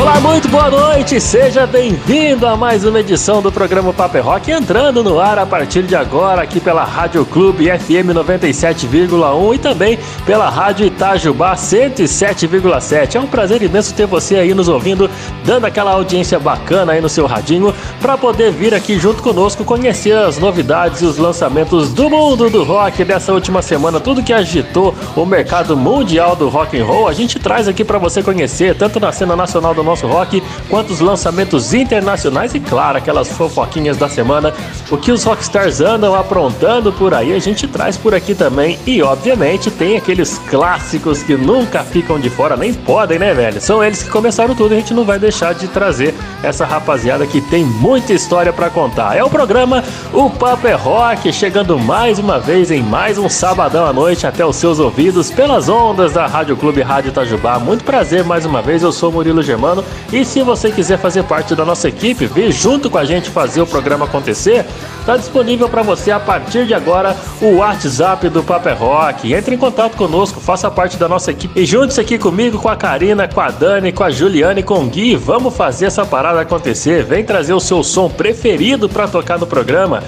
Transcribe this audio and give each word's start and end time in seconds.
Olá, 0.00 0.20
muito 0.20 0.48
boa 0.48 0.70
noite, 0.70 1.20
seja 1.20 1.66
bem-vindo 1.66 2.46
a 2.46 2.56
mais 2.56 2.84
uma 2.84 3.00
edição 3.00 3.42
do 3.42 3.50
programa 3.50 3.92
Paper 3.92 4.24
Rock, 4.24 4.52
entrando 4.52 5.02
no 5.02 5.18
ar 5.18 5.40
a 5.40 5.44
partir 5.44 5.82
de 5.82 5.96
agora 5.96 6.40
aqui 6.40 6.60
pela 6.60 6.84
Rádio 6.84 7.26
Clube 7.26 7.66
FM 7.66 8.14
97,1 8.14 9.54
e 9.56 9.58
também 9.58 9.98
pela 10.24 10.48
Rádio 10.48 10.86
Itajubá 10.86 11.56
107,7. 11.56 13.16
É 13.16 13.20
um 13.20 13.26
prazer 13.26 13.60
imenso 13.60 13.92
ter 13.92 14.06
você 14.06 14.36
aí 14.36 14.54
nos 14.54 14.68
ouvindo, 14.68 15.10
dando 15.44 15.64
aquela 15.64 15.90
audiência 15.90 16.38
bacana 16.38 16.92
aí 16.92 17.00
no 17.00 17.08
seu 17.08 17.26
radinho, 17.26 17.74
para 18.00 18.16
poder 18.16 18.52
vir 18.52 18.72
aqui 18.74 19.00
junto 19.00 19.20
conosco 19.20 19.64
conhecer 19.64 20.16
as 20.16 20.38
novidades 20.38 21.02
e 21.02 21.06
os 21.06 21.18
lançamentos 21.18 21.92
do 21.92 22.08
mundo 22.08 22.48
do 22.48 22.62
rock 22.62 23.04
dessa 23.04 23.32
última 23.32 23.62
semana, 23.62 23.98
tudo 23.98 24.22
que 24.22 24.32
agitou 24.32 24.94
o 25.16 25.26
mercado 25.26 25.76
mundial 25.76 26.36
do 26.36 26.48
rock 26.48 26.78
and 26.78 26.84
roll, 26.84 27.08
a 27.08 27.12
gente 27.12 27.36
traz 27.40 27.66
aqui 27.66 27.84
para 27.84 27.98
você 27.98 28.22
conhecer, 28.22 28.76
tanto 28.76 29.00
na 29.00 29.10
cena 29.10 29.34
nacional 29.34 29.74
do 29.74 29.87
nosso 29.88 30.06
rock, 30.06 30.42
quanto 30.68 30.92
os 30.92 31.00
lançamentos 31.00 31.72
internacionais 31.74 32.54
e, 32.54 32.60
claro, 32.60 32.98
aquelas 32.98 33.28
fofoquinhas 33.28 33.96
da 33.96 34.08
semana. 34.08 34.52
O 34.90 34.96
que 34.96 35.10
os 35.10 35.24
rockstars 35.24 35.80
andam 35.80 36.14
aprontando 36.14 36.92
por 36.92 37.14
aí, 37.14 37.34
a 37.34 37.38
gente 37.38 37.66
traz 37.66 37.96
por 37.96 38.14
aqui 38.14 38.34
também. 38.34 38.78
E, 38.86 39.02
obviamente, 39.02 39.70
tem 39.70 39.96
aqueles 39.96 40.38
clássicos 40.50 41.22
que 41.22 41.36
nunca 41.36 41.82
ficam 41.82 42.18
de 42.18 42.30
fora, 42.30 42.56
nem 42.56 42.72
podem, 42.72 43.18
né, 43.18 43.34
velho? 43.34 43.60
São 43.60 43.82
eles 43.82 44.02
que 44.02 44.10
começaram 44.10 44.54
tudo, 44.54 44.74
a 44.74 44.76
gente 44.76 44.94
não 44.94 45.04
vai 45.04 45.18
deixar 45.18 45.54
de 45.54 45.66
trazer 45.68 46.14
essa 46.42 46.64
rapaziada 46.64 47.26
que 47.26 47.40
tem 47.40 47.64
muita 47.64 48.12
história 48.12 48.52
para 48.52 48.70
contar. 48.70 49.16
É 49.16 49.24
o 49.24 49.30
programa 49.30 49.82
O 50.12 50.30
Papo 50.30 50.66
é 50.66 50.74
Rock, 50.74 51.32
chegando 51.32 51.78
mais 51.78 52.18
uma 52.18 52.38
vez 52.38 52.70
em 52.70 52.82
mais 52.82 53.18
um 53.18 53.28
sabadão 53.28 53.86
à 53.86 53.92
noite 53.92 54.26
até 54.26 54.44
os 54.44 54.56
seus 54.56 54.78
ouvidos 54.78 55.30
pelas 55.30 55.68
ondas 55.68 56.12
da 56.12 56.26
Rádio 56.26 56.56
Clube 56.56 56.82
Rádio 56.82 57.08
Itajubá. 57.08 57.58
Muito 57.58 57.84
prazer 57.84 58.24
mais 58.24 58.44
uma 58.44 58.60
vez, 58.60 58.82
eu 58.82 58.92
sou 58.92 59.10
Murilo 59.10 59.42
Germano 59.42 59.77
e 60.12 60.24
se 60.24 60.42
você 60.42 60.70
quiser 60.70 60.98
fazer 60.98 61.22
parte 61.24 61.54
da 61.54 61.64
nossa 61.64 61.88
equipe, 61.88 62.26
vir 62.26 62.52
junto 62.52 62.90
com 62.90 62.98
a 62.98 63.04
gente 63.04 63.30
fazer 63.30 63.60
o 63.60 63.66
programa 63.66 64.04
acontecer, 64.04 64.64
está 65.00 65.16
disponível 65.16 65.68
para 65.68 65.82
você 65.82 66.10
a 66.10 66.20
partir 66.20 66.66
de 66.66 66.74
agora 66.74 67.16
o 67.40 67.56
WhatsApp 67.56 68.28
do 68.28 68.42
Paper 68.42 68.76
Rock. 68.78 69.32
Entre 69.32 69.54
em 69.54 69.58
contato 69.58 69.96
conosco, 69.96 70.40
faça 70.40 70.70
parte 70.70 70.96
da 70.96 71.08
nossa 71.08 71.30
equipe 71.30 71.60
e 71.60 71.66
junte-se 71.66 72.00
aqui 72.00 72.18
comigo, 72.18 72.58
com 72.58 72.68
a 72.68 72.76
Karina, 72.76 73.26
com 73.26 73.40
a 73.40 73.50
Dani, 73.50 73.92
com 73.92 74.04
a 74.04 74.10
Juliane 74.10 74.62
com 74.62 74.84
o 74.84 74.86
Gui. 74.86 75.16
Vamos 75.16 75.56
fazer 75.56 75.86
essa 75.86 76.04
parada 76.04 76.40
acontecer. 76.40 77.04
Vem 77.04 77.24
trazer 77.24 77.54
o 77.54 77.60
seu 77.60 77.82
som 77.82 78.08
preferido 78.08 78.88
para 78.88 79.08
tocar 79.08 79.38
no 79.38 79.46
programa. 79.46 80.02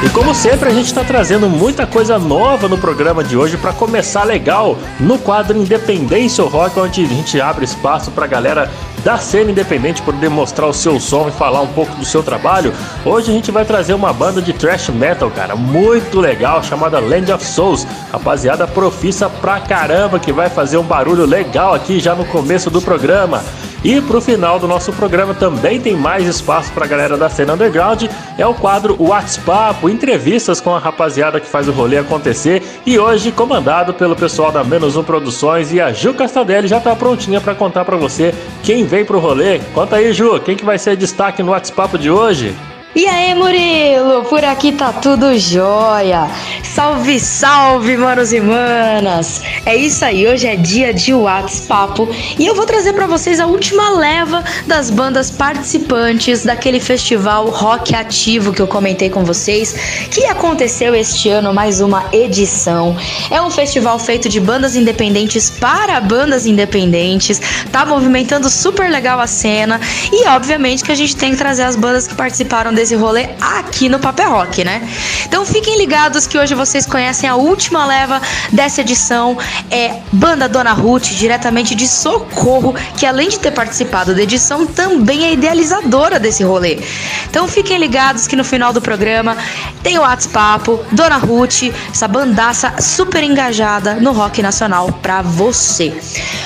E 0.05 0.11
como 0.11 0.35
sempre, 0.35 0.69
a 0.69 0.73
gente 0.73 0.87
está 0.87 1.03
trazendo 1.03 1.49
muita 1.49 1.87
coisa 1.87 2.19
nova 2.19 2.69
no 2.69 2.77
programa 2.77 3.25
de 3.25 3.35
hoje 3.35 3.57
para 3.57 3.73
começar 3.73 4.25
legal 4.25 4.77
no 5.01 5.19
quadro 5.19 5.57
Independência 5.57 6.45
Rock, 6.45 6.79
onde 6.79 7.03
a 7.03 7.09
gente 7.09 7.41
abre 7.41 7.65
espaço 7.65 8.11
para 8.11 8.27
a 8.27 8.29
galera 8.29 8.71
da 9.03 9.17
cena 9.17 9.51
independente 9.51 10.03
poder 10.03 10.29
mostrar 10.29 10.67
o 10.67 10.75
seu 10.75 11.01
som 11.01 11.29
e 11.29 11.33
falar 11.33 11.63
um 11.63 11.69
pouco 11.69 11.95
do 11.97 12.05
seu 12.05 12.23
trabalho. 12.23 12.75
Hoje 13.07 13.31
a 13.31 13.35
gente 13.35 13.51
vai 13.51 13.65
trazer 13.65 13.95
uma 13.95 14.13
banda 14.13 14.43
de 14.43 14.53
thrash 14.53 14.91
metal, 14.91 15.31
cara, 15.31 15.57
muito 15.57 16.21
legal, 16.21 16.63
chamada 16.63 17.01
Land 17.01 17.33
of 17.33 17.45
Souls. 17.45 17.87
Rapaziada 18.13 18.67
profissa 18.67 19.31
pra 19.31 19.61
caramba 19.61 20.19
que 20.19 20.33
vai 20.33 20.51
fazer 20.51 20.77
um 20.77 20.83
barulho 20.83 21.25
legal 21.25 21.73
aqui 21.73 22.01
já 22.01 22.15
no 22.15 22.27
começo 22.27 22.69
do 22.69 22.83
programa. 22.83 23.43
E 23.87 24.01
pro 24.01 24.21
final 24.21 24.59
do 24.59 24.67
nosso 24.67 24.93
programa 24.93 25.33
também 25.33 25.81
tem 25.81 25.95
mais 25.95 26.27
espaço 26.27 26.73
pra 26.73 26.89
galera 26.89 27.17
da 27.17 27.29
cena 27.29 27.55
underground. 27.55 28.07
É 28.37 28.45
o 28.45 28.53
quadro 28.53 28.97
WhatsApp, 28.99 29.87
entrevistas 29.87 30.61
com 30.61 30.75
a 30.75 30.79
rapaziada 30.81 31.39
que 31.39 31.47
faz 31.47 31.69
o 31.69 31.73
rolê 31.73 31.97
acontecer. 31.97 32.65
E 32.85 32.99
hoje 32.99 33.31
comandado 33.31 33.95
pelo 33.95 34.17
pessoal 34.17 34.51
da 34.51 34.65
Menos 34.65 34.97
Um 34.97 35.05
Produções 35.05 35.73
e 35.73 35.81
a 35.81 35.93
Ju 35.93 36.15
Castadelli 36.15 36.67
já 36.67 36.81
tá 36.81 36.97
prontinha 36.97 37.41
para 37.41 37.55
contar 37.55 37.85
para 37.85 37.97
você 37.97 38.35
quem 38.65 38.85
veio 38.85 39.07
pro 39.07 39.21
rolê. 39.21 39.61
Conta 39.73 39.95
aí, 39.95 40.13
Ju, 40.13 40.41
quem 40.41 40.57
que 40.57 40.65
vai 40.65 40.81
ser 40.81 40.97
destaque 40.97 41.41
no 41.41 41.53
WhatsApp 41.53 41.97
de 41.97 42.11
hoje? 42.11 42.57
E 42.97 43.07
aí, 43.07 43.35
Murilo? 43.35 44.25
Por 44.25 44.43
aqui 44.43 44.73
tá 44.73 44.91
tudo 44.91 45.39
jóia. 45.39 46.31
Salve, 46.63 47.21
salve, 47.21 47.95
manos 47.95 48.33
e 48.33 48.41
manas. 48.41 49.43
É 49.67 49.77
isso 49.77 50.03
aí, 50.03 50.27
hoje 50.27 50.47
é 50.47 50.57
dia 50.57 50.95
de 50.95 51.13
WhatsApp 51.13 52.09
e 52.39 52.47
eu 52.47 52.55
vou 52.55 52.65
trazer 52.65 52.95
para 52.95 53.07
vocês 53.07 53.39
a 53.39 53.47
última 53.47 53.91
leva 53.91 54.43
das 54.67 54.89
bandas 54.91 55.31
participantes 55.31 56.45
daquele 56.45 56.81
festival 56.81 57.51
Rock 57.51 57.95
Ativo 57.95 58.53
que 58.53 58.63
eu 58.63 58.67
comentei 58.67 59.11
com 59.11 59.25
vocês, 59.25 59.75
que 60.11 60.25
aconteceu 60.25 60.95
este 60.95 61.29
ano, 61.29 61.53
mais 61.53 61.83
uma 61.83 62.07
edição. 62.13 62.97
É 63.31 63.43
um 63.43 63.51
festival 63.51 63.99
feito 63.99 64.27
de 64.29 64.41
bandas 64.41 64.75
independentes 64.75 65.51
para 65.51 66.01
bandas 66.01 66.47
independentes, 66.47 67.41
tá 67.71 67.85
movimentando 67.85 68.49
super 68.49 68.91
legal 68.91 69.21
a 69.21 69.27
cena 69.27 69.81
e 70.11 70.27
obviamente 70.29 70.83
que 70.83 70.93
a 70.93 70.97
gente 70.97 71.15
tem 71.15 71.33
que 71.33 71.39
trazer 71.39 71.65
as 71.65 71.77
bandas 71.77 72.07
que 72.07 72.15
participaram 72.15 72.73
desse 72.73 72.86
esse 72.87 72.95
rolê 72.95 73.29
aqui 73.41 73.89
no 73.89 73.99
Papel 73.99 74.31
Rock, 74.31 74.65
né? 74.65 74.89
Então 75.27 75.45
fiquem 75.45 75.77
ligados 75.77 76.27
que 76.27 76.39
hoje 76.39 76.55
vocês 76.55 76.87
conhecem 76.87 77.29
a 77.29 77.35
última 77.35 77.85
leva 77.85 78.23
dessa 78.53 78.81
edição. 78.81 79.37
É 79.71 79.97
Banda 80.13 80.49
Dona 80.49 80.73
Ruth, 80.73 81.07
diretamente 81.07 81.75
de 81.75 81.89
Socorro, 81.89 82.75
que 82.97 83.05
além 83.05 83.29
de 83.29 83.41
ter 83.41 83.51
participado 83.51 84.15
da 84.15 84.23
edição, 84.23 84.67
também 84.67 85.25
é 85.25 85.33
idealizadora 85.33 86.21
desse 86.21 86.45
rolê. 86.45 86.79
Então 87.29 87.49
fiquem 87.49 87.77
ligados 87.77 88.29
que 88.29 88.37
no 88.37 88.45
final 88.45 88.73
do 88.73 88.81
programa 88.81 89.37
tem 89.83 89.99
o 89.99 90.03
WhatsApp, 90.03 90.71
Dona 90.93 91.17
Ruth, 91.17 91.65
essa 91.91 92.07
bandaça 92.07 92.81
super 92.81 93.23
engajada 93.25 93.95
no 93.95 94.13
rock 94.13 94.41
nacional 94.43 94.93
pra 95.03 95.23
você. 95.23 95.93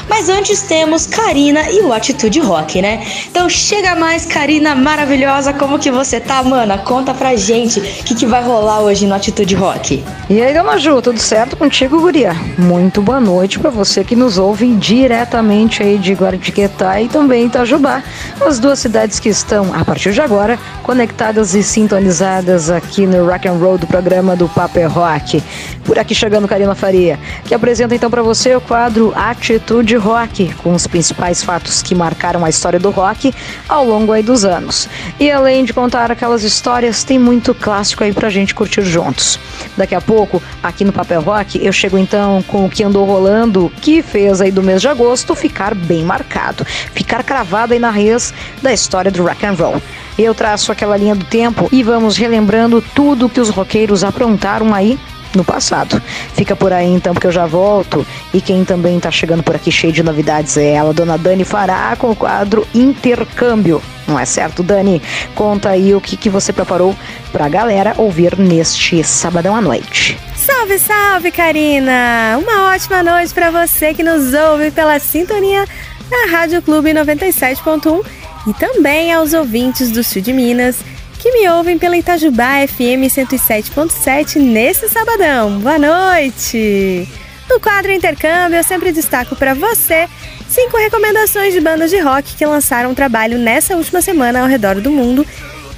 Mas 0.08 0.28
antes 0.28 0.62
temos 0.62 1.06
Karina 1.06 1.70
e 1.70 1.82
o 1.82 1.92
Atitude 1.92 2.40
Rock, 2.40 2.80
né? 2.80 3.06
Então 3.30 3.48
chega 3.48 3.94
mais, 3.94 4.24
Karina 4.24 4.74
maravilhosa, 4.74 5.52
como 5.52 5.78
que 5.78 5.90
você 5.90 6.18
tá? 6.18 6.29
Tá, 6.30 6.44
mana? 6.44 6.78
Conta 6.78 7.12
pra 7.12 7.34
gente 7.34 7.80
o 7.80 7.82
que, 8.04 8.14
que 8.14 8.24
vai 8.24 8.40
rolar 8.40 8.82
hoje 8.82 9.04
no 9.04 9.16
Atitude 9.16 9.52
Rock. 9.56 10.04
E 10.28 10.40
aí, 10.40 10.54
dona 10.54 10.78
Ju, 10.78 11.02
tudo 11.02 11.18
certo 11.18 11.56
contigo, 11.56 12.00
guria? 12.00 12.32
Muito 12.56 13.02
boa 13.02 13.18
noite 13.18 13.58
para 13.58 13.68
você 13.68 14.04
que 14.04 14.14
nos 14.14 14.38
ouve 14.38 14.72
diretamente 14.76 15.82
aí 15.82 15.98
de 15.98 16.12
Guardiquetá 16.12 17.00
e 17.00 17.08
também 17.08 17.46
Itajubá, 17.46 18.04
as 18.40 18.60
duas 18.60 18.78
cidades 18.78 19.18
que 19.18 19.28
estão, 19.28 19.74
a 19.74 19.84
partir 19.84 20.12
de 20.12 20.20
agora, 20.20 20.56
conectadas 20.84 21.56
e 21.56 21.64
sintonizadas 21.64 22.70
aqui 22.70 23.08
no 23.08 23.26
Rock 23.28 23.48
and 23.48 23.54
Roll 23.54 23.76
do 23.76 23.88
programa 23.88 24.36
do 24.36 24.48
Paper 24.48 24.88
Rock. 24.88 25.42
Por 25.84 25.98
aqui 25.98 26.14
chegando 26.14 26.46
Karina 26.46 26.76
Faria, 26.76 27.18
que 27.44 27.52
apresenta 27.52 27.96
então 27.96 28.08
para 28.08 28.22
você 28.22 28.54
o 28.54 28.60
quadro 28.60 29.12
Atitude 29.16 29.96
Rock, 29.96 30.54
com 30.62 30.74
os 30.74 30.86
principais 30.86 31.42
fatos 31.42 31.82
que 31.82 31.92
marcaram 31.92 32.44
a 32.44 32.48
história 32.48 32.78
do 32.78 32.90
rock 32.90 33.34
ao 33.68 33.84
longo 33.84 34.12
aí 34.12 34.22
dos 34.22 34.44
anos. 34.44 34.88
E 35.18 35.28
além 35.28 35.64
de 35.64 35.72
contar 35.72 36.12
aquelas 36.20 36.44
histórias, 36.44 37.02
tem 37.02 37.18
muito 37.18 37.54
clássico 37.54 38.04
aí 38.04 38.12
pra 38.12 38.28
gente 38.28 38.54
curtir 38.54 38.82
juntos. 38.82 39.40
Daqui 39.74 39.94
a 39.94 40.02
pouco, 40.02 40.42
aqui 40.62 40.84
no 40.84 40.92
Papel 40.92 41.22
Rock, 41.22 41.58
eu 41.64 41.72
chego 41.72 41.96
então 41.96 42.42
com 42.42 42.66
o 42.66 42.68
que 42.68 42.84
andou 42.84 43.06
rolando, 43.06 43.72
que 43.80 44.02
fez 44.02 44.42
aí 44.42 44.50
do 44.50 44.62
mês 44.62 44.82
de 44.82 44.88
agosto 44.88 45.34
ficar 45.34 45.74
bem 45.74 46.04
marcado, 46.04 46.62
ficar 46.66 47.22
cravado 47.22 47.72
aí 47.72 47.78
na 47.78 47.88
raiz 47.88 48.34
da 48.60 48.70
história 48.70 49.10
do 49.10 49.22
rock 49.22 49.46
and 49.46 49.52
roll. 49.52 49.82
Eu 50.18 50.34
traço 50.34 50.70
aquela 50.70 50.94
linha 50.94 51.14
do 51.14 51.24
tempo 51.24 51.70
e 51.72 51.82
vamos 51.82 52.18
relembrando 52.18 52.84
tudo 52.94 53.26
que 53.26 53.40
os 53.40 53.48
roqueiros 53.48 54.04
aprontaram 54.04 54.74
aí 54.74 54.98
no 55.34 55.42
passado. 55.42 56.02
Fica 56.34 56.54
por 56.54 56.70
aí 56.70 56.88
então, 56.88 57.14
porque 57.14 57.28
eu 57.28 57.32
já 57.32 57.46
volto. 57.46 58.06
E 58.34 58.42
quem 58.42 58.62
também 58.62 59.00
tá 59.00 59.10
chegando 59.10 59.42
por 59.42 59.56
aqui 59.56 59.72
cheio 59.72 59.92
de 59.92 60.02
novidades 60.02 60.58
é 60.58 60.72
ela, 60.72 60.92
dona 60.92 61.16
Dani 61.16 61.44
Fará, 61.44 61.96
com 61.96 62.10
o 62.10 62.16
quadro 62.16 62.66
Intercâmbio. 62.74 63.80
Não 64.10 64.18
é 64.18 64.24
certo, 64.24 64.64
Dani? 64.64 65.00
Conta 65.36 65.68
aí 65.68 65.94
o 65.94 66.00
que, 66.00 66.16
que 66.16 66.28
você 66.28 66.52
preparou 66.52 66.96
pra 67.30 67.48
galera 67.48 67.94
ouvir 67.96 68.36
neste 68.36 69.04
sabadão 69.04 69.54
à 69.54 69.60
noite. 69.60 70.18
Salve, 70.34 70.80
salve, 70.80 71.30
Karina! 71.30 72.36
Uma 72.42 72.72
ótima 72.72 73.04
noite 73.04 73.32
para 73.32 73.52
você 73.52 73.94
que 73.94 74.02
nos 74.02 74.34
ouve 74.34 74.72
pela 74.72 74.98
sintonia 74.98 75.64
da 76.10 76.36
Rádio 76.36 76.60
Clube 76.60 76.90
97.1 76.90 78.04
e 78.48 78.54
também 78.54 79.12
aos 79.12 79.32
ouvintes 79.32 79.92
do 79.92 80.02
Sul 80.02 80.20
de 80.20 80.32
Minas 80.32 80.78
que 81.20 81.30
me 81.30 81.48
ouvem 81.48 81.78
pela 81.78 81.96
Itajubá 81.96 82.66
FM 82.66 83.06
107.7 83.06 84.40
nesse 84.40 84.88
sabadão. 84.88 85.60
Boa 85.60 85.78
noite! 85.78 87.06
No 87.48 87.60
quadro 87.60 87.92
Intercâmbio, 87.92 88.56
eu 88.56 88.64
sempre 88.64 88.90
destaco 88.90 89.36
para 89.36 89.54
você 89.54 90.08
cinco 90.50 90.76
recomendações 90.76 91.54
de 91.54 91.60
bandas 91.60 91.90
de 91.90 91.98
rock 92.00 92.34
que 92.34 92.44
lançaram 92.44 92.94
trabalho 92.94 93.38
nessa 93.38 93.76
última 93.76 94.02
semana 94.02 94.40
ao 94.40 94.48
redor 94.48 94.80
do 94.80 94.90
mundo. 94.90 95.24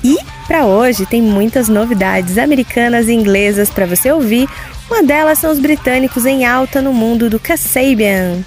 E 0.03 0.17
para 0.49 0.65
hoje 0.65 1.07
tem 1.07 1.21
muitas 1.23 1.69
novidades 1.69 2.39
americanas 2.39 3.07
e 3.07 3.13
inglesas 3.13 3.71
para 3.71 3.87
você 3.87 4.11
ouvir. 4.11 4.49
Uma 4.91 5.03
delas 5.03 5.39
são 5.39 5.53
os 5.53 5.61
britânicos 5.61 6.27
em 6.27 6.45
alta 6.47 6.81
no 6.81 6.93
mundo 6.93 7.29
do 7.29 7.39
Kasabian. 7.39 8.43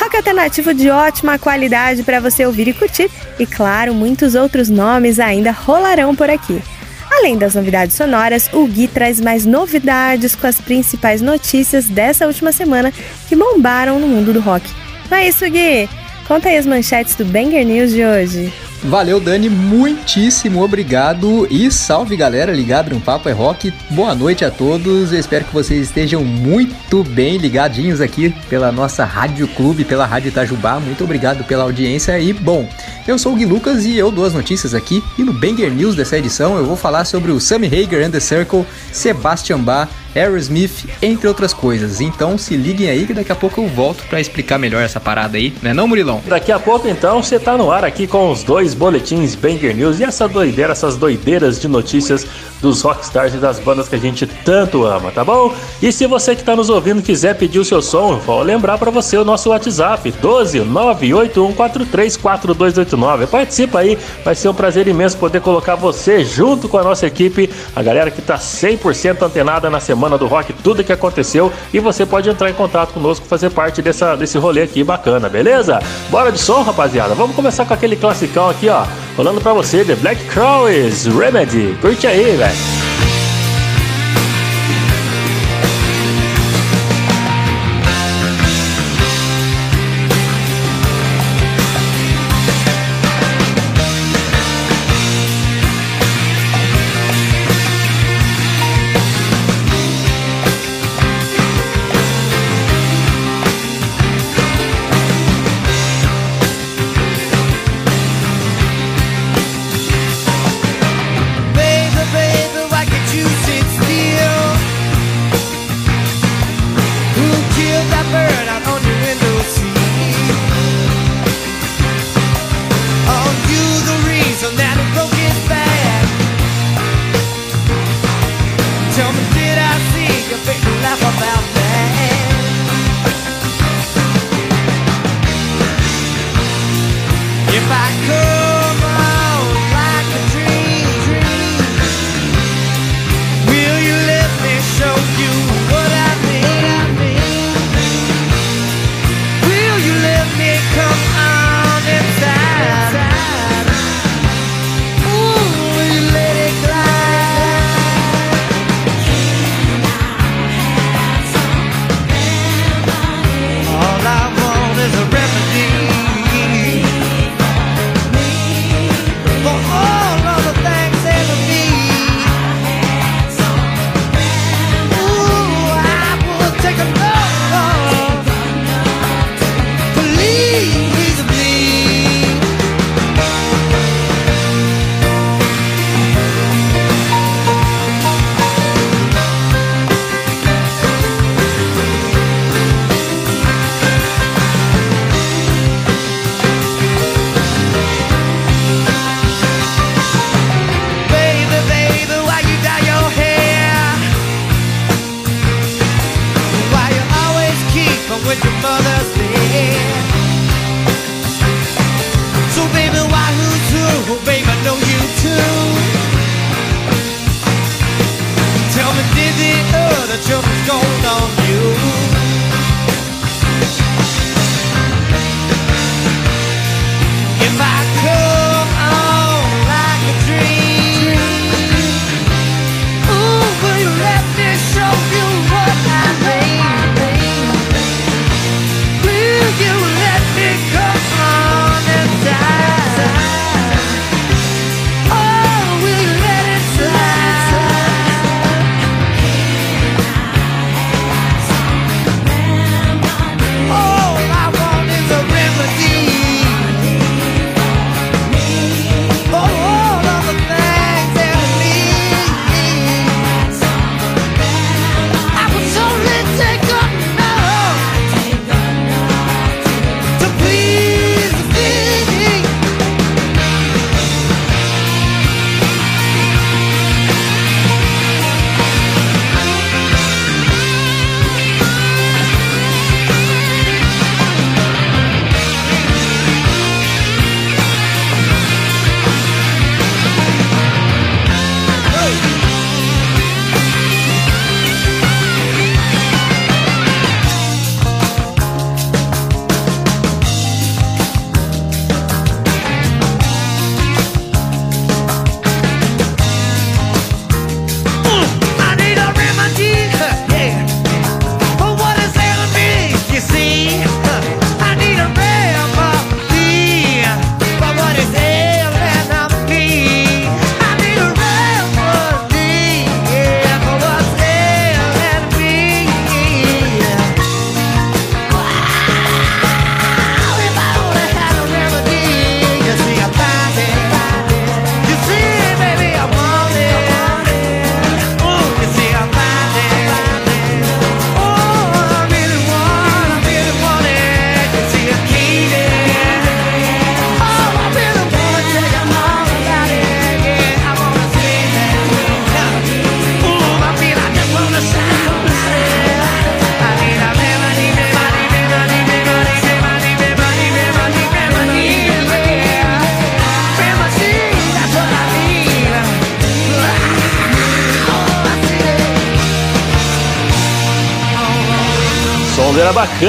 Rock 0.00 0.16
alternativo 0.16 0.72
de 0.72 0.88
ótima 0.88 1.38
qualidade 1.38 2.02
para 2.02 2.20
você 2.20 2.46
ouvir 2.46 2.68
e 2.68 2.72
curtir. 2.72 3.10
E 3.38 3.44
claro, 3.44 3.92
muitos 3.92 4.34
outros 4.34 4.68
nomes 4.68 5.18
ainda 5.18 5.50
rolarão 5.50 6.14
por 6.14 6.30
aqui. 6.30 6.62
Além 7.10 7.36
das 7.36 7.54
novidades 7.54 7.96
sonoras, 7.96 8.48
o 8.52 8.66
Gui 8.66 8.88
traz 8.88 9.20
mais 9.20 9.46
novidades 9.46 10.34
com 10.34 10.46
as 10.46 10.60
principais 10.60 11.22
notícias 11.22 11.86
dessa 11.86 12.26
última 12.26 12.52
semana 12.52 12.92
que 13.28 13.34
bombaram 13.34 13.98
no 13.98 14.06
mundo 14.06 14.32
do 14.32 14.40
rock. 14.40 14.85
Não 15.10 15.18
é 15.18 15.28
isso, 15.28 15.44
Gui? 15.48 15.88
Conta 16.26 16.48
aí 16.48 16.56
as 16.56 16.66
manchetes 16.66 17.14
do 17.14 17.24
Banger 17.24 17.64
News 17.64 17.92
de 17.92 18.04
hoje. 18.04 18.52
Valeu, 18.82 19.18
Dani, 19.18 19.48
muitíssimo 19.48 20.62
obrigado 20.62 21.46
e 21.50 21.70
salve 21.70 22.16
galera 22.16 22.52
ligado 22.52 22.94
no 22.94 23.00
Papo 23.00 23.28
é 23.28 23.32
Rock. 23.32 23.72
Boa 23.90 24.14
noite 24.14 24.44
a 24.44 24.50
todos, 24.50 25.12
eu 25.12 25.18
espero 25.18 25.44
que 25.44 25.52
vocês 25.52 25.88
estejam 25.88 26.22
muito 26.22 27.02
bem 27.02 27.36
ligadinhos 27.36 28.00
aqui 28.00 28.34
pela 28.48 28.70
nossa 28.70 29.04
Rádio 29.04 29.48
Clube, 29.48 29.84
pela 29.84 30.06
Rádio 30.06 30.28
Itajubá. 30.28 30.78
Muito 30.78 31.02
obrigado 31.04 31.42
pela 31.44 31.64
audiência 31.64 32.18
e, 32.18 32.32
bom, 32.32 32.68
eu 33.08 33.18
sou 33.18 33.32
o 33.32 33.36
Gui 33.36 33.46
Lucas 33.46 33.84
e 33.84 33.96
eu 33.96 34.10
dou 34.10 34.24
as 34.24 34.34
notícias 34.34 34.74
aqui. 34.74 35.02
E 35.18 35.22
no 35.22 35.32
Banger 35.32 35.72
News 35.72 35.96
dessa 35.96 36.18
edição 36.18 36.56
eu 36.56 36.66
vou 36.66 36.76
falar 36.76 37.04
sobre 37.06 37.32
o 37.32 37.40
Sammy 37.40 37.66
Hager 37.66 38.04
and 38.06 38.10
the 38.10 38.20
Circle, 38.20 38.66
Sebastian 38.92 39.60
Bach, 39.60 39.88
Aerosmith, 40.16 40.86
entre 41.02 41.28
outras 41.28 41.52
coisas. 41.52 42.00
Então 42.00 42.38
se 42.38 42.56
liguem 42.56 42.88
aí 42.88 43.06
que 43.06 43.14
daqui 43.14 43.30
a 43.30 43.36
pouco 43.36 43.60
eu 43.60 43.68
volto 43.68 44.04
para 44.08 44.20
explicar 44.20 44.58
melhor 44.58 44.82
essa 44.82 44.98
parada 44.98 45.36
aí, 45.36 45.52
né 45.62 45.74
não, 45.74 45.86
Murilão? 45.86 46.22
Daqui 46.26 46.50
a 46.50 46.58
pouco 46.58 46.88
então 46.88 47.22
você 47.22 47.38
tá 47.38 47.56
no 47.56 47.70
ar 47.70 47.84
aqui 47.84 48.06
com 48.06 48.30
os 48.30 48.42
dois 48.42 48.74
boletins 48.74 49.34
Banger 49.34 49.74
News 49.74 50.00
e 50.00 50.04
essa 50.04 50.26
doideira, 50.26 50.72
essas 50.72 50.96
doideiras 50.96 51.60
de 51.60 51.68
notícias 51.68 52.26
dos 52.60 52.82
rockstars 52.82 53.34
e 53.34 53.38
das 53.38 53.58
bandas 53.58 53.88
que 53.88 53.96
a 53.96 53.98
gente 53.98 54.26
tanto 54.26 54.84
ama, 54.84 55.10
tá 55.10 55.24
bom? 55.24 55.54
E 55.82 55.90
se 55.92 56.06
você 56.06 56.34
que 56.34 56.40
está 56.40 56.56
nos 56.56 56.70
ouvindo 56.70 57.02
quiser 57.02 57.34
pedir 57.34 57.58
o 57.58 57.64
seu 57.64 57.82
som, 57.82 58.18
vou 58.18 58.42
lembrar 58.42 58.78
para 58.78 58.90
você 58.90 59.16
o 59.16 59.24
nosso 59.24 59.50
WhatsApp 59.50 60.10
12 60.10 60.60
981434289. 60.60 63.26
Participa 63.26 63.80
aí, 63.80 63.98
vai 64.24 64.34
ser 64.34 64.48
um 64.48 64.54
prazer 64.54 64.88
imenso 64.88 65.18
poder 65.18 65.40
colocar 65.40 65.74
você 65.74 66.24
junto 66.24 66.68
com 66.68 66.78
a 66.78 66.84
nossa 66.84 67.06
equipe, 67.06 67.50
a 67.74 67.82
galera 67.82 68.10
que 68.10 68.22
tá 68.22 68.36
100% 68.36 69.22
antenada 69.22 69.68
na 69.68 69.80
semana 69.80 70.05
do 70.16 70.26
rock, 70.26 70.52
tudo 70.52 70.84
que 70.84 70.92
aconteceu 70.92 71.52
e 71.72 71.80
você 71.80 72.06
pode 72.06 72.30
entrar 72.30 72.48
em 72.48 72.54
contato 72.54 72.92
conosco, 72.92 73.26
fazer 73.26 73.50
parte 73.50 73.82
dessa, 73.82 74.14
desse 74.14 74.38
rolê 74.38 74.62
aqui 74.62 74.84
bacana, 74.84 75.28
beleza? 75.28 75.80
Bora 76.08 76.30
de 76.30 76.38
som, 76.38 76.62
rapaziada. 76.62 77.14
Vamos 77.14 77.34
começar 77.34 77.64
com 77.64 77.74
aquele 77.74 77.96
classicão 77.96 78.48
aqui, 78.48 78.68
ó, 78.68 78.84
rolando 79.16 79.40
para 79.40 79.52
você 79.52 79.84
The 79.84 79.96
Black 79.96 80.22
Crowes 80.26 81.06
Remedy. 81.06 81.76
Curte 81.80 82.06
aí, 82.06 82.36
velho. 82.36 82.85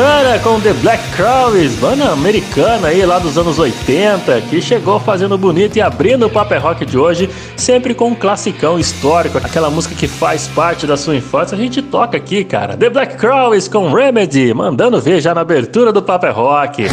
Bacana 0.08 0.40
com 0.40 0.60
The 0.62 0.72
Black 0.74 1.04
Crowes, 1.18 1.76
banda 1.76 2.10
americana 2.12 2.88
aí 2.88 3.06
lá 3.06 3.20
dos 3.20 3.38
anos 3.38 3.60
80, 3.60 4.40
que 4.42 4.62
chegou 4.62 5.02
fazendo 5.02 5.38
bonito 5.38 5.76
e 5.76 5.82
abrindo 5.82 6.28
o 6.28 6.30
Paper 6.30 6.62
Rock 6.62 6.86
de 6.86 6.98
hoje, 6.98 7.30
sempre 7.58 7.94
com 7.94 8.08
um 8.08 8.16
classicão 8.16 8.80
histórico, 8.80 9.38
aquela 9.38 9.70
música 9.70 9.94
que 9.96 10.08
faz 10.08 10.48
parte 10.48 10.88
da 10.88 10.96
sua 10.96 11.16
infância, 11.16 11.58
a 11.58 11.60
gente 11.60 11.82
toca 11.82 12.16
aqui, 12.16 12.46
cara. 12.46 12.78
The 12.78 12.90
Black 12.90 13.18
Crowes 13.18 13.68
com 13.68 13.92
Remedy, 13.92 14.54
mandando 14.54 15.02
ver 15.02 15.20
já 15.20 15.36
na 15.36 15.42
abertura 15.42 15.92
do 15.92 16.02
Paper 16.02 16.34
Rock. 16.34 16.88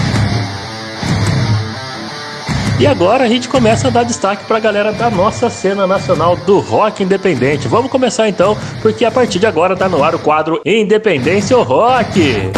E 2.81 2.87
agora 2.89 3.23
a 3.23 3.29
gente 3.29 3.49
começa 3.49 3.87
a 3.87 3.91
dar 3.91 4.03
destaque 4.03 4.45
para 4.47 4.57
a 4.57 4.61
galera 4.61 4.93
da 4.93 5.09
nossa 5.09 5.49
cena 5.49 5.87
nacional 5.87 6.37
do 6.37 6.59
rock 6.59 7.05
independente. 7.05 7.69
Vamos 7.69 7.91
começar 7.91 8.29
então, 8.29 8.57
porque 8.83 9.05
a 9.05 9.11
partir 9.13 9.39
de 9.39 9.47
agora 9.47 9.77
tá 9.77 9.89
no 9.89 10.03
ar 10.03 10.17
o 10.17 10.19
quadro 10.19 10.61
Independência 10.67 11.57
ou 11.57 11.63
Rock. 11.63 12.51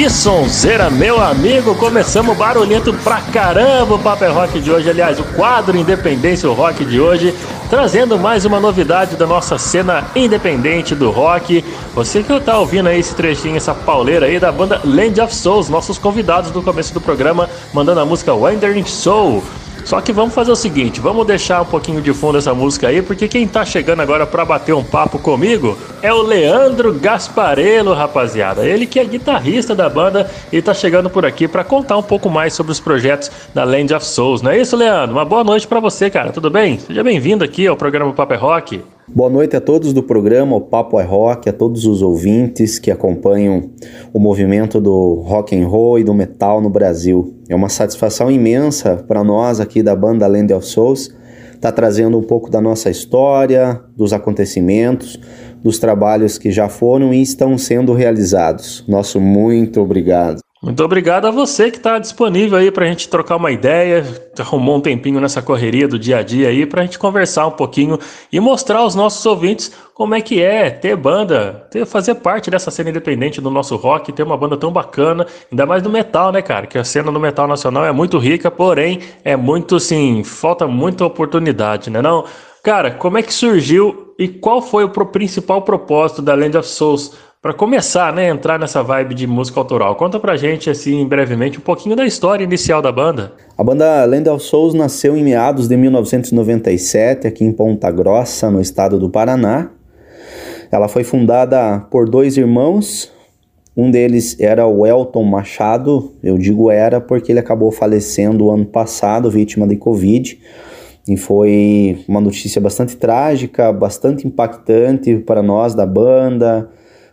Que 0.00 0.08
sonzeira, 0.08 0.88
meu 0.88 1.20
amigo! 1.20 1.74
Começamos 1.74 2.34
barulhento 2.34 2.90
pra 3.04 3.20
caramba 3.20 3.96
o 3.96 3.98
Paper 3.98 4.32
Rock 4.32 4.58
de 4.58 4.72
hoje. 4.72 4.88
Aliás, 4.88 5.20
o 5.20 5.24
quadro 5.24 5.76
Independência 5.76 6.48
o 6.48 6.54
Rock 6.54 6.86
de 6.86 6.98
hoje, 6.98 7.34
trazendo 7.68 8.18
mais 8.18 8.46
uma 8.46 8.58
novidade 8.58 9.14
da 9.14 9.26
nossa 9.26 9.58
cena 9.58 10.06
independente 10.16 10.94
do 10.94 11.10
rock. 11.10 11.62
Você 11.94 12.22
que 12.22 12.40
tá 12.40 12.58
ouvindo 12.58 12.88
aí 12.88 12.98
esse 12.98 13.14
trechinho, 13.14 13.58
essa 13.58 13.74
pauleira 13.74 14.24
aí 14.24 14.40
da 14.40 14.50
banda 14.50 14.80
Land 14.82 15.20
of 15.20 15.34
Souls, 15.34 15.68
nossos 15.68 15.98
convidados 15.98 16.50
do 16.50 16.62
começo 16.62 16.94
do 16.94 17.00
programa, 17.02 17.50
mandando 17.74 18.00
a 18.00 18.06
música 18.06 18.32
Wandering 18.32 18.86
Soul. 18.86 19.42
Só 19.84 20.00
que 20.00 20.12
vamos 20.12 20.34
fazer 20.34 20.50
o 20.50 20.56
seguinte, 20.56 21.00
vamos 21.00 21.26
deixar 21.26 21.62
um 21.62 21.66
pouquinho 21.66 22.00
de 22.00 22.12
fundo 22.12 22.38
essa 22.38 22.54
música 22.54 22.88
aí, 22.88 23.02
porque 23.02 23.26
quem 23.28 23.46
tá 23.46 23.64
chegando 23.64 24.00
agora 24.00 24.26
para 24.26 24.44
bater 24.44 24.74
um 24.74 24.84
papo 24.84 25.18
comigo 25.18 25.76
é 26.02 26.12
o 26.12 26.22
Leandro 26.22 26.94
Gasparello, 26.94 27.92
rapaziada. 27.92 28.66
Ele 28.66 28.86
que 28.86 29.00
é 29.00 29.04
guitarrista 29.04 29.74
da 29.74 29.88
banda 29.88 30.30
e 30.52 30.60
tá 30.62 30.72
chegando 30.74 31.10
por 31.10 31.26
aqui 31.26 31.48
para 31.48 31.64
contar 31.64 31.96
um 31.96 32.02
pouco 32.02 32.30
mais 32.30 32.52
sobre 32.52 32.72
os 32.72 32.80
projetos 32.80 33.30
da 33.54 33.64
Land 33.64 33.94
of 33.94 34.06
Souls. 34.06 34.42
Não 34.42 34.50
é 34.50 34.60
isso, 34.60 34.76
Leandro? 34.76 35.16
Uma 35.16 35.24
boa 35.24 35.44
noite 35.44 35.66
para 35.66 35.80
você, 35.80 36.10
cara. 36.10 36.32
Tudo 36.32 36.50
bem? 36.50 36.78
Seja 36.78 37.02
bem-vindo 37.02 37.44
aqui 37.44 37.66
ao 37.66 37.76
programa 37.76 38.12
Papo 38.12 38.34
é 38.34 38.36
Rock. 38.36 38.82
Boa 39.12 39.28
noite 39.28 39.56
a 39.56 39.60
todos 39.60 39.92
do 39.92 40.04
programa 40.04 40.54
O 40.54 40.60
Papo 40.60 41.00
é 41.00 41.02
Rock, 41.02 41.48
a 41.48 41.52
todos 41.52 41.84
os 41.84 42.00
ouvintes 42.00 42.78
que 42.78 42.92
acompanham 42.92 43.70
o 44.12 44.20
movimento 44.20 44.80
do 44.80 45.14
rock 45.14 45.60
and 45.60 45.66
roll 45.66 45.98
e 45.98 46.04
do 46.04 46.14
metal 46.14 46.60
no 46.60 46.70
Brasil. 46.70 47.34
É 47.48 47.54
uma 47.56 47.68
satisfação 47.68 48.30
imensa 48.30 49.04
para 49.08 49.24
nós 49.24 49.58
aqui 49.58 49.82
da 49.82 49.96
banda 49.96 50.28
Land 50.28 50.54
of 50.54 50.64
Souls 50.64 51.08
estar 51.60 51.72
tá 51.72 51.72
trazendo 51.72 52.16
um 52.18 52.22
pouco 52.22 52.48
da 52.48 52.60
nossa 52.60 52.88
história, 52.88 53.80
dos 53.96 54.12
acontecimentos, 54.12 55.18
dos 55.60 55.80
trabalhos 55.80 56.38
que 56.38 56.52
já 56.52 56.68
foram 56.68 57.12
e 57.12 57.20
estão 57.20 57.58
sendo 57.58 57.92
realizados. 57.92 58.84
Nosso 58.86 59.20
muito 59.20 59.80
obrigado. 59.80 60.40
Muito 60.62 60.84
obrigado 60.84 61.24
a 61.24 61.30
você 61.30 61.70
que 61.70 61.78
está 61.78 61.98
disponível 61.98 62.58
aí 62.58 62.70
para 62.70 62.84
a 62.84 62.88
gente 62.88 63.08
trocar 63.08 63.36
uma 63.36 63.50
ideia, 63.50 64.04
arrumou 64.38 64.76
um 64.76 64.80
tempinho 64.80 65.18
nessa 65.18 65.40
correria 65.40 65.88
do 65.88 65.98
dia 65.98 66.18
a 66.18 66.22
dia 66.22 66.48
aí 66.48 66.66
para 66.66 66.82
a 66.82 66.84
gente 66.84 66.98
conversar 66.98 67.46
um 67.46 67.52
pouquinho 67.52 67.98
e 68.30 68.38
mostrar 68.38 68.80
aos 68.80 68.94
nossos 68.94 69.24
ouvintes 69.24 69.72
como 69.94 70.14
é 70.14 70.20
que 70.20 70.42
é 70.42 70.68
ter 70.68 70.94
banda, 70.96 71.66
ter, 71.70 71.86
fazer 71.86 72.16
parte 72.16 72.50
dessa 72.50 72.70
cena 72.70 72.90
independente 72.90 73.40
do 73.40 73.50
nosso 73.50 73.74
rock, 73.74 74.12
ter 74.12 74.22
uma 74.22 74.36
banda 74.36 74.54
tão 74.54 74.70
bacana, 74.70 75.26
ainda 75.50 75.64
mais 75.64 75.82
do 75.82 75.88
metal, 75.88 76.30
né, 76.30 76.42
cara? 76.42 76.66
Que 76.66 76.76
a 76.76 76.84
cena 76.84 77.10
do 77.10 77.18
metal 77.18 77.48
nacional 77.48 77.86
é 77.86 77.92
muito 77.92 78.18
rica, 78.18 78.50
porém 78.50 79.00
é 79.24 79.36
muito, 79.36 79.76
assim, 79.76 80.22
falta 80.24 80.66
muita 80.66 81.06
oportunidade, 81.06 81.88
né 81.88 82.02
não? 82.02 82.26
Cara, 82.62 82.90
como 82.90 83.16
é 83.16 83.22
que 83.22 83.32
surgiu 83.32 84.14
e 84.18 84.28
qual 84.28 84.60
foi 84.60 84.84
o 84.84 84.90
principal 84.90 85.62
propósito 85.62 86.20
da 86.20 86.34
Land 86.34 86.58
of 86.58 86.68
Souls 86.68 87.29
para 87.42 87.54
começar, 87.54 88.12
né, 88.12 88.28
entrar 88.28 88.58
nessa 88.58 88.82
vibe 88.82 89.14
de 89.14 89.26
música 89.26 89.58
autoral, 89.58 89.96
conta 89.96 90.20
pra 90.20 90.36
gente, 90.36 90.68
assim, 90.68 91.06
brevemente, 91.06 91.58
um 91.58 91.62
pouquinho 91.62 91.96
da 91.96 92.04
história 92.04 92.44
inicial 92.44 92.82
da 92.82 92.92
banda. 92.92 93.32
A 93.56 93.64
banda 93.64 94.04
Land 94.04 94.28
of 94.28 94.44
Souls 94.44 94.74
nasceu 94.74 95.16
em 95.16 95.24
meados 95.24 95.66
de 95.66 95.74
1997, 95.74 97.26
aqui 97.26 97.42
em 97.42 97.50
Ponta 97.50 97.90
Grossa, 97.90 98.50
no 98.50 98.60
estado 98.60 98.98
do 98.98 99.08
Paraná. 99.08 99.70
Ela 100.70 100.86
foi 100.86 101.02
fundada 101.02 101.80
por 101.90 102.10
dois 102.10 102.36
irmãos, 102.36 103.10
um 103.74 103.90
deles 103.90 104.38
era 104.38 104.66
o 104.66 104.84
Elton 104.84 105.24
Machado, 105.24 106.12
eu 106.22 106.36
digo 106.36 106.70
era 106.70 107.00
porque 107.00 107.32
ele 107.32 107.38
acabou 107.38 107.72
falecendo 107.72 108.50
ano 108.50 108.66
passado, 108.66 109.30
vítima 109.30 109.66
de 109.66 109.76
Covid. 109.76 110.38
E 111.08 111.16
foi 111.16 112.04
uma 112.06 112.20
notícia 112.20 112.60
bastante 112.60 112.98
trágica, 112.98 113.72
bastante 113.72 114.26
impactante 114.26 115.16
para 115.16 115.42
nós 115.42 115.74
da 115.74 115.86
banda, 115.86 116.68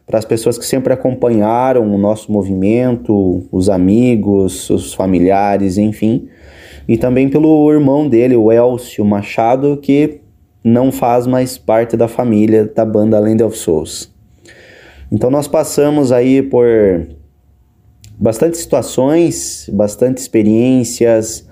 para 0.08 0.18
as 0.18 0.26
pessoas 0.26 0.58
que 0.58 0.66
sempre 0.66 0.94
acompanharam 0.94 1.94
o 1.94 1.98
nosso 1.98 2.32
movimento, 2.32 3.44
os 3.52 3.70
amigos, 3.70 4.70
os 4.70 4.94
familiares, 4.94 5.78
enfim, 5.78 6.30
e 6.88 6.98
também 6.98 7.28
pelo 7.28 7.70
irmão 7.70 8.08
dele, 8.08 8.34
o 8.38 8.50
Elcio 8.50 9.04
Machado, 9.04 9.78
que 9.82 10.22
não 10.64 10.94
faz 10.94 11.28
mais 11.28 11.58
parte 11.58 11.98
da 11.98 12.08
família 12.08 12.66
da 12.66 12.86
banda 12.86 13.20
Land 13.20 13.44
of 13.44 13.58
Souls. 13.58 14.10
Então 15.12 15.30
nós 15.30 15.48
passamos 15.48 16.14
aí 16.14 16.42
por 16.42 16.66
bastante 18.18 18.58
situações, 18.58 19.70
bastante 19.74 20.20
experiências. 20.20 21.46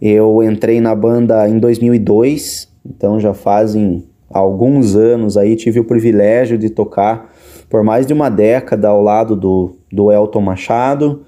Eu 0.00 0.42
entrei 0.42 0.80
na 0.80 0.94
banda 0.94 1.46
em 1.46 1.58
2002, 1.58 2.68
então 2.86 3.20
já 3.20 3.34
fazem 3.34 4.04
alguns 4.30 4.94
anos 4.94 5.36
aí 5.36 5.56
tive 5.56 5.80
o 5.80 5.84
privilégio 5.84 6.58
de 6.58 6.70
tocar 6.70 7.34
por 7.68 7.82
mais 7.82 8.06
de 8.06 8.12
uma 8.12 8.28
década 8.28 8.88
ao 8.88 9.02
lado 9.02 9.36
do, 9.36 9.76
do 9.92 10.10
Elton 10.10 10.40
Machado. 10.40 11.22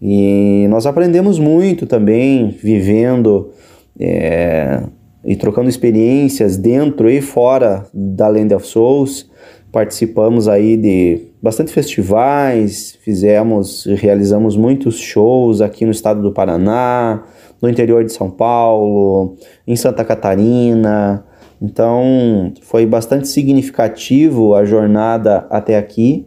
E 0.00 0.66
nós 0.68 0.86
aprendemos 0.86 1.38
muito 1.38 1.86
também, 1.86 2.48
vivendo 2.48 3.50
é, 3.98 4.82
e 5.24 5.36
trocando 5.36 5.68
experiências 5.68 6.56
dentro 6.56 7.10
e 7.10 7.20
fora 7.20 7.86
da 7.92 8.28
Land 8.28 8.54
of 8.54 8.66
Souls. 8.66 9.30
Participamos 9.70 10.48
aí 10.48 10.76
de 10.76 11.28
bastante 11.40 11.72
festivais, 11.72 12.98
fizemos, 13.02 13.86
realizamos 13.86 14.56
muitos 14.56 14.98
shows 14.98 15.60
aqui 15.60 15.84
no 15.84 15.90
estado 15.90 16.20
do 16.20 16.32
Paraná, 16.32 17.22
no 17.62 17.68
interior 17.68 18.04
de 18.04 18.12
São 18.12 18.30
Paulo, 18.30 19.36
em 19.66 19.76
Santa 19.76 20.04
Catarina, 20.04 21.24
então 21.60 22.52
foi 22.62 22.86
bastante 22.86 23.28
significativo 23.28 24.54
a 24.54 24.64
jornada 24.64 25.46
até 25.50 25.76
aqui 25.76 26.26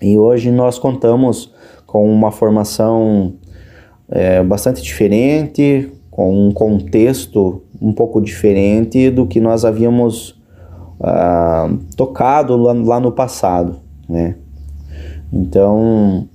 e 0.00 0.18
hoje 0.18 0.50
nós 0.50 0.78
contamos 0.78 1.54
com 1.86 2.10
uma 2.12 2.30
formação 2.30 3.34
é, 4.08 4.42
bastante 4.42 4.82
diferente, 4.82 5.90
com 6.10 6.48
um 6.48 6.52
contexto 6.52 7.62
um 7.80 7.92
pouco 7.92 8.20
diferente 8.20 9.10
do 9.10 9.26
que 9.26 9.40
nós 9.40 9.64
havíamos 9.64 10.40
ah, 11.00 11.70
tocado 11.96 12.56
lá, 12.56 12.72
lá, 12.72 13.00
no 13.00 13.12
passado, 13.12 13.80
né? 14.08 14.36
Então 15.32 16.28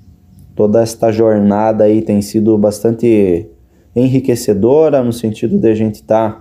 toda 0.56 0.82
esta 0.82 1.12
jornada 1.12 1.86
aí 1.86 2.02
tem 2.02 2.22
sido 2.22 2.58
bastante 2.58 3.48
enriquecedora 3.96 5.04
no 5.04 5.14
sentido 5.14 5.58
de 5.58 5.68
a 5.68 5.74
gente 5.76 5.96
estar 5.96 6.32
tá 6.32 6.41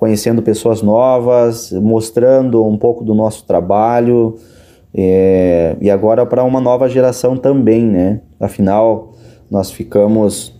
conhecendo 0.00 0.40
pessoas 0.40 0.80
novas, 0.80 1.72
mostrando 1.72 2.64
um 2.64 2.78
pouco 2.78 3.04
do 3.04 3.14
nosso 3.14 3.44
trabalho 3.44 4.34
é, 4.94 5.76
e 5.78 5.90
agora 5.90 6.24
para 6.24 6.42
uma 6.42 6.58
nova 6.58 6.88
geração 6.88 7.36
também, 7.36 7.84
né? 7.84 8.20
Afinal, 8.40 9.12
nós 9.50 9.70
ficamos 9.70 10.58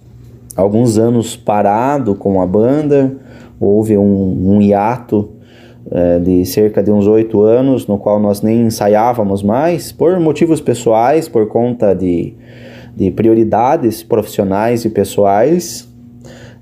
alguns 0.55 0.99
anos 0.99 1.37
parado 1.37 2.15
com 2.15 2.43
a 2.43 2.47
banda, 2.47 3.17
houve 3.59 3.97
um, 3.97 4.57
um 4.57 4.61
hiato 4.61 5.31
é, 5.91 6.19
de 6.19 6.45
cerca 6.45 6.83
de 6.83 6.93
uns 6.93 7.07
oito 7.07 7.41
anos, 7.41 7.87
no 7.87 7.97
qual 7.97 8.21
nós 8.21 8.43
nem 8.43 8.67
ensaiávamos 8.67 9.43
mais, 9.43 9.91
por 9.91 10.21
motivos 10.21 10.61
pessoais, 10.61 11.31
por 11.31 11.49
conta 11.49 11.95
de, 11.95 12.35
de 12.95 13.11
prioridades 13.11 14.03
profissionais 14.03 14.85
e 14.85 14.91
pessoais, 14.91 15.90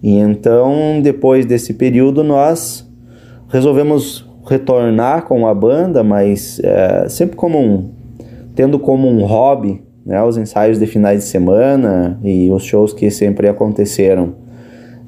e 0.02 0.16
então, 0.16 1.00
depois 1.02 1.44
desse 1.44 1.74
período, 1.74 2.22
nós 2.22 2.88
resolvemos 3.48 4.26
retornar 4.46 5.24
com 5.24 5.46
a 5.46 5.54
banda, 5.54 6.02
mas 6.02 6.60
é, 6.62 7.08
sempre 7.08 7.36
como 7.36 7.58
um, 7.58 7.90
tendo 8.54 8.78
como 8.78 9.08
um 9.08 9.24
hobby 9.24 9.82
né, 10.06 10.22
os 10.22 10.38
ensaios 10.38 10.78
de 10.78 10.86
finais 10.86 11.24
de 11.24 11.28
semana 11.28 12.18
e 12.24 12.50
os 12.50 12.64
shows 12.64 12.94
que 12.94 13.10
sempre 13.10 13.46
aconteceram. 13.46 14.34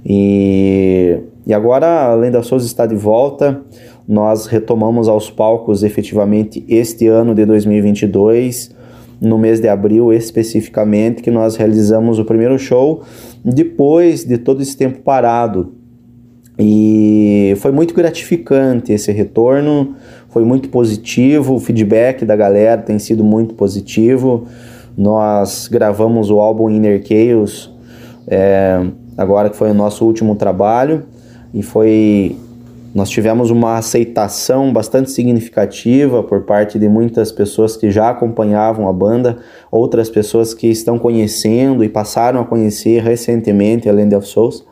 E, 0.05 1.19
e 1.47 1.55
agora, 1.55 2.05
além 2.05 2.31
da 2.31 2.43
Souza 2.43 2.67
está 2.67 2.85
de 2.85 2.95
volta, 2.95 3.63
nós 4.07 4.47
retomamos 4.47 5.09
aos 5.09 5.31
palcos 5.31 5.83
efetivamente 5.83 6.65
este 6.69 7.07
ano 7.07 7.35
de 7.35 7.47
2022 7.47 8.75
no 9.21 9.39
mês 9.39 9.61
de 9.61 9.69
abril 9.69 10.13
especificamente, 10.13 11.23
que 11.23 11.31
nós 11.31 11.57
realizamos 11.57 12.19
o 12.19 12.25
primeiro 12.25 12.59
show 12.59 13.03
depois 13.45 14.25
de 14.25 14.39
todo 14.39 14.63
esse 14.63 14.77
tempo 14.77 15.01
parado. 15.01 15.75
E 16.59 17.55
foi 17.57 17.73
muito 17.73 17.95
gratificante 17.95 18.93
esse 18.93 19.11
retorno, 19.13 19.95
foi 20.29 20.45
muito 20.45 20.69
positivo, 20.69 21.55
o 21.55 21.61
feedback 21.61 22.25
da 22.25 22.37
galera 22.37 22.83
tem 22.83 22.99
sido 22.99 23.25
muito 23.25 23.55
positivo. 23.55 24.47
Nós 24.97 25.69
gravamos 25.69 26.31
o 26.31 26.39
álbum 26.39 26.69
Inner 26.69 27.03
Chaos, 27.03 27.75
é, 28.29 28.85
agora 29.17 29.49
que 29.49 29.57
foi 29.57 29.71
o 29.71 29.75
nosso 29.75 30.05
último 30.05 30.35
trabalho, 30.37 31.05
e 31.55 31.63
foi 31.63 32.37
nós 32.93 33.09
tivemos 33.09 33.51
uma 33.51 33.77
aceitação 33.77 34.73
bastante 34.73 35.13
significativa 35.13 36.25
por 36.25 36.43
parte 36.43 36.77
de 36.79 36.89
muitas 36.89 37.31
pessoas 37.31 37.77
que 37.77 37.89
já 37.91 38.11
acompanhavam 38.11 38.89
a 38.89 38.93
banda, 38.93 39.39
outras 39.71 40.11
pessoas 40.11 40.53
que 40.53 40.67
estão 40.67 40.99
conhecendo 40.99 41.85
e 41.85 41.89
passaram 41.89 42.41
a 42.41 42.45
conhecer 42.45 43.01
recentemente 43.03 43.89
a 43.89 43.93
Land 43.93 44.17
of 44.17 44.27
Souls. 44.27 44.65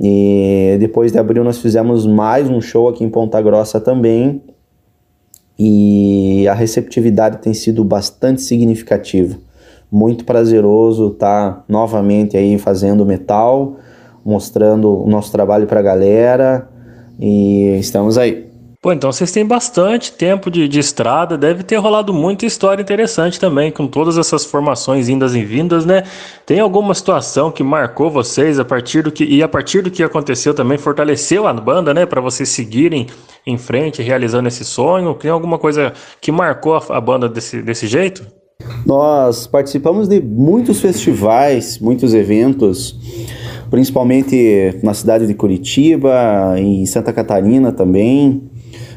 E 0.00 0.76
depois 0.78 1.10
de 1.10 1.18
abril 1.18 1.42
nós 1.42 1.58
fizemos 1.58 2.06
mais 2.06 2.48
um 2.48 2.60
show 2.60 2.88
aqui 2.88 3.02
em 3.02 3.10
Ponta 3.10 3.42
Grossa 3.42 3.80
também. 3.80 4.40
E 5.58 6.46
a 6.48 6.54
receptividade 6.54 7.38
tem 7.38 7.52
sido 7.52 7.84
bastante 7.84 8.42
significativa. 8.42 9.36
Muito 9.90 10.24
prazeroso 10.24 11.08
estar 11.08 11.52
tá 11.52 11.64
novamente 11.68 12.36
aí 12.36 12.58
fazendo 12.58 13.04
metal, 13.04 13.76
mostrando 14.24 15.02
o 15.02 15.08
nosso 15.08 15.32
trabalho 15.32 15.66
para 15.66 15.80
a 15.80 15.82
galera 15.82 16.73
e 17.18 17.76
estamos 17.78 18.18
aí. 18.18 18.54
Pô, 18.84 18.92
então 18.92 19.10
vocês 19.10 19.32
têm 19.32 19.46
bastante 19.46 20.12
tempo 20.12 20.50
de, 20.50 20.68
de, 20.68 20.78
estrada, 20.78 21.38
deve 21.38 21.62
ter 21.62 21.76
rolado 21.76 22.12
muita 22.12 22.44
história 22.44 22.82
interessante 22.82 23.40
também, 23.40 23.72
com 23.72 23.86
todas 23.86 24.18
essas 24.18 24.44
formações 24.44 25.08
indas 25.08 25.34
e 25.34 25.42
vindas, 25.42 25.86
né? 25.86 26.02
Tem 26.44 26.60
alguma 26.60 26.92
situação 26.92 27.50
que 27.50 27.62
marcou 27.62 28.10
vocês 28.10 28.58
a 28.58 28.64
partir 28.64 29.02
do 29.02 29.10
que 29.10 29.24
e 29.24 29.42
a 29.42 29.48
partir 29.48 29.80
do 29.80 29.90
que 29.90 30.02
aconteceu 30.02 30.52
também 30.52 30.76
fortaleceu 30.76 31.46
a 31.46 31.52
banda, 31.54 31.94
né, 31.94 32.04
para 32.04 32.20
vocês 32.20 32.50
seguirem 32.50 33.06
em 33.46 33.56
frente 33.56 34.02
realizando 34.02 34.48
esse 34.48 34.66
sonho? 34.66 35.14
Tem 35.14 35.30
alguma 35.30 35.56
coisa 35.56 35.94
que 36.20 36.30
marcou 36.30 36.76
a, 36.76 36.82
a 36.90 37.00
banda 37.00 37.26
desse, 37.26 37.62
desse 37.62 37.86
jeito? 37.86 38.43
Nós 38.84 39.46
participamos 39.46 40.08
de 40.08 40.20
muitos 40.20 40.80
festivais, 40.80 41.78
muitos 41.78 42.14
eventos 42.14 42.98
principalmente 43.74 44.78
na 44.84 44.94
cidade 44.94 45.26
de 45.26 45.34
Curitiba, 45.34 46.54
em 46.56 46.86
Santa 46.86 47.12
Catarina 47.12 47.72
também. 47.72 48.42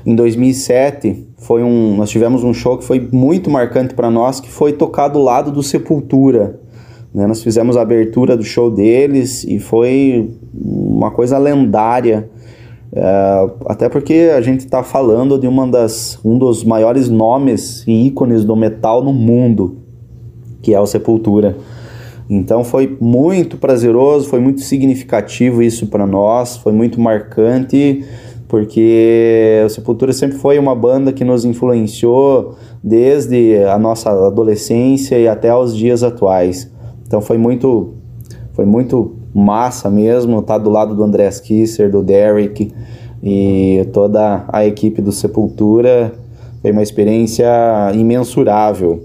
Em 0.06 0.15
2007 0.15 1.25
foi 1.39 1.63
um, 1.63 1.95
nós 1.95 2.12
tivemos 2.12 2.43
um 2.43 2.53
show 2.53 2.77
que 2.77 2.86
foi 2.86 2.99
muito 3.12 3.49
marcante 3.49 3.95
para 3.95 4.12
nós, 4.12 4.39
que 4.39 4.49
foi 4.49 4.73
tocar 4.73 5.08
do 5.08 5.19
lado 5.19 5.51
do 5.51 5.63
Sepultura. 5.63 6.60
Né? 7.12 7.25
Nós 7.25 7.41
fizemos 7.41 7.75
a 7.75 7.82
abertura 7.82 8.38
do 8.38 8.43
show 8.43 8.69
deles 8.69 9.43
e 9.43 9.58
foi 9.58 10.30
uma 10.53 11.10
coisa 11.10 11.39
lendária. 11.39 12.30
É, 12.91 13.50
até 13.65 13.89
porque 13.89 14.32
a 14.36 14.41
gente 14.41 14.62
está 14.62 14.82
falando 14.82 15.38
de 15.38 15.47
uma 15.47 15.67
das, 15.67 16.19
um 16.23 16.38
dos 16.38 16.63
maiores 16.63 17.10
nomes 17.10 17.84
e 17.86 18.08
ícones 18.08 18.43
do 18.43 18.56
metal 18.56 19.04
no 19.04 19.13
mundo, 19.13 19.78
que 20.62 20.73
é 20.73 20.80
o 20.80 20.88
Sepultura. 20.88 21.58
Então 22.30 22.63
foi 22.63 22.97
muito 23.00 23.58
prazeroso, 23.58 24.28
foi 24.28 24.39
muito 24.39 24.62
significativo 24.62 25.62
isso 25.62 25.88
para 25.88 26.06
nós, 26.06 26.58
foi 26.58 26.73
muito 26.73 27.00
marcante, 27.00 28.04
porque 28.47 29.62
o 29.65 29.69
Sepultura 29.69 30.12
sempre 30.12 30.38
foi 30.38 30.60
uma 30.60 30.76
banda 30.76 31.13
que 31.13 31.23
nos 31.23 31.45
influenciou 31.45 32.56
desde 32.84 33.63
a 33.63 33.78
nossa 33.78 34.10
adolescência 34.10 35.17
e 35.17 35.28
até 35.28 35.56
os 35.56 35.76
dias 35.76 36.04
atuais. 36.04 36.71
Então 37.06 37.21
foi 37.21 37.38
muito 37.38 37.93
foi 38.54 38.65
muito 38.65 39.16
massa 39.38 39.89
mesmo 39.89 40.41
tá 40.41 40.58
do 40.58 40.69
lado 40.69 40.95
do 40.95 41.04
André 41.04 41.30
Kisser, 41.30 41.91
do 41.91 42.02
Derek 42.02 42.71
e 43.21 43.88
toda 43.93 44.45
a 44.47 44.65
equipe 44.65 45.02
do 45.02 45.12
Sepultura. 45.12 46.12
Foi 46.62 46.71
uma 46.71 46.82
experiência 46.82 47.45
imensurável. 47.93 49.04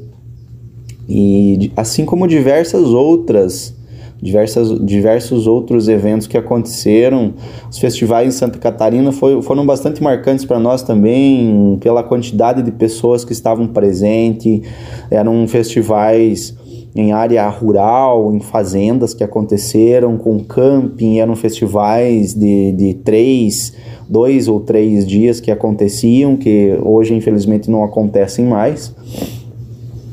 E 1.08 1.70
assim 1.76 2.06
como 2.06 2.26
diversas 2.26 2.88
outras, 2.88 3.74
diversas, 4.22 4.78
diversos 4.84 5.46
outros 5.46 5.86
eventos 5.88 6.26
que 6.26 6.38
aconteceram, 6.38 7.34
os 7.70 7.78
festivais 7.78 8.28
em 8.28 8.30
Santa 8.30 8.58
Catarina 8.58 9.12
foi, 9.12 9.42
foram 9.42 9.66
bastante 9.66 10.02
marcantes 10.02 10.46
para 10.46 10.58
nós 10.58 10.82
também, 10.82 11.76
pela 11.80 12.02
quantidade 12.02 12.62
de 12.62 12.70
pessoas 12.70 13.24
que 13.24 13.32
estavam 13.32 13.66
presentes. 13.66 14.62
Eram 15.10 15.46
festivais 15.46 16.56
em 16.94 17.12
área 17.12 17.48
rural, 17.48 18.34
em 18.34 18.40
fazendas 18.40 19.14
que 19.14 19.24
aconteceram, 19.24 20.18
com 20.18 20.38
camping, 20.40 21.18
eram 21.18 21.34
festivais 21.34 22.34
de, 22.34 22.72
de 22.72 22.94
três, 22.94 23.74
dois 24.08 24.46
ou 24.46 24.60
três 24.60 25.06
dias 25.06 25.40
que 25.40 25.50
aconteciam, 25.50 26.36
que 26.36 26.78
hoje 26.82 27.14
infelizmente 27.14 27.70
não 27.70 27.82
acontecem 27.82 28.44
mais. 28.44 28.94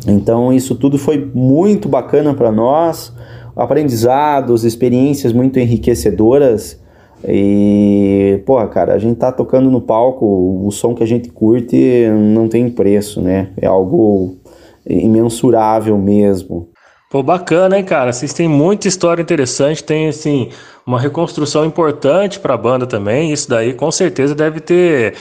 Então 0.07 0.53
isso 0.53 0.73
tudo 0.75 0.97
foi 0.97 1.29
muito 1.33 1.89
bacana 1.89 2.33
para 2.33 2.51
nós, 2.51 3.13
aprendizados, 3.55 4.63
experiências 4.63 5.33
muito 5.33 5.59
enriquecedoras. 5.59 6.79
E, 7.27 8.41
porra, 8.45 8.65
cara, 8.69 8.93
a 8.93 8.97
gente 8.97 9.17
tá 9.17 9.29
tocando 9.29 9.69
no 9.69 9.81
palco, 9.81 10.25
o 10.65 10.71
som 10.71 10.95
que 10.95 11.03
a 11.03 11.05
gente 11.05 11.29
curte 11.29 12.07
não 12.33 12.47
tem 12.47 12.69
preço, 12.69 13.19
né? 13.19 13.49
É 13.61 13.67
algo 13.67 14.37
imensurável 14.89 15.97
mesmo. 15.97 16.69
Pô, 17.09 17.23
bacana, 17.23 17.77
hein, 17.77 17.83
cara? 17.83 18.13
Vocês 18.13 18.33
têm 18.33 18.47
muita 18.47 18.87
história 18.87 19.21
interessante, 19.21 19.83
tem, 19.83 20.07
assim, 20.07 20.49
uma 20.89 20.99
reconstrução 20.99 21.65
importante 21.65 22.39
para 22.39 22.55
a 22.55 22.57
banda 22.57 22.87
também. 22.87 23.31
Isso 23.31 23.47
daí, 23.47 23.73
com 23.75 23.91
certeza, 23.91 24.33
deve 24.33 24.59
ter, 24.59 25.15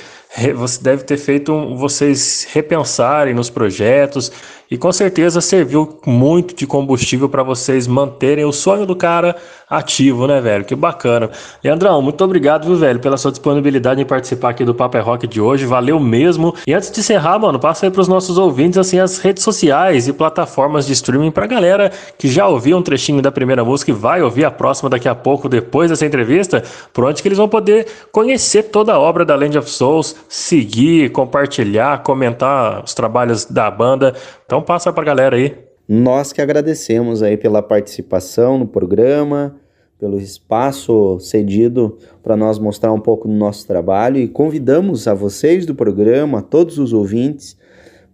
você 0.56 0.82
deve 0.82 1.04
ter 1.04 1.18
feito 1.18 1.76
vocês 1.76 2.48
repensarem 2.50 3.34
nos 3.34 3.50
projetos 3.50 4.32
e 4.70 4.76
com 4.76 4.92
certeza 4.92 5.40
serviu 5.40 5.98
muito 6.04 6.54
de 6.54 6.66
combustível 6.66 7.26
para 7.28 7.42
vocês 7.42 7.86
manterem 7.86 8.44
o 8.44 8.52
sonho 8.52 8.84
do 8.84 8.94
cara 8.94 9.34
ativo, 9.68 10.26
né, 10.26 10.42
velho? 10.42 10.64
Que 10.64 10.74
bacana. 10.74 11.30
Leandrão, 11.64 12.02
muito 12.02 12.22
obrigado, 12.22 12.66
viu, 12.66 12.76
velho, 12.76 12.98
pela 12.98 13.16
sua 13.16 13.30
disponibilidade 13.30 14.00
em 14.00 14.04
participar 14.04 14.50
aqui 14.50 14.66
do 14.66 14.74
Papo 14.74 14.98
é 14.98 15.00
Rock 15.00 15.26
de 15.26 15.40
hoje. 15.40 15.64
Valeu 15.64 15.98
mesmo. 15.98 16.54
E 16.66 16.74
antes 16.74 16.90
de 16.90 17.00
encerrar, 17.00 17.38
mano, 17.38 17.58
passa 17.58 17.86
aí 17.86 17.90
para 17.90 18.02
os 18.02 18.08
nossos 18.08 18.36
ouvintes 18.36 18.78
assim 18.78 18.98
as 18.98 19.16
redes 19.18 19.42
sociais 19.42 20.06
e 20.06 20.12
plataformas 20.12 20.86
de 20.86 20.92
streaming 20.92 21.30
para 21.30 21.46
galera 21.46 21.90
que 22.18 22.28
já 22.28 22.46
ouviu 22.46 22.76
um 22.76 22.82
trechinho 22.82 23.22
da 23.22 23.32
primeira 23.32 23.64
música 23.64 23.90
e 23.90 23.94
vai 23.94 24.22
ouvir 24.22 24.44
a 24.44 24.50
próxima 24.50 24.90
daqui 24.90 25.08
a 25.08 25.14
pouco 25.14 25.48
depois 25.60 25.90
dessa 25.90 26.06
entrevista, 26.06 26.62
por 26.92 27.04
onde 27.04 27.20
que 27.20 27.28
eles 27.28 27.38
vão 27.38 27.48
poder 27.48 27.86
conhecer 28.12 28.64
toda 28.64 28.92
a 28.92 28.98
obra 28.98 29.24
da 29.24 29.34
Land 29.34 29.58
of 29.58 29.68
Souls, 29.68 30.14
seguir, 30.28 31.10
compartilhar, 31.10 32.02
comentar 32.02 32.84
os 32.84 32.94
trabalhos 32.94 33.44
da 33.44 33.68
banda. 33.70 34.14
Então 34.46 34.62
passa 34.62 34.92
para 34.92 35.02
a 35.02 35.06
galera 35.06 35.36
aí. 35.36 35.56
Nós 35.88 36.32
que 36.32 36.40
agradecemos 36.40 37.22
aí 37.22 37.36
pela 37.36 37.62
participação 37.62 38.58
no 38.58 38.66
programa, 38.66 39.56
pelo 39.98 40.18
espaço 40.18 41.18
cedido 41.18 41.98
para 42.22 42.36
nós 42.36 42.58
mostrar 42.58 42.92
um 42.92 43.00
pouco 43.00 43.26
do 43.26 43.34
nosso 43.34 43.66
trabalho 43.66 44.18
e 44.18 44.28
convidamos 44.28 45.08
a 45.08 45.14
vocês 45.14 45.66
do 45.66 45.74
programa, 45.74 46.38
a 46.38 46.42
todos 46.42 46.78
os 46.78 46.92
ouvintes, 46.92 47.56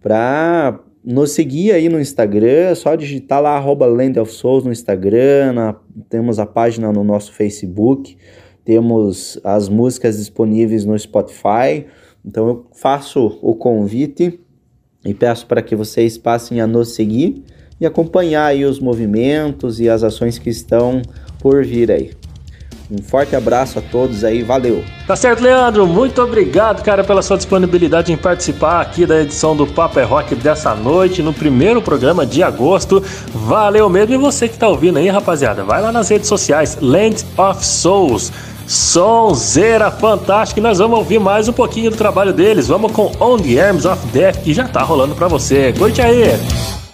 para 0.01 0.79
nos 1.05 1.31
seguir 1.31 1.71
aí 1.71 1.87
no 1.87 1.99
Instagram, 1.99 2.47
é 2.47 2.75
só 2.75 2.95
digitar 2.95 3.41
lá 3.41 3.55
arroba 3.55 3.85
Land 3.85 4.19
of 4.19 4.31
Souls 4.31 4.63
no 4.63 4.71
Instagram, 4.71 5.53
na, 5.53 5.75
temos 6.09 6.39
a 6.39 6.45
página 6.47 6.91
no 6.91 7.03
nosso 7.03 7.31
Facebook, 7.31 8.17
temos 8.63 9.39
as 9.43 9.69
músicas 9.69 10.17
disponíveis 10.17 10.83
no 10.83 10.97
Spotify. 10.97 11.85
Então 12.25 12.47
eu 12.47 12.65
faço 12.73 13.37
o 13.41 13.53
convite 13.53 14.39
e 15.05 15.13
peço 15.13 15.45
para 15.45 15.61
que 15.61 15.75
vocês 15.75 16.17
passem 16.17 16.59
a 16.59 16.65
nos 16.65 16.95
seguir 16.95 17.43
e 17.79 17.85
acompanhar 17.85 18.47
aí 18.47 18.65
os 18.65 18.79
movimentos 18.79 19.79
e 19.79 19.87
as 19.87 20.01
ações 20.01 20.39
que 20.39 20.49
estão 20.49 21.03
por 21.39 21.63
vir 21.63 21.91
aí. 21.91 22.24
Um 22.89 23.01
forte 23.01 23.35
abraço 23.35 23.79
a 23.79 23.81
todos 23.81 24.23
aí, 24.23 24.43
valeu. 24.43 24.83
Tá 25.07 25.15
certo, 25.15 25.41
Leandro. 25.41 25.87
Muito 25.87 26.21
obrigado, 26.21 26.83
cara, 26.83 27.03
pela 27.03 27.21
sua 27.21 27.35
disponibilidade 27.35 28.13
em 28.13 28.17
participar 28.17 28.81
aqui 28.81 29.05
da 29.05 29.21
edição 29.21 29.55
do 29.55 29.65
Papo 29.65 29.99
é 29.99 30.03
Rock 30.03 30.35
dessa 30.35 30.75
noite, 30.75 31.23
no 31.23 31.33
primeiro 31.33 31.81
programa 31.81 32.25
de 32.25 32.43
agosto. 32.43 33.03
Valeu 33.33 33.89
mesmo. 33.89 34.13
E 34.13 34.17
você 34.17 34.47
que 34.47 34.57
tá 34.57 34.67
ouvindo 34.67 34.97
aí, 34.97 35.09
rapaziada, 35.09 35.63
vai 35.63 35.81
lá 35.81 35.91
nas 35.91 36.09
redes 36.09 36.27
sociais, 36.27 36.77
Land 36.79 37.25
of 37.37 37.65
Souls. 37.65 38.31
Sonzeira 38.67 39.91
fantástica. 39.91 40.59
E 40.59 40.63
nós 40.63 40.79
vamos 40.79 40.97
ouvir 40.97 41.19
mais 41.19 41.47
um 41.47 41.53
pouquinho 41.53 41.91
do 41.91 41.97
trabalho 41.97 42.33
deles. 42.33 42.67
Vamos 42.67 42.91
com 42.91 43.11
On 43.19 43.37
the 43.37 43.59
Arms 43.59 43.85
of 43.85 44.05
Death, 44.07 44.37
que 44.43 44.53
já 44.53 44.67
tá 44.67 44.81
rolando 44.81 45.15
pra 45.15 45.27
você. 45.27 45.73
Curte 45.73 46.01
aí! 46.01 46.84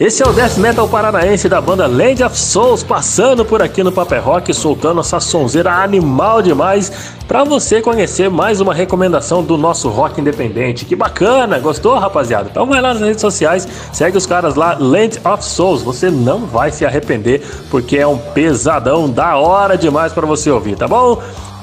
Esse 0.00 0.22
é 0.22 0.26
o 0.26 0.32
death 0.32 0.56
metal 0.56 0.88
paranaense 0.88 1.46
da 1.46 1.60
banda 1.60 1.86
Land 1.86 2.24
of 2.24 2.34
Souls 2.34 2.82
passando 2.82 3.44
por 3.44 3.60
aqui 3.60 3.82
no 3.82 3.92
Paper 3.92 4.24
Rock, 4.24 4.54
soltando 4.54 5.02
essa 5.02 5.20
sonzeira 5.20 5.70
animal 5.70 6.40
demais 6.40 6.90
para 7.28 7.44
você 7.44 7.82
conhecer 7.82 8.30
mais 8.30 8.62
uma 8.62 8.72
recomendação 8.72 9.42
do 9.42 9.58
nosso 9.58 9.90
rock 9.90 10.18
independente. 10.18 10.86
Que 10.86 10.96
bacana, 10.96 11.58
gostou, 11.58 11.98
rapaziada? 11.98 12.48
Então 12.50 12.64
vai 12.64 12.80
lá 12.80 12.94
nas 12.94 13.02
redes 13.02 13.20
sociais, 13.20 13.68
segue 13.92 14.16
os 14.16 14.24
caras 14.24 14.54
lá, 14.54 14.74
Land 14.80 15.20
of 15.22 15.44
Souls. 15.44 15.82
Você 15.82 16.10
não 16.10 16.46
vai 16.46 16.70
se 16.70 16.86
arrepender 16.86 17.42
porque 17.70 17.98
é 17.98 18.06
um 18.06 18.16
pesadão 18.16 19.06
da 19.06 19.36
hora 19.36 19.76
demais 19.76 20.14
para 20.14 20.26
você 20.26 20.50
ouvir, 20.50 20.76
tá 20.76 20.88
bom? 20.88 21.22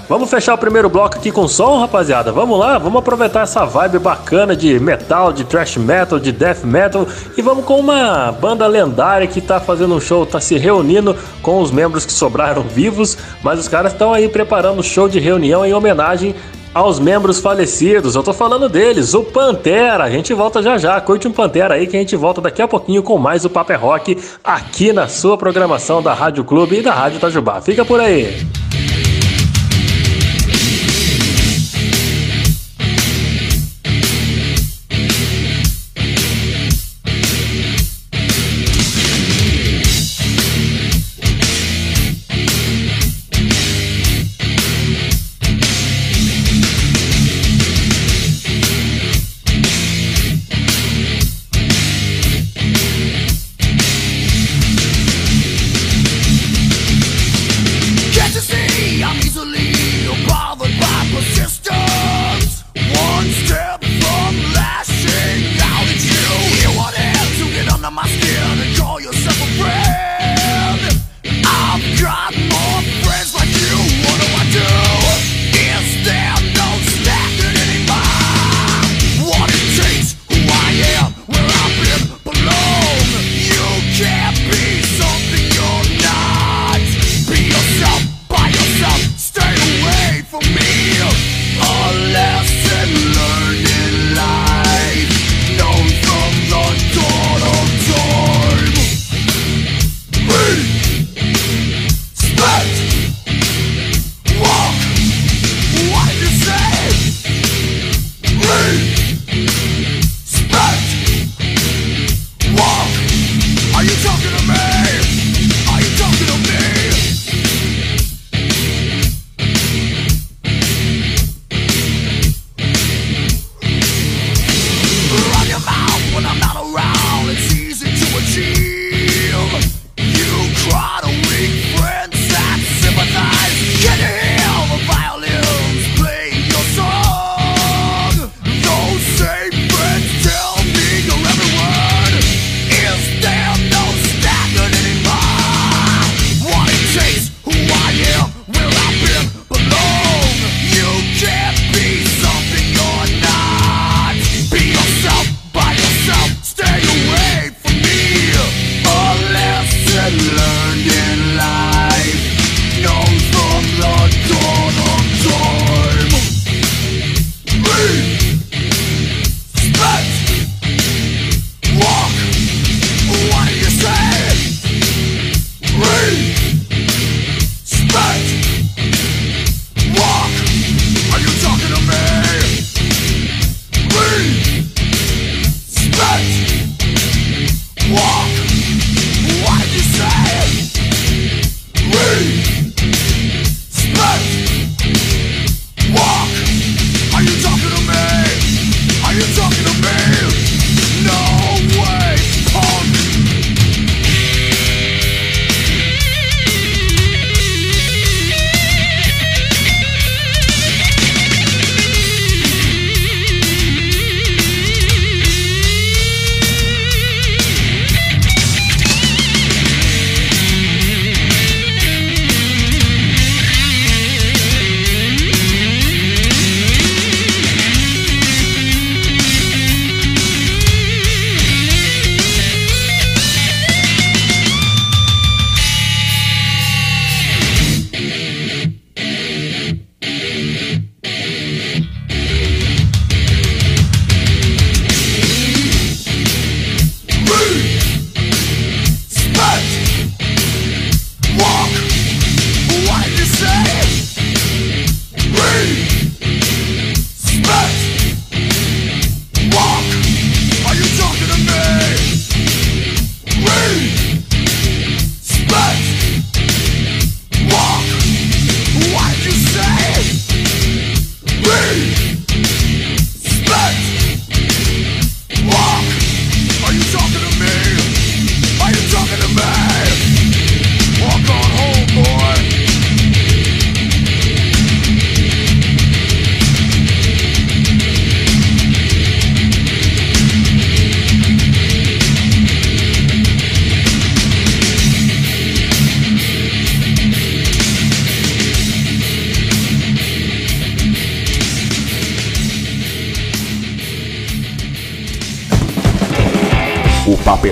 Vamos 0.09 0.29
fechar 0.29 0.53
o 0.53 0.57
primeiro 0.57 0.89
bloco 0.89 1.17
aqui 1.17 1.31
com 1.31 1.49
som, 1.49 1.79
rapaziada? 1.79 2.31
Vamos 2.31 2.57
lá, 2.57 2.77
vamos 2.77 2.99
aproveitar 2.99 3.41
essa 3.41 3.65
vibe 3.65 3.99
bacana 3.99 4.55
de 4.55 4.79
metal, 4.79 5.33
de 5.33 5.43
thrash 5.43 5.75
metal, 5.75 6.17
de 6.17 6.31
death 6.31 6.63
metal 6.63 7.05
e 7.35 7.41
vamos 7.41 7.65
com 7.65 7.77
uma 7.77 8.31
banda 8.31 8.65
lendária 8.67 9.27
que 9.27 9.41
tá 9.41 9.59
fazendo 9.59 9.93
um 9.93 9.99
show, 9.99 10.25
tá 10.25 10.39
se 10.39 10.57
reunindo 10.57 11.13
com 11.41 11.59
os 11.59 11.71
membros 11.71 12.05
que 12.05 12.13
sobraram 12.13 12.61
vivos, 12.73 13.17
mas 13.43 13.59
os 13.59 13.67
caras 13.67 13.91
estão 13.91 14.13
aí 14.13 14.29
preparando 14.29 14.79
um 14.79 14.83
show 14.83 15.09
de 15.09 15.19
reunião 15.19 15.65
em 15.65 15.73
homenagem 15.73 16.33
aos 16.73 16.99
membros 16.99 17.41
falecidos. 17.41 18.15
Eu 18.15 18.23
tô 18.23 18.31
falando 18.31 18.69
deles, 18.69 19.13
o 19.13 19.23
Pantera. 19.23 20.05
A 20.05 20.09
gente 20.09 20.33
volta 20.33 20.61
já 20.63 20.77
já. 20.77 21.01
Curte 21.01 21.27
um 21.27 21.33
Pantera 21.33 21.73
aí 21.73 21.85
que 21.85 21.97
a 21.97 21.99
gente 21.99 22.15
volta 22.15 22.39
daqui 22.39 22.61
a 22.61 22.67
pouquinho 22.67 23.03
com 23.03 23.17
mais 23.17 23.43
o 23.43 23.49
Paper 23.49 23.81
Rock 23.81 24.17
aqui 24.41 24.93
na 24.93 25.09
sua 25.09 25.37
programação 25.37 26.01
da 26.01 26.13
Rádio 26.13 26.45
Clube 26.45 26.77
e 26.77 26.81
da 26.81 26.93
Rádio 26.93 27.17
Itajubá. 27.17 27.59
Fica 27.59 27.83
por 27.83 27.99
aí. 27.99 28.47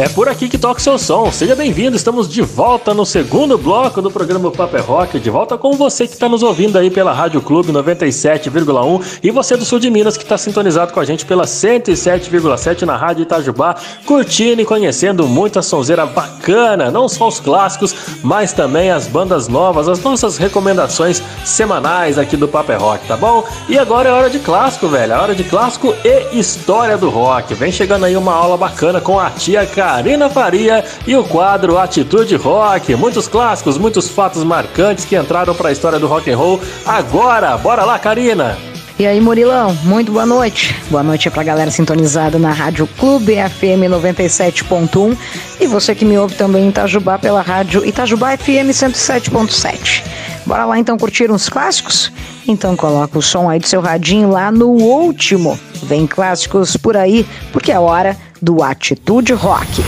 É 0.00 0.08
por 0.08 0.30
aqui 0.30 0.48
que 0.48 0.56
toca 0.56 0.80
o 0.80 0.82
seu 0.82 0.98
som. 0.98 1.30
Seja 1.30 1.54
bem-vindo. 1.54 1.94
Estamos 1.94 2.26
de 2.26 2.40
volta 2.40 2.94
no 2.94 3.04
segundo 3.04 3.58
bloco 3.58 4.00
do 4.00 4.10
programa 4.10 4.50
Paper 4.50 4.82
Rock. 4.82 5.20
De 5.20 5.28
volta 5.28 5.58
com 5.58 5.72
você 5.72 6.06
que 6.06 6.14
está 6.14 6.26
nos 6.26 6.42
ouvindo 6.42 6.78
aí 6.78 6.90
pela 6.90 7.12
Rádio 7.12 7.42
Clube 7.42 7.70
97,1 7.70 9.18
e 9.22 9.30
você 9.30 9.58
do 9.58 9.64
sul 9.66 9.78
de 9.78 9.90
Minas 9.90 10.16
que 10.16 10.22
está 10.22 10.38
sintonizado 10.38 10.94
com 10.94 11.00
a 11.00 11.04
gente 11.04 11.26
pela 11.26 11.44
107,7 11.44 12.86
na 12.86 12.96
Rádio 12.96 13.24
Itajubá, 13.24 13.76
curtindo 14.06 14.62
e 14.62 14.64
conhecendo 14.64 15.28
muita 15.28 15.60
sonzeira 15.60 16.06
bacana, 16.06 16.90
não 16.90 17.06
só 17.06 17.28
os 17.28 17.38
clássicos, 17.38 17.94
mas 18.22 18.54
também 18.54 18.90
as 18.90 19.06
bandas 19.06 19.48
novas, 19.48 19.86
as 19.86 20.02
nossas 20.02 20.38
recomendações 20.38 21.22
semanais 21.44 22.16
aqui 22.16 22.38
do 22.38 22.48
Paper 22.48 22.80
Rock, 22.80 23.06
tá 23.06 23.18
bom? 23.18 23.44
E 23.68 23.78
agora 23.78 24.08
é 24.08 24.12
hora 24.12 24.30
de 24.30 24.38
clássico, 24.38 24.88
velho. 24.88 25.12
É 25.12 25.18
hora 25.18 25.34
de 25.34 25.44
clássico 25.44 25.94
e 26.02 26.38
história 26.38 26.96
do 26.96 27.10
rock. 27.10 27.52
Vem 27.52 27.70
chegando 27.70 28.06
aí 28.06 28.16
uma 28.16 28.32
aula 28.32 28.56
bacana 28.56 28.98
com 28.98 29.20
a 29.20 29.28
tia 29.28 29.66
Karina 29.90 30.30
Faria 30.30 30.84
e 31.04 31.16
o 31.16 31.24
quadro 31.24 31.76
Atitude 31.76 32.36
Rock. 32.36 32.94
Muitos 32.94 33.26
clássicos, 33.26 33.76
muitos 33.76 34.08
fatos 34.08 34.44
marcantes 34.44 35.04
que 35.04 35.16
entraram 35.16 35.52
para 35.52 35.70
a 35.70 35.72
história 35.72 35.98
do 35.98 36.06
rock 36.06 36.30
and 36.30 36.36
roll. 36.36 36.60
Agora, 36.86 37.58
bora 37.58 37.84
lá, 37.84 37.98
Karina! 37.98 38.56
E 38.96 39.04
aí, 39.04 39.20
Murilão, 39.20 39.76
muito 39.82 40.12
boa 40.12 40.24
noite. 40.24 40.76
Boa 40.90 41.02
noite 41.02 41.28
pra 41.28 41.42
galera 41.42 41.72
sintonizada 41.72 42.38
na 42.38 42.52
Rádio 42.52 42.86
Clube 43.00 43.34
FM 43.34 43.90
97.1 43.90 45.16
e 45.58 45.66
você 45.66 45.92
que 45.92 46.04
me 46.04 46.16
ouve 46.16 46.36
também 46.36 46.66
em 46.66 46.68
Itajubá 46.68 47.18
pela 47.18 47.42
Rádio 47.42 47.84
Itajubá 47.84 48.36
FM 48.36 48.70
107.7. 48.70 50.04
Bora 50.46 50.66
lá 50.66 50.78
então 50.78 50.96
curtir 50.96 51.32
uns 51.32 51.48
clássicos? 51.48 52.12
Então 52.46 52.76
coloca 52.76 53.18
o 53.18 53.22
som 53.22 53.50
aí 53.50 53.58
do 53.58 53.66
seu 53.66 53.80
radinho 53.80 54.30
lá 54.30 54.52
no 54.52 54.68
último. 54.68 55.58
Vem 55.82 56.06
clássicos 56.06 56.76
por 56.76 56.96
aí, 56.96 57.26
porque 57.52 57.72
é 57.72 57.78
hora 57.78 58.16
do 58.42 58.62
Atitude 58.62 59.34
Rock. 59.34 59.84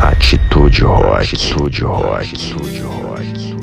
Atitude 0.00 0.82
Rock. 0.82 1.34
Atitude 1.34 1.82
Rock. 1.82 2.16
Atitude 2.16 2.80
Rock. 2.80 3.56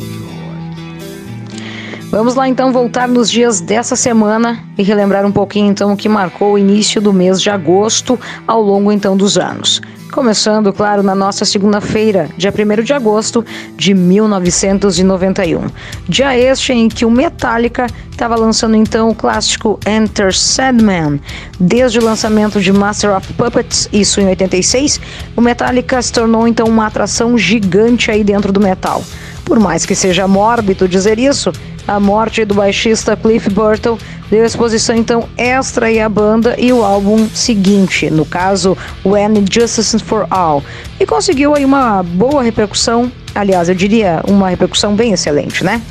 Vamos 2.12 2.36
lá 2.36 2.48
então 2.48 2.74
voltar 2.74 3.08
nos 3.08 3.32
dias 3.32 3.62
dessa 3.62 3.96
semana 3.96 4.64
e 4.78 4.84
relembrar 4.84 5.26
um 5.26 5.32
pouquinho 5.32 5.72
então 5.72 5.94
o 5.94 5.98
que 5.98 6.10
marcou 6.10 6.54
o 6.54 6.58
início 6.58 7.02
do 7.02 7.14
mês 7.14 7.42
de 7.42 7.50
agosto 7.50 8.20
ao 8.46 8.62
longo 8.62 8.92
então 8.92 9.16
dos 9.16 9.38
anos. 9.38 9.82
Começando, 10.12 10.74
claro, 10.74 11.02
na 11.02 11.16
nossa 11.16 11.46
segunda-feira, 11.46 12.30
dia 12.38 12.52
1 12.52 12.84
de 12.84 12.92
agosto 12.92 13.46
de 13.78 13.94
1991. 13.94 15.68
Dia 16.08 16.38
este 16.38 16.74
em 16.74 16.90
que 16.90 17.06
o 17.06 17.10
Metallica 17.10 17.88
estava 18.12 18.36
lançando 18.36 18.76
então 18.76 19.08
o 19.08 19.16
clássico 19.16 19.80
Enter 19.88 20.36
Sandman. 20.36 21.18
Desde 21.58 21.98
o 21.98 22.04
lançamento 22.04 22.60
de 22.60 22.74
Master 22.74 23.16
of 23.16 23.32
Puppets, 23.34 23.88
isso 23.94 24.20
em 24.20 24.28
86, 24.28 25.00
o 25.38 25.40
Metallica 25.40 26.02
se 26.02 26.12
tornou 26.12 26.46
então 26.46 26.68
uma 26.68 26.88
atração 26.88 27.38
gigante 27.38 28.12
aí 28.12 28.22
dentro 28.22 28.52
do 28.52 28.60
metal. 28.60 29.02
Por 29.46 29.62
mais 29.62 29.86
que 29.86 29.96
seja 29.96 30.28
mórbido 30.28 30.90
dizer 30.90 31.20
isso, 31.20 31.54
a 31.92 32.00
morte 32.00 32.46
do 32.46 32.54
baixista 32.54 33.18
Cliff 33.18 33.50
Burton 33.50 33.98
deu 34.30 34.46
exposição 34.46 34.96
então 34.96 35.28
extra 35.38 35.88
aí 35.88 36.00
à 36.00 36.08
banda 36.08 36.56
e 36.58 36.72
o 36.72 36.86
álbum 36.86 37.28
seguinte, 37.28 38.10
no 38.10 38.26
caso 38.26 38.78
When 39.06 39.44
Justice 39.52 40.00
for 40.00 40.26
All, 40.30 40.64
e 40.98 41.06
conseguiu 41.06 41.54
aí 41.54 41.66
uma 41.66 42.02
boa 42.02 42.42
repercussão, 42.42 43.12
aliás, 43.36 43.68
eu 43.68 43.76
diria 43.76 44.22
uma 44.26 44.48
repercussão 44.48 44.96
bem 44.96 45.12
excelente, 45.12 45.66
né? 45.66 45.82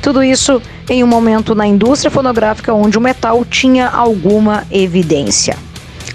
Tudo 0.00 0.22
isso 0.22 0.62
em 0.88 1.02
um 1.02 1.08
momento 1.08 1.56
na 1.56 1.66
indústria 1.66 2.08
fonográfica 2.08 2.72
onde 2.72 2.96
o 2.96 3.00
metal 3.00 3.44
tinha 3.44 3.88
alguma 3.88 4.64
evidência. 4.70 5.56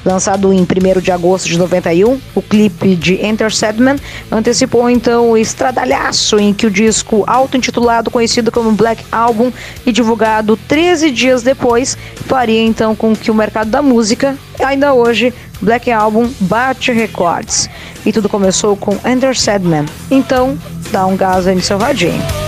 Lançado 0.06 0.52
em 0.52 0.62
1 0.62 1.02
de 1.02 1.12
agosto 1.12 1.48
de 1.48 1.58
91, 1.58 2.20
o 2.36 2.42
clipe 2.42 2.96
de 2.96 3.26
Enter 3.26 3.54
Sandman 3.54 3.96
antecipou 4.32 4.90
então 4.90 5.32
o 5.32 5.38
estradalhaço 5.38 6.38
em 6.40 6.54
que 6.54 6.66
o 6.66 6.72
disco 6.72 7.24
auto-intitulado, 7.26 8.12
conhecido 8.12 8.52
como 8.52 8.72
Black 8.74 9.04
Album 9.12 9.52
e 9.86 9.92
divulgado 9.92 10.58
13 10.68 11.10
dias 11.10 11.42
depois, 11.42 11.98
faria 12.28 12.62
então 12.62 12.96
com 12.96 13.16
que 13.16 13.32
o 13.32 13.36
mercado 13.36 13.70
da 13.70 13.82
música, 13.82 14.38
ainda 14.60 14.94
hoje, 14.94 15.34
Black 15.62 15.90
Album 15.90 16.30
bate 16.42 16.92
recordes. 16.92 17.70
E 18.06 18.12
tudo 18.12 18.28
começou 18.28 18.76
com 18.76 18.98
Enter 19.08 19.38
Sandman. 19.40 19.86
Então, 20.12 20.58
dá 20.92 21.06
um 21.06 21.16
gás 21.16 21.48
aí 21.48 21.56
no 21.56 21.62
seu 21.62 21.78
radinho. 21.78 22.43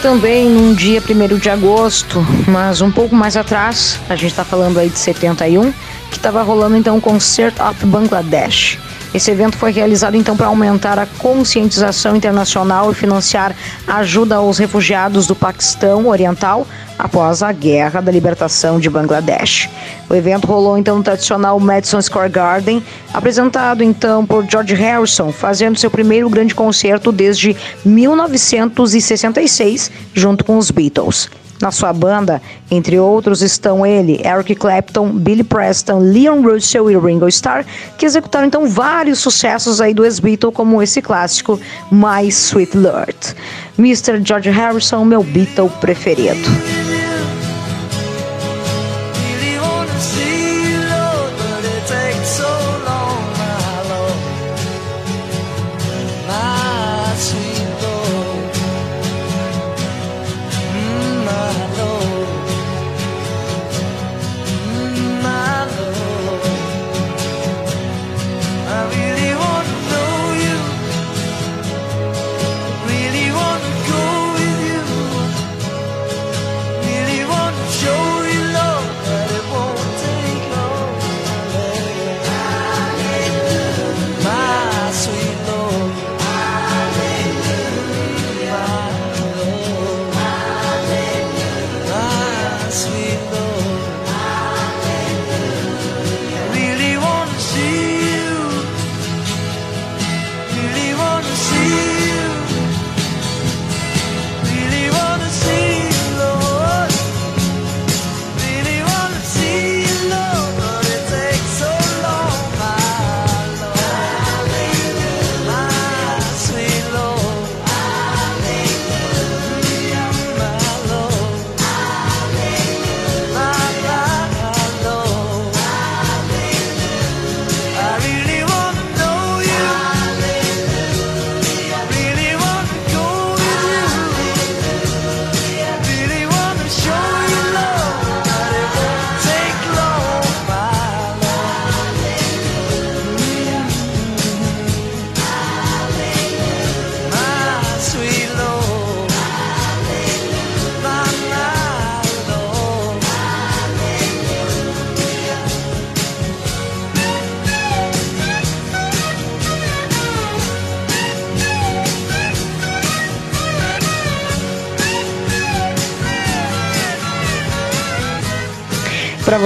Também 0.00 0.48
num 0.48 0.74
dia 0.74 1.02
1 1.02 1.38
de 1.38 1.50
agosto, 1.50 2.26
mas 2.48 2.80
um 2.80 2.90
pouco 2.90 3.14
mais 3.14 3.36
atrás, 3.36 4.00
a 4.08 4.16
gente 4.16 4.30
está 4.30 4.44
falando 4.44 4.78
aí 4.78 4.88
de 4.88 4.98
71, 4.98 5.72
que 6.10 6.16
estava 6.16 6.42
rolando 6.42 6.76
então 6.76 6.96
o 6.96 7.00
Concert 7.00 7.54
of 7.60 7.84
Bangladesh. 7.84 8.78
Esse 9.12 9.32
evento 9.32 9.56
foi 9.56 9.72
realizado 9.72 10.16
então 10.16 10.36
para 10.36 10.46
aumentar 10.46 10.96
a 10.98 11.06
conscientização 11.06 12.14
internacional 12.14 12.92
e 12.92 12.94
financiar 12.94 13.56
ajuda 13.86 14.36
aos 14.36 14.58
refugiados 14.58 15.26
do 15.26 15.34
Paquistão 15.34 16.06
Oriental 16.06 16.64
após 16.96 17.42
a 17.42 17.50
Guerra 17.50 18.00
da 18.00 18.12
Libertação 18.12 18.78
de 18.78 18.88
Bangladesh. 18.88 19.68
O 20.08 20.14
evento 20.14 20.46
rolou 20.46 20.78
então 20.78 20.98
no 20.98 21.02
tradicional 21.02 21.58
Madison 21.58 22.00
Square 22.00 22.30
Garden, 22.30 22.80
apresentado 23.12 23.82
então 23.82 24.24
por 24.24 24.48
George 24.48 24.74
Harrison, 24.74 25.32
fazendo 25.32 25.76
seu 25.78 25.90
primeiro 25.90 26.30
grande 26.30 26.54
concerto 26.54 27.10
desde 27.10 27.56
1966, 27.84 29.90
junto 30.14 30.44
com 30.44 30.56
os 30.56 30.70
Beatles. 30.70 31.28
Na 31.60 31.70
sua 31.70 31.92
banda, 31.92 32.40
entre 32.70 32.98
outros, 32.98 33.42
estão 33.42 33.84
ele, 33.84 34.20
Eric 34.24 34.54
Clapton, 34.54 35.10
Billy 35.12 35.44
Preston, 35.44 35.98
Leon 35.98 36.40
Russell 36.40 36.90
e 36.90 36.96
Ringo 36.96 37.28
Starr, 37.28 37.66
que 37.98 38.06
executaram 38.06 38.46
então 38.46 38.66
vários 38.66 39.18
sucessos 39.18 39.80
aí 39.80 39.92
do 39.92 40.04
ex-Beatle, 40.04 40.52
como 40.52 40.82
esse 40.82 41.02
clássico 41.02 41.60
My 41.92 42.26
Sweet 42.28 42.76
Lord. 42.76 43.36
Mr. 43.78 44.20
George 44.24 44.50
Harrison, 44.50 45.04
meu 45.04 45.22
Beatle 45.22 45.68
preferido. 45.80 46.99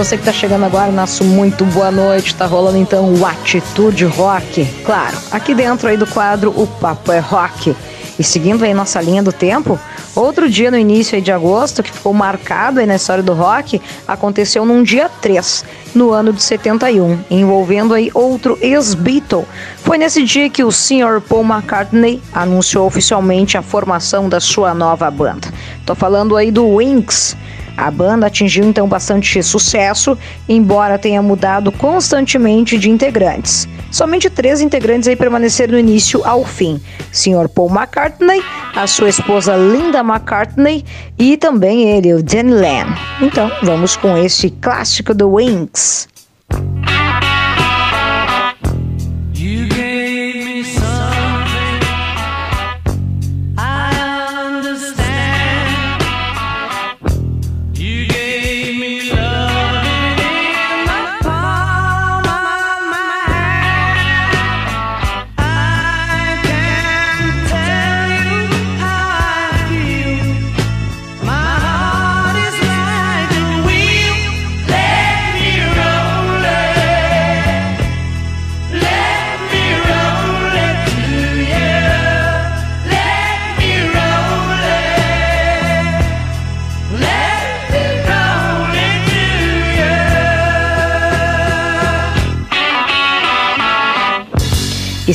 Você 0.04 0.18
que 0.18 0.22
está 0.22 0.32
chegando 0.34 0.66
agora, 0.66 0.92
nosso 0.92 1.24
muito 1.24 1.64
boa 1.64 1.90
noite. 1.90 2.26
Está 2.26 2.44
rolando 2.44 2.76
então 2.76 3.14
o 3.14 3.24
Atitude 3.24 4.04
Rock. 4.04 4.66
Claro, 4.84 5.16
aqui 5.30 5.54
dentro 5.54 5.88
aí 5.88 5.96
do 5.96 6.06
quadro 6.06 6.52
O 6.54 6.66
Papo 6.66 7.10
é 7.10 7.20
Rock. 7.20 7.74
E 8.18 8.22
seguindo 8.22 8.62
aí 8.64 8.74
nossa 8.74 9.00
linha 9.00 9.22
do 9.22 9.32
tempo, 9.32 9.80
outro 10.14 10.48
dia 10.48 10.70
no 10.70 10.76
início 10.76 11.18
de 11.22 11.32
agosto, 11.32 11.82
que 11.82 11.90
ficou 11.90 12.12
marcado 12.12 12.80
aí 12.80 12.86
na 12.86 12.96
história 12.96 13.22
do 13.22 13.32
rock, 13.32 13.80
aconteceu 14.06 14.66
num 14.66 14.82
dia 14.82 15.08
3, 15.08 15.64
no 15.94 16.10
ano 16.10 16.34
de 16.34 16.42
71, 16.42 17.20
envolvendo 17.30 17.94
aí 17.94 18.10
outro 18.12 18.58
ex-Beatle. 18.60 19.46
Foi 19.78 19.96
nesse 19.96 20.22
dia 20.22 20.50
que 20.50 20.62
o 20.62 20.70
Sr. 20.70 21.22
Paul 21.26 21.44
McCartney 21.44 22.22
anunciou 22.30 22.86
oficialmente 22.86 23.56
a 23.56 23.62
formação 23.62 24.28
da 24.28 24.38
sua 24.38 24.74
nova 24.74 25.10
banda. 25.10 25.48
Tô 25.86 25.94
falando 25.94 26.36
aí 26.36 26.50
do 26.50 26.68
Wings. 26.68 27.34
A 27.76 27.90
banda 27.90 28.26
atingiu 28.26 28.64
então 28.64 28.88
bastante 28.88 29.42
sucesso, 29.42 30.16
embora 30.48 30.98
tenha 30.98 31.20
mudado 31.20 31.72
constantemente 31.72 32.78
de 32.78 32.90
integrantes. 32.90 33.68
Somente 33.90 34.30
três 34.30 34.60
integrantes 34.60 35.08
aí 35.08 35.16
permaneceram 35.16 35.72
do 35.72 35.78
início 35.78 36.24
ao 36.24 36.44
fim: 36.44 36.80
Sr. 37.12 37.48
Paul 37.48 37.70
McCartney, 37.70 38.42
a 38.74 38.86
sua 38.86 39.08
esposa 39.08 39.56
Linda 39.56 40.00
McCartney 40.00 40.84
e 41.18 41.36
também 41.36 41.90
ele, 41.90 42.14
o 42.14 42.22
Danny 42.22 42.52
Lamb. 42.52 42.96
Então, 43.20 43.50
vamos 43.62 43.96
com 43.96 44.16
esse 44.16 44.50
clássico 44.50 45.14
do 45.14 45.34
Wings. 45.34 46.08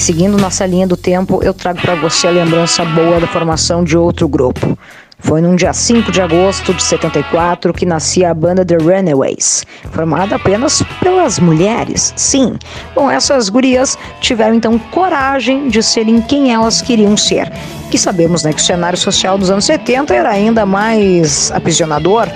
Seguindo 0.09 0.39
nossa 0.39 0.65
linha 0.65 0.87
do 0.87 0.97
tempo, 0.97 1.39
eu 1.43 1.53
trago 1.53 1.79
para 1.79 1.93
você 1.93 2.25
a 2.25 2.31
lembrança 2.31 2.83
boa 2.83 3.19
da 3.19 3.27
formação 3.27 3.83
de 3.83 3.95
outro 3.95 4.27
grupo. 4.27 4.75
Foi 5.19 5.39
num 5.39 5.55
dia 5.55 5.71
5 5.71 6.11
de 6.11 6.19
agosto 6.19 6.73
de 6.73 6.81
74 6.81 7.71
que 7.71 7.85
nascia 7.85 8.31
a 8.31 8.33
banda 8.33 8.65
The 8.65 8.77
Runaways, 8.77 9.67
formada 9.91 10.37
apenas 10.37 10.81
pelas 10.99 11.37
mulheres. 11.37 12.11
Sim, 12.15 12.57
bom, 12.95 13.11
essas 13.11 13.49
gurias 13.49 13.99
tiveram 14.19 14.55
então 14.55 14.79
coragem 14.79 15.67
de 15.67 15.83
serem 15.83 16.21
quem 16.21 16.51
elas 16.51 16.81
queriam 16.81 17.15
ser. 17.15 17.51
Que 17.91 17.97
sabemos 17.97 18.43
né, 18.43 18.51
que 18.51 18.61
o 18.61 18.65
cenário 18.65 18.97
social 18.97 19.37
dos 19.37 19.51
anos 19.51 19.65
70 19.65 20.11
era 20.15 20.29
ainda 20.29 20.65
mais 20.65 21.51
aprisionador, 21.51 22.27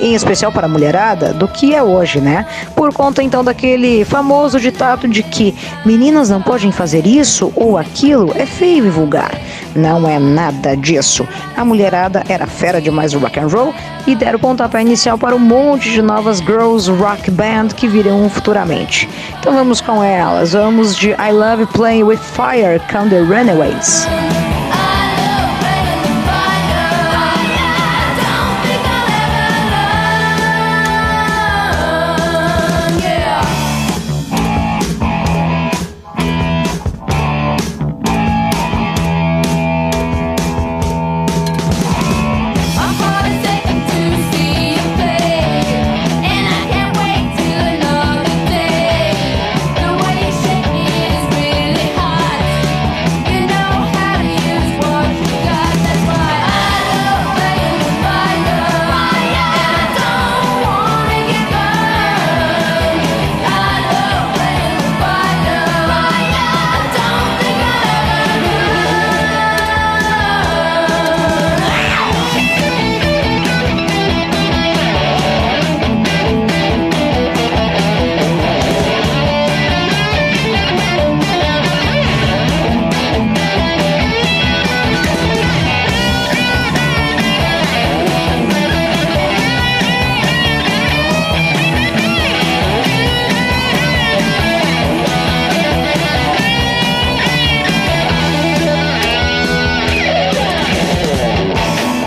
em 0.00 0.14
especial 0.14 0.50
para 0.50 0.66
a 0.66 0.68
mulherada, 0.68 1.32
do 1.32 1.46
que 1.46 1.74
é 1.74 1.82
hoje, 1.82 2.20
né? 2.20 2.46
Por 2.74 2.92
conta 2.92 3.22
então 3.22 3.44
daquele 3.44 4.04
famoso 4.04 4.58
ditado 4.58 5.06
de 5.06 5.22
que 5.22 5.54
meninas 5.84 6.30
não 6.30 6.42
podem 6.42 6.72
fazer 6.72 7.06
isso 7.06 7.52
ou 7.54 7.78
aquilo, 7.78 8.32
é 8.34 8.46
feio 8.46 8.86
e 8.86 8.90
vulgar. 8.90 9.32
Não 9.74 10.08
é 10.08 10.18
nada 10.18 10.76
disso. 10.76 11.26
A 11.56 11.64
mulherada 11.64 12.24
era 12.28 12.46
fera 12.46 12.80
demais 12.80 13.12
do 13.12 13.18
rock 13.18 13.38
and 13.38 13.46
roll 13.46 13.74
e 14.06 14.14
deram 14.14 14.38
pontapé 14.38 14.80
inicial 14.80 15.18
para 15.18 15.36
um 15.36 15.38
monte 15.38 15.90
de 15.90 16.02
novas 16.02 16.38
girls 16.38 16.90
rock 16.90 17.30
band 17.30 17.68
que 17.76 17.86
virão 17.86 18.28
futuramente. 18.28 19.08
Então 19.38 19.54
vamos 19.54 19.80
com 19.80 20.02
elas. 20.02 20.52
Vamos 20.52 20.96
de 20.96 21.10
I 21.10 21.32
Love 21.32 21.66
Playing 21.66 22.04
with 22.04 22.18
Fire 22.18 22.80
com 22.90 23.08
The 23.08 23.20
Runaways. 23.20 24.06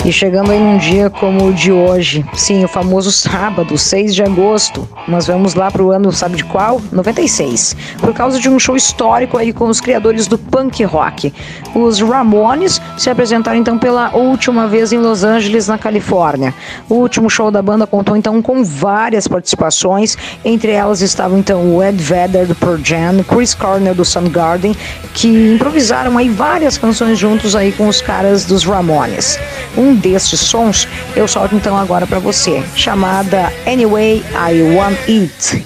E 0.06 0.12
chegando 0.12 0.52
aí 0.52 0.60
num 0.60 0.78
dia 0.78 1.10
como 1.10 1.48
o 1.48 1.54
de 1.54 1.72
hoje, 1.72 2.26
sim, 2.34 2.62
o 2.66 2.68
famoso 2.68 3.10
sábado, 3.10 3.78
6 3.78 4.14
de 4.14 4.22
agosto, 4.22 4.86
nós 5.08 5.28
vamos 5.28 5.54
lá 5.54 5.72
pro 5.72 5.92
ano, 5.92 6.12
sabe 6.12 6.36
de 6.36 6.44
qual? 6.44 6.82
96. 6.92 7.74
Por 8.00 8.14
causa 8.14 8.38
de 8.38 8.50
um 8.50 8.60
show 8.60 8.76
histórico 8.76 9.38
aí 9.38 9.54
com 9.54 9.70
os 9.70 9.80
criadores 9.80 10.28
do 10.28 10.38
punk 10.38 10.84
rock. 10.84 11.34
Os 11.74 12.02
Ramones 12.02 12.82
se 12.98 13.10
apresentaram 13.10 13.58
então 13.58 13.80
pela 13.80 14.14
última 14.14 14.68
vez 14.68 14.92
em 14.92 14.98
Los 14.98 15.24
Angeles, 15.24 15.70
na 15.70 15.78
Califórnia. 15.78 16.54
O 16.90 16.96
último 16.96 17.30
show 17.30 17.50
da 17.50 17.62
banda 17.62 17.88
contou 17.88 18.18
então 18.18 18.42
com 18.42 18.62
várias 18.62 19.26
participações, 19.26 20.18
entre 20.44 20.74
elas 20.74 21.02
estavam 21.02 21.40
então 21.40 21.78
o 21.78 21.82
Ed 21.82 22.04
Vedder 22.04 22.46
do 22.46 22.56
Pearl 22.56 22.78
Jam, 22.84 23.24
Chris 23.24 23.54
Cornell 23.54 23.96
do 23.96 24.04
Soundgarden, 24.04 24.76
que 25.14 25.54
improvisaram 25.54 26.18
aí 26.18 26.28
várias 26.28 26.78
canções 26.78 27.18
juntos 27.18 27.56
aí 27.56 27.72
com 27.72 27.88
os 27.88 28.02
caras 28.02 28.44
dos 28.44 28.66
Ramones. 28.66 29.40
Um 29.78 29.93
destes 29.96 30.40
sons 30.40 30.88
eu 31.16 31.28
solto 31.28 31.56
então 31.56 31.78
agora 31.78 32.06
para 32.08 32.20
você, 32.20 32.64
chamada 32.76 33.52
Anyway 33.66 34.24
I 34.34 34.62
Want 34.76 34.98
It. 35.08 35.64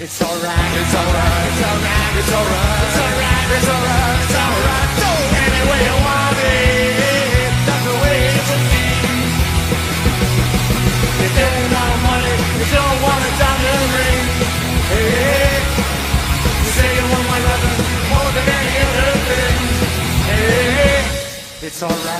It's 21.67 21.84
alright, 21.84 22.16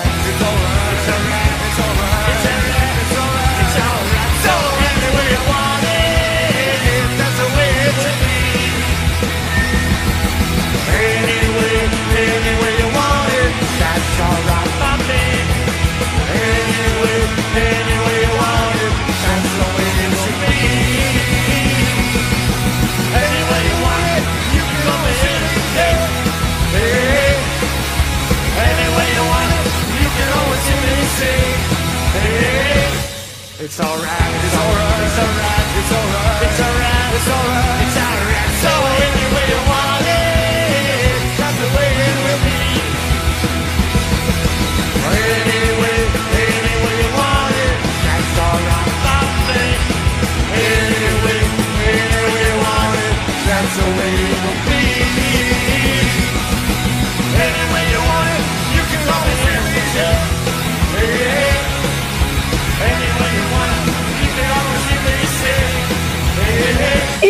it's 37.18 37.28
alright. 37.28 37.97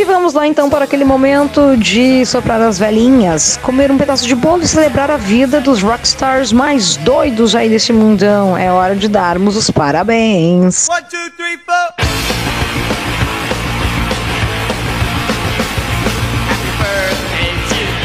Vamos 0.08 0.34
lá 0.34 0.48
então 0.48 0.70
para 0.70 0.86
aquele 0.86 1.04
momento 1.04 1.76
de 1.76 2.26
soprar 2.26 2.62
as 2.62 2.80
velhinhas, 2.80 3.58
comer 3.62 3.92
um 3.92 3.98
pedaço 3.98 4.26
de 4.26 4.34
bolo 4.34 4.64
e 4.64 4.68
celebrar 4.68 5.12
a 5.12 5.18
vida 5.18 5.60
dos 5.60 5.84
rockstars 5.84 6.54
mais 6.54 6.96
doidos 6.98 7.56
aí 7.56 7.70
desse 7.70 7.92
mundão. 7.92 8.58
É 8.58 8.72
hora 8.72 8.96
de 8.96 9.10
darmos 9.10 9.58
os 9.58 9.70
parabéns. 9.70 10.88
One, 10.90 11.04
two, 11.04 11.32
three. 11.36 11.58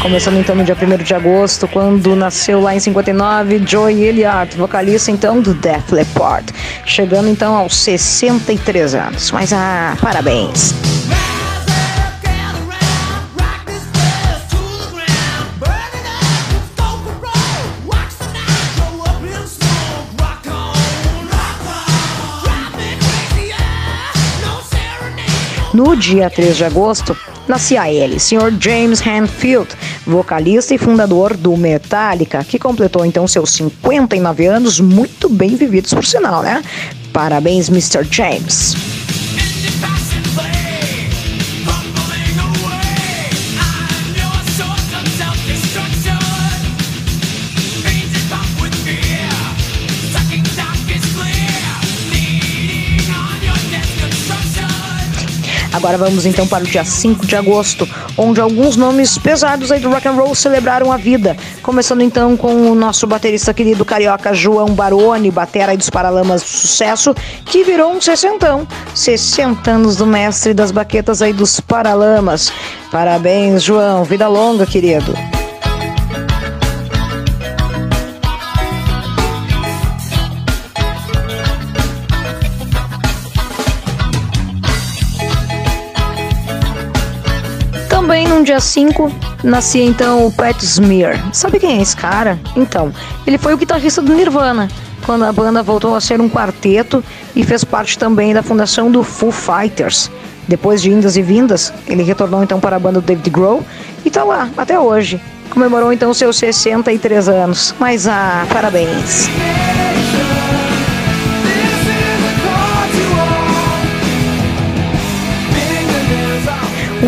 Começando 0.02 0.36
então 0.36 0.56
no 0.56 0.64
dia 0.64 0.76
1 0.76 1.04
de 1.04 1.14
agosto, 1.14 1.68
quando 1.68 2.16
nasceu 2.16 2.60
lá 2.60 2.74
em 2.74 2.80
59 2.80 3.62
Joy 3.64 4.02
Elliott, 4.02 4.56
vocalista 4.56 5.12
então 5.12 5.40
do 5.40 5.54
Def 5.54 5.92
Leppard, 5.92 6.52
chegando 6.84 7.28
então 7.28 7.54
aos 7.54 7.76
63 7.76 8.96
anos. 8.96 9.30
Mas 9.30 9.52
ah, 9.52 9.96
parabéns! 10.02 10.91
No 25.72 25.96
dia 25.96 26.28
3 26.28 26.54
de 26.54 26.64
agosto, 26.64 27.16
nascia 27.48 27.90
ele, 27.90 28.20
Sr. 28.20 28.54
James 28.60 29.00
Hanfield, 29.00 29.70
vocalista 30.06 30.74
e 30.74 30.78
fundador 30.78 31.34
do 31.34 31.56
Metallica, 31.56 32.44
que 32.44 32.58
completou 32.58 33.06
então 33.06 33.26
seus 33.26 33.50
59 33.52 34.46
anos, 34.46 34.78
muito 34.78 35.30
bem 35.30 35.56
vividos 35.56 35.94
por 35.94 36.04
sinal, 36.04 36.42
né? 36.42 36.62
Parabéns, 37.10 37.70
Mr. 37.70 38.04
James. 38.10 38.91
Agora 55.82 55.98
vamos 55.98 56.24
então 56.24 56.46
para 56.46 56.62
o 56.62 56.66
dia 56.66 56.84
5 56.84 57.26
de 57.26 57.34
agosto, 57.34 57.88
onde 58.16 58.40
alguns 58.40 58.76
nomes 58.76 59.18
pesados 59.18 59.72
aí 59.72 59.80
do 59.80 59.90
rock 59.90 60.06
and 60.06 60.12
roll 60.12 60.32
celebraram 60.32 60.92
a 60.92 60.96
vida, 60.96 61.36
Começando 61.60 62.02
então 62.02 62.36
com 62.36 62.70
o 62.70 62.74
nosso 62.74 63.04
baterista 63.04 63.52
querido 63.52 63.84
carioca 63.84 64.32
João 64.32 64.74
Baroni, 64.74 65.28
batera 65.28 65.76
dos 65.76 65.90
Paralamas 65.90 66.42
do 66.42 66.48
Sucesso, 66.48 67.14
que 67.44 67.64
virou 67.64 67.92
um 67.92 68.00
sessentão. 68.00 68.64
60 68.94 69.70
anos 69.72 69.96
do 69.96 70.06
mestre 70.06 70.54
das 70.54 70.70
baquetas 70.70 71.20
aí 71.20 71.32
dos 71.32 71.58
Paralamas. 71.58 72.52
Parabéns, 72.92 73.64
João. 73.64 74.04
Vida 74.04 74.28
longa, 74.28 74.64
querido. 74.64 75.12
No 88.42 88.46
dia 88.46 88.58
5 88.58 89.12
nascia 89.44 89.84
então 89.84 90.26
o 90.26 90.32
Pat 90.32 90.60
Smear. 90.64 91.32
Sabe 91.32 91.60
quem 91.60 91.78
é 91.78 91.80
esse 91.80 91.96
cara? 91.96 92.40
Então, 92.56 92.92
ele 93.24 93.38
foi 93.38 93.54
o 93.54 93.56
guitarrista 93.56 94.02
do 94.02 94.12
Nirvana, 94.12 94.68
quando 95.06 95.24
a 95.24 95.32
banda 95.32 95.62
voltou 95.62 95.94
a 95.94 96.00
ser 96.00 96.20
um 96.20 96.28
quarteto 96.28 97.04
e 97.36 97.44
fez 97.44 97.62
parte 97.62 97.96
também 97.96 98.34
da 98.34 98.42
fundação 98.42 98.90
do 98.90 99.04
Foo 99.04 99.30
Fighters. 99.30 100.10
Depois 100.48 100.82
de 100.82 100.90
indas 100.90 101.16
e 101.16 101.22
vindas, 101.22 101.72
ele 101.86 102.02
retornou 102.02 102.42
então 102.42 102.58
para 102.58 102.74
a 102.74 102.80
banda 102.80 103.00
do 103.00 103.06
David 103.06 103.30
Grohl 103.30 103.64
e 104.04 104.10
tá 104.10 104.24
lá 104.24 104.50
até 104.56 104.76
hoje. 104.76 105.20
Comemorou 105.48 105.92
então 105.92 106.12
seus 106.12 106.36
63 106.36 107.28
anos. 107.28 107.72
Mas 107.78 108.08
ah, 108.08 108.44
parabéns. 108.52 109.28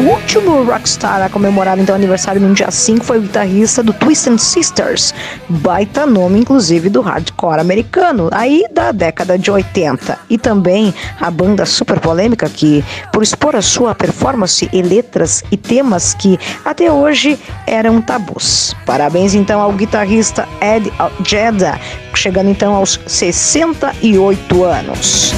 Último 0.06 0.64
rockstar 0.64 1.22
a 1.22 1.28
comemorar 1.28 1.78
então 1.78 1.94
aniversário 1.94 2.40
no 2.40 2.52
dia 2.52 2.70
5 2.70 3.04
foi 3.04 3.18
o 3.18 3.22
guitarrista 3.22 3.82
do 3.82 3.92
Twisted 3.92 4.38
Sisters, 4.38 5.14
baita 5.48 6.04
nome 6.04 6.38
inclusive 6.38 6.90
do 6.90 7.00
hardcore 7.00 7.60
americano, 7.60 8.28
aí 8.32 8.64
da 8.70 8.92
década 8.92 9.38
de 9.38 9.50
80. 9.50 10.18
E 10.28 10.36
também 10.36 10.92
a 11.20 11.30
banda 11.30 11.64
super 11.64 11.98
polêmica 12.00 12.48
que, 12.48 12.84
por 13.12 13.22
expor 13.22 13.56
a 13.56 13.62
sua 13.62 13.94
performance 13.94 14.68
e 14.72 14.82
letras 14.82 15.42
e 15.50 15.56
temas 15.56 16.12
que 16.14 16.38
até 16.64 16.90
hoje 16.92 17.38
eram 17.66 18.00
tabus. 18.00 18.74
Parabéns 18.84 19.34
então 19.34 19.60
ao 19.60 19.72
guitarrista 19.72 20.46
Ed 20.60 20.92
Jeddah, 21.26 21.78
chegando 22.14 22.50
então 22.50 22.74
aos 22.74 23.00
68 23.06 24.64
anos. 24.64 25.34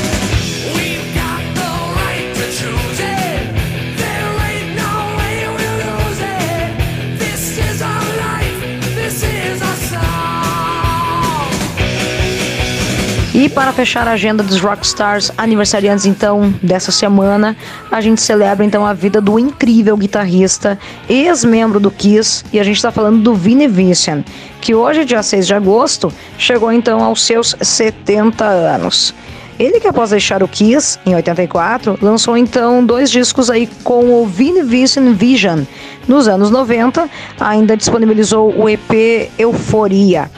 Para 13.57 13.73
fechar 13.73 14.07
a 14.07 14.13
agenda 14.13 14.43
dos 14.43 14.61
Rockstars 14.61 15.33
aniversariantes 15.39 16.05
então 16.05 16.55
dessa 16.63 16.93
semana, 16.93 17.57
a 17.91 18.03
gente 18.03 18.21
celebra 18.21 18.63
então 18.63 18.85
a 18.85 18.93
vida 18.93 19.19
do 19.19 19.39
incrível 19.39 19.97
guitarrista, 19.97 20.79
ex-membro 21.09 21.81
do 21.81 21.91
Kiss, 21.91 22.45
e 22.53 22.61
a 22.61 22.63
gente 22.63 22.77
está 22.77 22.91
falando 22.91 23.23
do 23.23 23.35
Vinnie 23.35 23.67
Vincent, 23.67 24.27
que 24.61 24.75
hoje, 24.75 25.07
dia 25.07 25.23
6 25.23 25.47
de 25.47 25.55
agosto, 25.55 26.13
chegou 26.37 26.71
então 26.71 27.03
aos 27.03 27.25
seus 27.25 27.57
70 27.59 28.45
anos. 28.45 29.15
Ele 29.59 29.81
que 29.81 29.89
após 29.89 30.11
deixar 30.11 30.43
o 30.43 30.49
Kiss, 30.49 30.99
em 31.07 31.15
84, 31.15 31.99
lançou 32.03 32.37
então 32.37 32.85
dois 32.85 33.11
discos 33.11 33.49
aí 33.49 33.67
com 33.83 34.23
o 34.23 34.27
Vinnie 34.27 34.65
Vincent 34.65 35.17
Vision. 35.17 35.63
Nos 36.07 36.29
anos 36.29 36.51
90, 36.51 37.09
ainda 37.41 37.75
disponibilizou 37.75 38.55
o 38.55 38.69
EP 38.69 39.31
Euforia. 39.39 40.31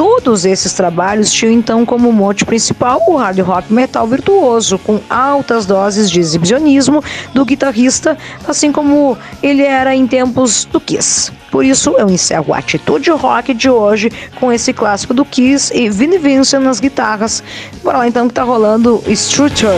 Todos 0.00 0.46
esses 0.46 0.72
trabalhos 0.72 1.30
tinham 1.30 1.52
então 1.52 1.84
como 1.84 2.10
mote 2.10 2.46
principal 2.46 3.02
o 3.06 3.16
hard 3.16 3.38
rock 3.40 3.70
metal 3.70 4.06
virtuoso, 4.06 4.78
com 4.78 4.98
altas 5.10 5.66
doses 5.66 6.10
de 6.10 6.18
exibicionismo 6.18 7.04
do 7.34 7.44
guitarrista, 7.44 8.16
assim 8.48 8.72
como 8.72 9.18
ele 9.42 9.60
era 9.60 9.94
em 9.94 10.06
tempos 10.06 10.64
do 10.64 10.80
Kiss. 10.80 11.30
Por 11.50 11.66
isso 11.66 11.94
eu 11.98 12.08
encerro 12.08 12.54
a 12.54 12.58
Atitude 12.60 13.10
Rock 13.10 13.52
de 13.52 13.68
hoje 13.68 14.10
com 14.36 14.50
esse 14.50 14.72
clássico 14.72 15.12
do 15.12 15.22
Kiss 15.22 15.70
e 15.76 15.90
Vinnie 15.90 16.16
Vincent 16.16 16.62
nas 16.62 16.80
guitarras. 16.80 17.42
Bora 17.84 17.98
lá 17.98 18.08
então 18.08 18.26
que 18.26 18.32
tá 18.32 18.42
rolando 18.42 19.02
Structure. 19.06 19.70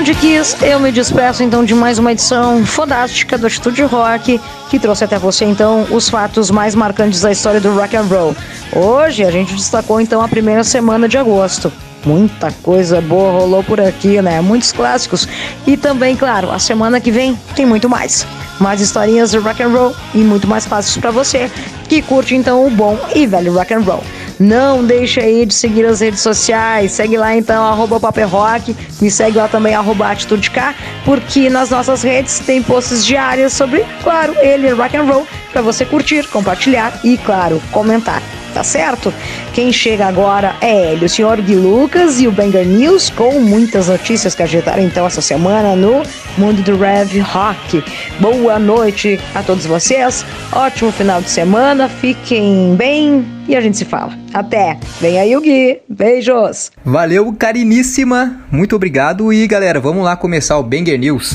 Som 0.00 0.02
de 0.02 0.14
Kiss, 0.14 0.56
eu 0.62 0.80
me 0.80 0.90
despeço 0.90 1.42
então 1.42 1.62
de 1.62 1.74
mais 1.74 1.98
uma 1.98 2.12
edição 2.12 2.64
fodástica 2.64 3.36
do 3.36 3.46
Atitude 3.46 3.82
Rock, 3.82 4.40
que 4.70 4.78
trouxe 4.78 5.04
até 5.04 5.18
você 5.18 5.44
então 5.44 5.86
os 5.90 6.08
fatos 6.08 6.50
mais 6.50 6.74
marcantes 6.74 7.20
da 7.20 7.30
história 7.30 7.60
do 7.60 7.74
rock 7.74 7.96
and 7.96 8.04
roll. 8.04 8.34
Hoje 8.74 9.24
a 9.24 9.30
gente 9.30 9.54
destacou 9.54 10.00
então 10.00 10.22
a 10.22 10.28
primeira 10.28 10.64
semana 10.64 11.06
de 11.06 11.18
agosto. 11.18 11.70
Muita 12.04 12.50
coisa 12.62 12.98
boa 13.02 13.40
rolou 13.40 13.62
por 13.62 13.78
aqui, 13.78 14.22
né? 14.22 14.40
Muitos 14.40 14.72
clássicos. 14.72 15.28
E 15.66 15.76
também, 15.76 16.16
claro, 16.16 16.50
a 16.50 16.58
semana 16.58 16.98
que 16.98 17.10
vem 17.10 17.38
tem 17.54 17.66
muito 17.66 17.86
mais. 17.86 18.26
Mais 18.58 18.80
historinhas 18.80 19.30
de 19.30 19.38
rock 19.38 19.62
and 19.62 19.68
roll 19.68 19.94
e 20.14 20.18
muito 20.18 20.48
mais 20.48 20.64
clássicos 20.64 20.98
para 20.98 21.10
você 21.10 21.50
que 21.88 22.00
curte 22.00 22.34
então 22.34 22.66
o 22.66 22.70
bom 22.70 22.98
e 23.14 23.26
velho 23.26 23.52
rock 23.52 23.74
and 23.74 23.80
roll. 23.80 24.02
Não 24.40 24.82
deixe 24.82 25.20
aí 25.20 25.44
de 25.44 25.52
seguir 25.52 25.84
as 25.84 26.00
redes 26.00 26.20
sociais. 26.20 26.92
Segue 26.92 27.18
lá 27.18 27.36
então, 27.36 27.62
arroba 27.62 27.98
Rock. 28.24 28.74
Me 28.98 29.10
segue 29.10 29.36
lá 29.36 29.46
também, 29.46 29.74
arroba 29.74 30.10
Atitude 30.10 30.50
K, 30.50 30.74
porque 31.04 31.50
nas 31.50 31.68
nossas 31.68 32.02
redes 32.02 32.38
tem 32.38 32.62
posts 32.62 33.04
diários 33.04 33.52
sobre, 33.52 33.84
claro, 34.02 34.34
ele, 34.40 34.70
rock 34.70 34.96
and 34.96 35.02
roll, 35.02 35.26
para 35.52 35.60
você 35.60 35.84
curtir, 35.84 36.26
compartilhar 36.28 36.98
e, 37.04 37.18
claro, 37.18 37.60
comentar. 37.70 38.22
Tá 38.54 38.64
certo? 38.64 39.14
Quem 39.52 39.72
chega 39.72 40.06
agora 40.06 40.56
é 40.60 40.92
ele, 40.92 41.04
o 41.04 41.08
senhor 41.08 41.40
Gui 41.40 41.54
Lucas 41.54 42.20
e 42.20 42.26
o 42.26 42.32
Banger 42.32 42.66
News, 42.66 43.08
com 43.08 43.38
muitas 43.38 43.86
notícias 43.86 44.34
que 44.34 44.42
agitaram 44.42 44.82
então 44.82 45.06
essa 45.06 45.20
semana 45.20 45.76
no 45.76 46.02
mundo 46.36 46.60
do 46.62 46.76
Rev 46.76 47.20
Rock. 47.20 47.84
Boa 48.18 48.58
noite 48.58 49.20
a 49.36 49.42
todos 49.44 49.66
vocês, 49.66 50.26
ótimo 50.52 50.90
final 50.90 51.22
de 51.22 51.30
semana, 51.30 51.88
fiquem 51.88 52.74
bem 52.74 53.39
e 53.50 53.56
a 53.56 53.60
gente 53.60 53.76
se 53.76 53.84
fala. 53.84 54.16
Até! 54.32 54.78
Vem 55.00 55.18
aí 55.18 55.36
o 55.36 55.40
Gui, 55.40 55.80
beijos! 55.88 56.70
Valeu, 56.84 57.32
cariníssima, 57.32 58.40
muito 58.50 58.76
obrigado 58.76 59.32
e 59.32 59.46
galera, 59.46 59.80
vamos 59.80 60.04
lá 60.04 60.16
começar 60.16 60.56
o 60.56 60.62
Banger 60.62 60.98
News. 60.98 61.34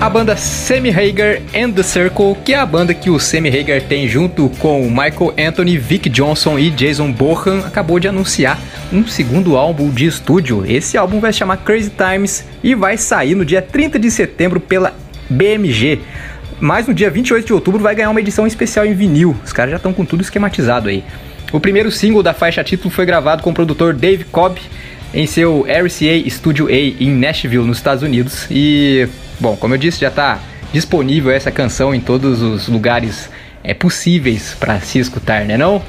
A 0.00 0.08
banda 0.08 0.36
Sammy 0.36 0.90
Hagar 0.90 1.40
and 1.54 1.72
the 1.72 1.82
Circle, 1.82 2.36
que 2.44 2.52
é 2.52 2.58
a 2.58 2.66
banda 2.66 2.94
que 2.94 3.10
o 3.10 3.18
Sammy 3.18 3.48
Hagar 3.48 3.80
tem 3.82 4.06
junto 4.06 4.48
com 4.60 4.82
Michael 4.82 5.34
Anthony, 5.36 5.76
Vic 5.76 6.08
Johnson 6.08 6.58
e 6.58 6.70
Jason 6.70 7.10
Bohan, 7.10 7.66
acabou 7.66 7.98
de 7.98 8.06
anunciar 8.06 8.60
um 8.92 9.04
segundo 9.06 9.56
álbum 9.56 9.90
de 9.90 10.06
estúdio. 10.06 10.64
Esse 10.64 10.96
álbum 10.96 11.18
vai 11.18 11.32
se 11.32 11.40
chamar 11.40 11.56
Crazy 11.56 11.90
Times 11.90 12.44
e 12.62 12.74
vai 12.74 12.96
sair 12.96 13.34
no 13.34 13.44
dia 13.44 13.60
30 13.60 13.98
de 13.98 14.10
setembro 14.10 14.60
pela 14.60 14.94
BMG. 15.28 16.00
Mas 16.60 16.86
no 16.86 16.94
dia 16.94 17.10
28 17.10 17.46
de 17.46 17.52
outubro 17.52 17.82
vai 17.82 17.94
ganhar 17.94 18.10
uma 18.10 18.20
edição 18.20 18.46
especial 18.46 18.86
em 18.86 18.94
vinil. 18.94 19.36
Os 19.44 19.52
caras 19.52 19.72
já 19.72 19.76
estão 19.76 19.92
com 19.92 20.04
tudo 20.04 20.22
esquematizado 20.22 20.88
aí. 20.88 21.04
O 21.52 21.60
primeiro 21.60 21.90
single 21.90 22.22
da 22.22 22.34
faixa 22.34 22.64
título 22.64 22.90
foi 22.90 23.06
gravado 23.06 23.42
com 23.42 23.50
o 23.50 23.54
produtor 23.54 23.94
Dave 23.94 24.24
Cobb 24.24 24.60
em 25.14 25.26
seu 25.26 25.66
RCA 25.68 26.28
Studio 26.28 26.68
A 26.68 26.72
em 26.72 27.10
Nashville, 27.10 27.66
nos 27.66 27.78
Estados 27.78 28.02
Unidos. 28.02 28.46
E, 28.50 29.08
bom, 29.38 29.56
como 29.56 29.74
eu 29.74 29.78
disse, 29.78 30.00
já 30.00 30.08
está 30.08 30.40
disponível 30.72 31.30
essa 31.30 31.50
canção 31.50 31.94
em 31.94 32.00
todos 32.00 32.42
os 32.42 32.68
lugares 32.68 33.30
é, 33.66 33.74
possíveis 33.74 34.56
para 34.58 34.80
se 34.80 34.98
escutar, 35.00 35.44
né 35.44 35.56
não? 35.56 35.82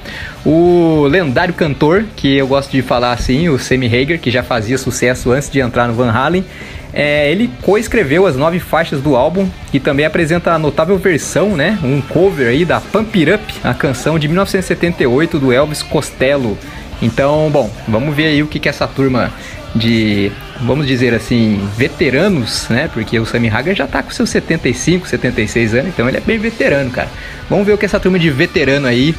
O 0.43 1.05
lendário 1.07 1.53
cantor, 1.53 2.05
que 2.15 2.35
eu 2.35 2.47
gosto 2.47 2.71
de 2.71 2.81
falar 2.81 3.11
assim, 3.11 3.47
o 3.49 3.59
Sammy 3.59 3.85
Hagar, 3.85 4.17
que 4.17 4.31
já 4.31 4.41
fazia 4.41 4.77
sucesso 4.77 5.31
antes 5.31 5.49
de 5.49 5.59
entrar 5.59 5.87
no 5.87 5.93
Van 5.93 6.09
Halen, 6.09 6.43
é, 6.91 7.29
ele 7.29 7.51
coescreveu 7.61 8.25
as 8.25 8.35
nove 8.35 8.59
faixas 8.59 9.01
do 9.01 9.15
álbum 9.15 9.47
e 9.71 9.79
também 9.79 10.05
apresenta 10.05 10.53
a 10.53 10.57
notável 10.57 10.97
versão, 10.97 11.55
né, 11.55 11.77
um 11.83 12.01
cover 12.01 12.47
aí 12.47 12.65
da 12.65 12.81
Pump 12.81 13.15
It 13.19 13.31
Up, 13.33 13.53
a 13.63 13.73
canção 13.73 14.17
de 14.17 14.27
1978 14.27 15.37
do 15.37 15.53
Elvis 15.53 15.83
Costello. 15.83 16.57
Então, 16.99 17.47
bom, 17.51 17.69
vamos 17.87 18.15
ver 18.15 18.27
aí 18.27 18.41
o 18.41 18.47
que, 18.47 18.59
que 18.59 18.67
essa 18.67 18.87
turma 18.87 19.31
de, 19.77 20.31
vamos 20.61 20.87
dizer 20.87 21.13
assim, 21.13 21.67
veteranos, 21.77 22.67
né? 22.69 22.89
Porque 22.93 23.19
o 23.19 23.25
Sammy 23.25 23.49
Hagar 23.49 23.75
já 23.75 23.87
tá 23.87 24.03
com 24.03 24.11
seus 24.11 24.29
75, 24.29 25.07
76 25.07 25.73
anos, 25.73 25.87
então 25.87 26.07
ele 26.07 26.17
é 26.17 26.21
bem 26.21 26.37
veterano, 26.37 26.89
cara. 26.89 27.09
Vamos 27.49 27.65
ver 27.65 27.73
o 27.73 27.77
que 27.77 27.85
essa 27.85 27.99
turma 27.99 28.19
de 28.19 28.29
veterano 28.29 28.87
aí 28.87 29.15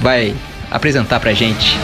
vai 0.00 0.34
apresentar 0.70 1.20
pra 1.20 1.32
gente. 1.32 1.78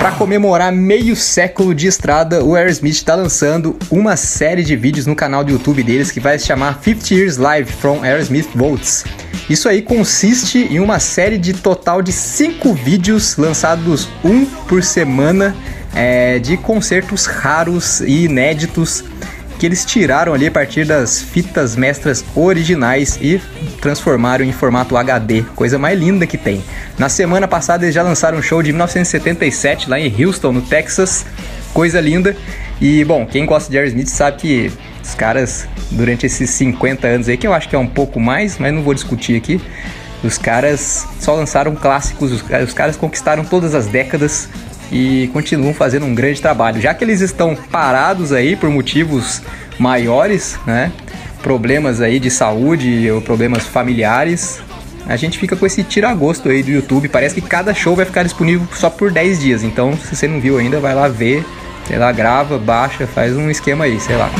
Para 0.00 0.12
comemorar 0.12 0.72
meio 0.72 1.14
século 1.14 1.74
de 1.74 1.86
estrada, 1.86 2.42
o 2.42 2.54
Aerosmith 2.54 2.94
está 2.94 3.14
lançando 3.14 3.76
uma 3.90 4.16
série 4.16 4.64
de 4.64 4.74
vídeos 4.74 5.04
no 5.04 5.14
canal 5.14 5.44
do 5.44 5.52
YouTube 5.52 5.82
deles 5.82 6.10
que 6.10 6.18
vai 6.18 6.38
se 6.38 6.46
chamar 6.46 6.80
50 6.82 7.12
Years 7.12 7.36
Live 7.36 7.70
from 7.70 8.02
Aerosmith 8.02 8.48
Volts. 8.54 9.04
Isso 9.50 9.68
aí 9.68 9.82
consiste 9.82 10.58
em 10.58 10.80
uma 10.80 10.98
série 10.98 11.36
de 11.36 11.52
total 11.52 12.00
de 12.00 12.12
cinco 12.12 12.72
vídeos 12.72 13.36
lançados 13.36 14.08
um 14.24 14.46
por 14.46 14.82
semana 14.82 15.54
é, 15.94 16.38
de 16.38 16.56
concertos 16.56 17.26
raros 17.26 18.00
e 18.00 18.24
inéditos 18.24 19.04
que 19.60 19.66
eles 19.66 19.84
tiraram 19.84 20.32
ali 20.32 20.46
a 20.46 20.50
partir 20.50 20.86
das 20.86 21.20
fitas 21.20 21.76
mestras 21.76 22.24
originais 22.34 23.18
e 23.20 23.38
transformaram 23.78 24.42
em 24.42 24.52
formato 24.52 24.96
HD, 24.96 25.42
coisa 25.54 25.78
mais 25.78 26.00
linda 26.00 26.26
que 26.26 26.38
tem. 26.38 26.64
Na 26.98 27.10
semana 27.10 27.46
passada 27.46 27.84
eles 27.84 27.94
já 27.94 28.02
lançaram 28.02 28.38
um 28.38 28.42
show 28.42 28.62
de 28.62 28.72
1977 28.72 29.90
lá 29.90 30.00
em 30.00 30.24
Houston, 30.24 30.52
no 30.52 30.62
Texas, 30.62 31.26
coisa 31.74 32.00
linda. 32.00 32.34
E 32.80 33.04
bom, 33.04 33.26
quem 33.26 33.44
gosta 33.44 33.70
de 33.70 33.76
Aerosmith 33.76 34.08
sabe 34.08 34.38
que 34.38 34.72
os 35.04 35.14
caras 35.14 35.68
durante 35.90 36.24
esses 36.24 36.48
50 36.48 37.06
anos 37.06 37.28
aí, 37.28 37.36
que 37.36 37.46
eu 37.46 37.52
acho 37.52 37.68
que 37.68 37.76
é 37.76 37.78
um 37.78 37.86
pouco 37.86 38.18
mais, 38.18 38.56
mas 38.56 38.72
não 38.72 38.82
vou 38.82 38.94
discutir 38.94 39.36
aqui. 39.36 39.60
Os 40.24 40.38
caras 40.38 41.06
só 41.20 41.34
lançaram 41.34 41.76
clássicos, 41.76 42.32
os 42.32 42.72
caras 42.72 42.96
conquistaram 42.96 43.44
todas 43.44 43.74
as 43.74 43.86
décadas 43.86 44.48
e 44.90 45.28
continuam 45.32 45.72
fazendo 45.72 46.06
um 46.06 46.14
grande 46.14 46.40
trabalho. 46.40 46.80
Já 46.80 46.92
que 46.94 47.04
eles 47.04 47.20
estão 47.20 47.54
parados 47.54 48.32
aí 48.32 48.56
por 48.56 48.70
motivos 48.70 49.42
maiores, 49.78 50.58
né? 50.66 50.92
Problemas 51.42 52.00
aí 52.00 52.18
de 52.18 52.30
saúde 52.30 53.10
ou 53.10 53.22
problemas 53.22 53.66
familiares, 53.66 54.60
a 55.06 55.16
gente 55.16 55.38
fica 55.38 55.56
com 55.56 55.64
esse 55.64 55.82
tiragosto 55.82 56.48
aí 56.48 56.62
do 56.62 56.70
YouTube. 56.70 57.08
Parece 57.08 57.34
que 57.34 57.40
cada 57.40 57.72
show 57.72 57.96
vai 57.96 58.04
ficar 58.04 58.22
disponível 58.22 58.66
só 58.74 58.90
por 58.90 59.10
10 59.10 59.40
dias. 59.40 59.62
Então, 59.62 59.96
se 59.96 60.14
você 60.14 60.28
não 60.28 60.40
viu 60.40 60.58
ainda, 60.58 60.78
vai 60.80 60.94
lá 60.94 61.08
ver, 61.08 61.44
sei 61.86 61.98
lá, 61.98 62.12
grava, 62.12 62.58
baixa, 62.58 63.06
faz 63.06 63.34
um 63.36 63.50
esquema 63.50 63.84
aí, 63.84 63.98
sei 63.98 64.16
lá. 64.16 64.30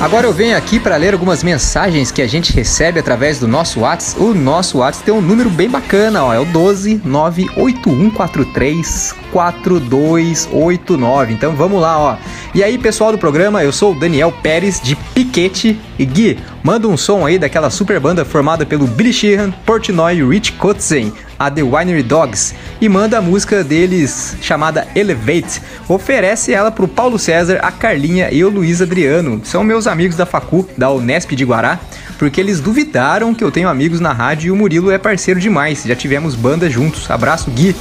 Agora 0.00 0.26
eu 0.26 0.32
venho 0.32 0.56
aqui 0.56 0.80
para 0.80 0.96
ler 0.96 1.12
algumas 1.12 1.44
mensagens 1.44 2.10
que 2.10 2.22
a 2.22 2.26
gente 2.26 2.54
recebe 2.54 2.98
através 2.98 3.38
do 3.38 3.46
nosso 3.46 3.80
WhatsApp. 3.80 4.22
O 4.22 4.32
nosso 4.32 4.78
WhatsApp 4.78 5.04
tem 5.04 5.12
um 5.12 5.20
número 5.20 5.50
bem 5.50 5.68
bacana, 5.68 6.24
ó, 6.24 6.32
é 6.32 6.40
o 6.40 6.46
12 6.46 7.02
98143 7.04 9.14
4289. 9.30 11.34
Então 11.34 11.54
vamos 11.54 11.82
lá, 11.82 11.98
ó. 11.98 12.16
E 12.54 12.64
aí, 12.64 12.78
pessoal 12.78 13.12
do 13.12 13.18
programa, 13.18 13.62
eu 13.62 13.72
sou 13.72 13.92
o 13.92 13.94
Daniel 13.94 14.32
Pérez 14.42 14.80
de 14.80 14.96
Piquete 14.96 15.78
e 15.98 16.06
Gui, 16.06 16.38
manda 16.62 16.88
um 16.88 16.96
som 16.96 17.26
aí 17.26 17.38
daquela 17.38 17.68
super 17.68 18.00
banda 18.00 18.24
formada 18.24 18.64
pelo 18.64 18.86
Billy 18.86 19.12
Sheehan, 19.12 19.50
Portnoy 19.66 20.16
e 20.16 20.24
Rich 20.24 20.52
Kotzen, 20.52 21.12
a 21.40 21.50
The 21.50 21.62
Winery 21.62 22.02
Dogs, 22.02 22.54
e 22.82 22.86
manda 22.86 23.16
a 23.16 23.22
música 23.22 23.64
deles 23.64 24.36
chamada 24.42 24.86
Elevate. 24.94 25.62
Oferece 25.88 26.52
ela 26.52 26.70
pro 26.70 26.86
Paulo 26.86 27.18
César, 27.18 27.60
a 27.62 27.72
Carlinha 27.72 28.28
e 28.30 28.44
o 28.44 28.50
Luiz 28.50 28.82
Adriano. 28.82 29.40
São 29.42 29.64
meus 29.64 29.86
amigos 29.86 30.16
da 30.16 30.26
Facu, 30.26 30.68
da 30.76 30.90
Unesp 30.90 31.32
de 31.32 31.44
Guará, 31.46 31.80
porque 32.18 32.38
eles 32.38 32.60
duvidaram 32.60 33.34
que 33.34 33.42
eu 33.42 33.50
tenho 33.50 33.70
amigos 33.70 34.00
na 34.00 34.12
rádio 34.12 34.48
e 34.48 34.50
o 34.50 34.56
Murilo 34.56 34.90
é 34.90 34.98
parceiro 34.98 35.40
demais. 35.40 35.82
Já 35.86 35.96
tivemos 35.96 36.34
banda 36.34 36.68
juntos. 36.68 37.10
Abraço, 37.10 37.50
Gui. 37.50 37.74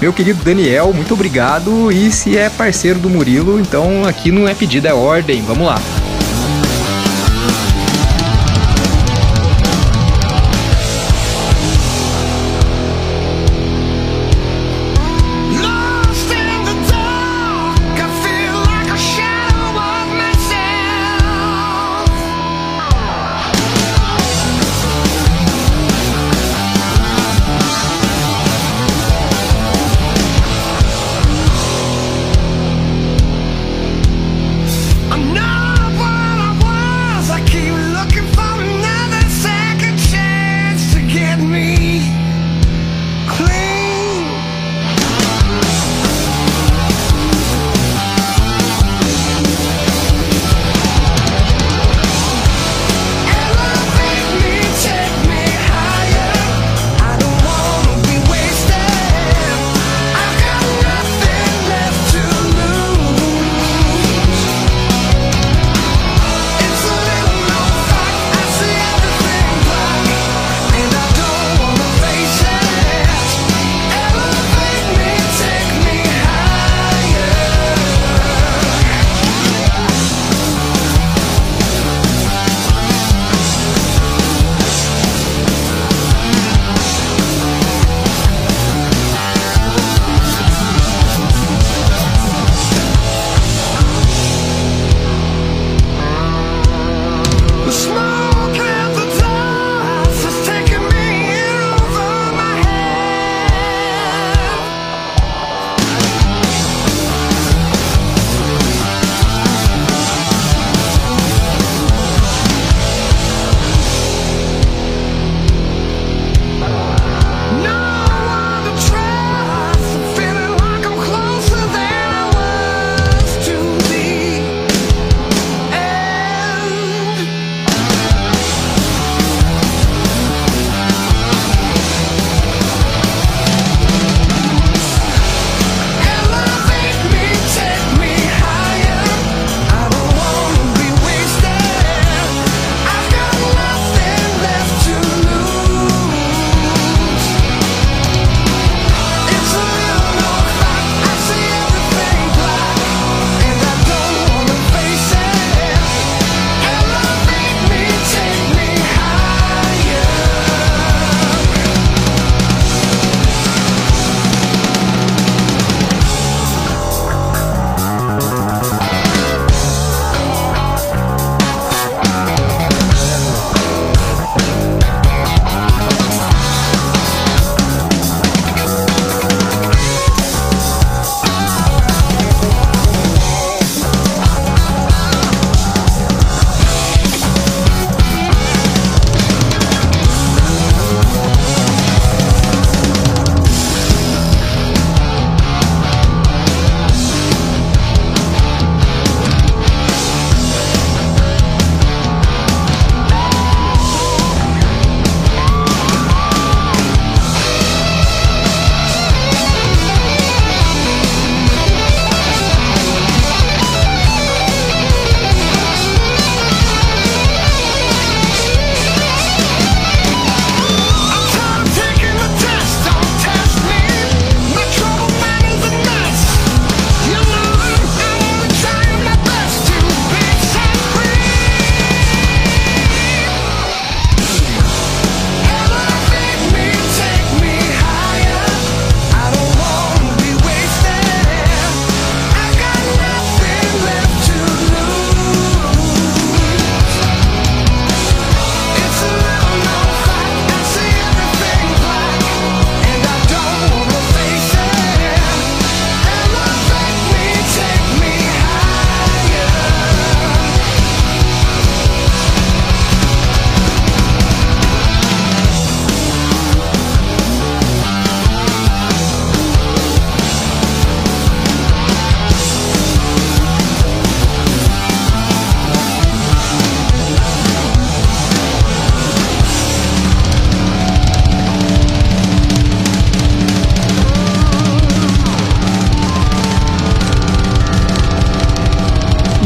Meu 0.00 0.12
querido 0.12 0.44
Daniel, 0.44 0.92
muito 0.92 1.12
obrigado. 1.12 1.90
E 1.90 2.12
se 2.12 2.38
é 2.38 2.48
parceiro 2.48 3.00
do 3.00 3.10
Murilo, 3.10 3.58
então 3.58 4.04
aqui 4.06 4.30
não 4.30 4.48
é 4.48 4.54
pedido, 4.54 4.86
é 4.86 4.94
ordem. 4.94 5.42
Vamos 5.42 5.66
lá. 5.66 5.82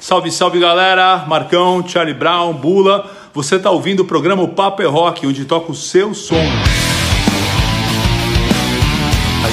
Salve, 0.00 0.30
salve 0.30 0.58
galera! 0.58 1.26
Marcão, 1.28 1.86
Charlie 1.86 2.14
Brown, 2.14 2.54
Bula. 2.54 3.10
Você 3.32 3.58
tá 3.58 3.70
ouvindo 3.70 4.00
o 4.00 4.04
programa 4.04 4.46
Papo 4.48 4.82
é 4.82 4.86
Rock, 4.86 5.26
onde 5.26 5.44
toca 5.44 5.72
o 5.72 5.74
seu 5.74 6.14
som. 6.14 6.46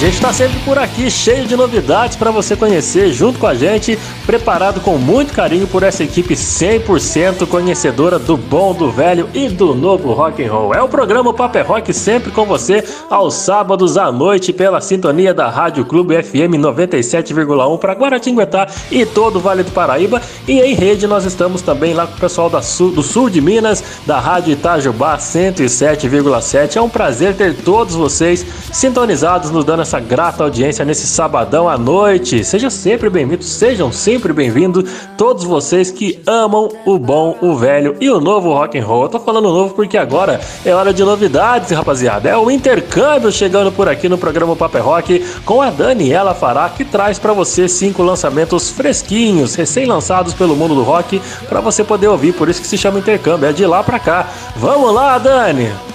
Gente 0.01 0.15
está 0.15 0.33
sempre 0.33 0.57
por 0.61 0.79
aqui, 0.79 1.11
cheio 1.11 1.45
de 1.45 1.55
novidades 1.55 2.15
para 2.15 2.31
você 2.31 2.55
conhecer, 2.55 3.13
junto 3.13 3.37
com 3.37 3.45
a 3.45 3.53
gente, 3.53 3.99
preparado 4.25 4.81
com 4.81 4.97
muito 4.97 5.31
carinho 5.31 5.67
por 5.67 5.83
essa 5.83 6.03
equipe 6.03 6.33
100% 6.33 7.45
conhecedora 7.45 8.17
do 8.17 8.35
bom, 8.35 8.73
do 8.73 8.91
velho 8.91 9.29
e 9.31 9.47
do 9.47 9.75
novo 9.75 10.11
rock 10.11 10.43
and 10.43 10.51
roll. 10.51 10.73
É 10.73 10.81
o 10.81 10.89
programa 10.89 11.31
Paper 11.31 11.67
Rock 11.67 11.93
sempre 11.93 12.31
com 12.31 12.45
você 12.45 12.83
aos 13.11 13.35
sábados 13.35 13.95
à 13.95 14.11
noite 14.11 14.51
pela 14.51 14.81
sintonia 14.81 15.35
da 15.35 15.51
Rádio 15.51 15.85
Clube 15.85 16.19
FM 16.23 16.57
97,1 16.57 17.77
para 17.77 17.93
Guaratinguetá 17.93 18.67
e 18.89 19.05
todo 19.05 19.35
o 19.35 19.39
Vale 19.39 19.61
do 19.61 19.69
Paraíba 19.69 20.19
e 20.47 20.61
em 20.61 20.73
rede 20.73 21.05
nós 21.05 21.25
estamos 21.25 21.61
também 21.61 21.93
lá 21.93 22.07
com 22.07 22.15
o 22.15 22.19
pessoal 22.19 22.49
da 22.49 22.63
sul, 22.63 22.89
do 22.89 23.03
sul 23.03 23.29
de 23.29 23.39
Minas, 23.39 23.83
da 24.07 24.19
Rádio 24.19 24.53
Itajubá 24.53 25.19
107,7. 25.19 26.77
É 26.77 26.81
um 26.81 26.89
prazer 26.89 27.35
ter 27.35 27.55
todos 27.57 27.93
vocês 27.93 28.43
sintonizados 28.73 29.51
nos 29.51 29.63
dando 29.63 29.90
essa 29.90 29.90
grata 29.99 30.43
audiência 30.43 30.85
nesse 30.85 31.07
sabadão 31.07 31.67
à 31.67 31.77
noite. 31.77 32.43
Seja 32.43 32.69
sempre 32.69 33.09
bem-vindo, 33.09 33.43
sejam 33.43 33.91
sempre 33.91 34.33
bem-vindos 34.33 34.89
todos 35.17 35.43
vocês 35.43 35.91
que 35.91 36.19
amam 36.25 36.69
o 36.85 36.97
bom, 36.97 37.37
o 37.41 37.55
velho 37.55 37.95
e 37.99 38.09
o 38.09 38.19
novo 38.19 38.53
rock 38.53 38.77
and 38.77 38.85
roll. 38.85 39.03
Eu 39.03 39.09
tô 39.09 39.19
falando 39.19 39.49
novo 39.49 39.73
porque 39.73 39.97
agora 39.97 40.39
é 40.65 40.73
hora 40.73 40.93
de 40.93 41.03
novidades, 41.03 41.71
rapaziada. 41.71 42.29
É 42.29 42.37
o 42.37 42.49
intercâmbio 42.49 43.31
chegando 43.31 43.71
por 43.71 43.89
aqui 43.89 44.07
no 44.07 44.17
programa 44.17 44.55
Paper 44.55 44.83
Rock 44.83 45.25
com 45.45 45.61
a 45.61 45.69
Daniela 45.69 46.33
Fará 46.33 46.69
que 46.69 46.85
traz 46.85 47.19
para 47.19 47.33
você 47.33 47.67
cinco 47.67 48.03
lançamentos 48.03 48.69
fresquinhos, 48.69 49.55
recém-lançados 49.55 50.33
pelo 50.33 50.55
mundo 50.55 50.75
do 50.75 50.83
rock 50.83 51.21
para 51.49 51.61
você 51.61 51.83
poder 51.83 52.07
ouvir. 52.07 52.33
Por 52.33 52.49
isso 52.49 52.61
que 52.61 52.67
se 52.67 52.77
chama 52.77 52.99
intercâmbio, 52.99 53.49
é 53.49 53.53
de 53.53 53.65
lá 53.65 53.83
para 53.83 53.99
cá. 53.99 54.27
Vamos 54.55 54.93
lá, 54.93 55.17
Dani. 55.17 55.90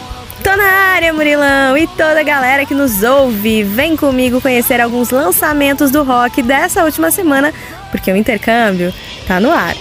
Tô 0.47 0.55
na 0.55 0.63
área, 0.63 1.13
Murilão, 1.13 1.77
e 1.77 1.89
toda 1.89 2.21
a 2.21 2.23
galera 2.23 2.65
que 2.65 2.73
nos 2.73 3.03
ouve, 3.03 3.65
vem 3.65 3.97
comigo 3.97 4.41
conhecer 4.41 4.81
alguns 4.81 5.11
lançamentos 5.11 5.91
do 5.91 6.05
rock 6.05 6.41
dessa 6.41 6.85
última 6.85 7.11
semana, 7.11 7.53
porque 7.91 8.13
o 8.13 8.17
intercâmbio 8.17 8.95
tá 9.27 9.41
no 9.41 9.51
ar. 9.51 9.75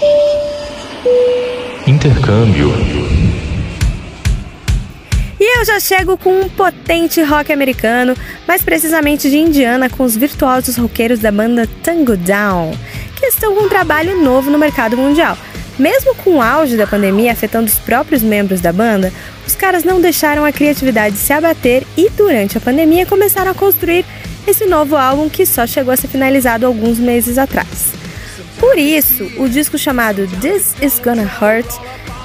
Intercâmbio. 1.86 2.74
E 5.40 5.60
eu 5.60 5.66
já 5.66 5.80
chego 5.80 6.18
com 6.18 6.42
um 6.42 6.50
potente 6.50 7.22
rock 7.22 7.54
americano, 7.54 8.18
mais 8.48 8.64
precisamente 8.64 9.30
de 9.30 9.38
Indiana, 9.38 9.88
com 9.88 10.04
os 10.04 10.18
virtuosos 10.18 10.78
roqueiros 10.78 11.20
da 11.20 11.32
banda 11.32 11.70
Tango 11.84 12.18
Down, 12.18 12.72
que 13.20 13.28
estão 13.28 13.54
com 13.54 13.66
um 13.66 13.70
trabalho 13.70 14.20
novo 14.20 14.50
no 14.50 14.58
mercado 14.58 14.98
mundial. 14.98 15.38
Mesmo 15.78 16.16
com 16.16 16.38
o 16.38 16.42
auge 16.42 16.78
da 16.78 16.88
pandemia 16.88 17.32
afetando 17.32 17.68
os 17.68 17.78
próprios 17.78 18.22
membros 18.22 18.62
da 18.62 18.72
banda, 18.72 19.12
os 19.46 19.56
caras 19.56 19.84
não 19.84 20.00
deixaram 20.00 20.46
a 20.46 20.52
criatividade 20.52 21.18
se 21.18 21.34
abater 21.34 21.86
e, 21.98 22.10
durante 22.10 22.58
a 22.58 22.62
pandemia, 22.62 23.06
começaram 23.06 23.52
a 23.52 23.56
construir 23.56 24.06
esse 24.48 24.66
novo 24.66 24.96
álbum 24.96 25.30
que 25.30 25.46
só 25.46 25.68
chegou 25.68 25.94
a 25.94 25.98
ser 25.98 26.08
finalizado 26.08 26.66
alguns 26.66 26.98
meses 26.98 27.38
atrás. 27.38 27.94
Por 28.60 28.78
isso, 28.78 29.30
o 29.38 29.50
disco 29.50 29.78
chamado 29.78 30.28
This 30.40 30.76
Is 30.82 31.00
Gonna 31.00 31.24
Hurt 31.24 31.68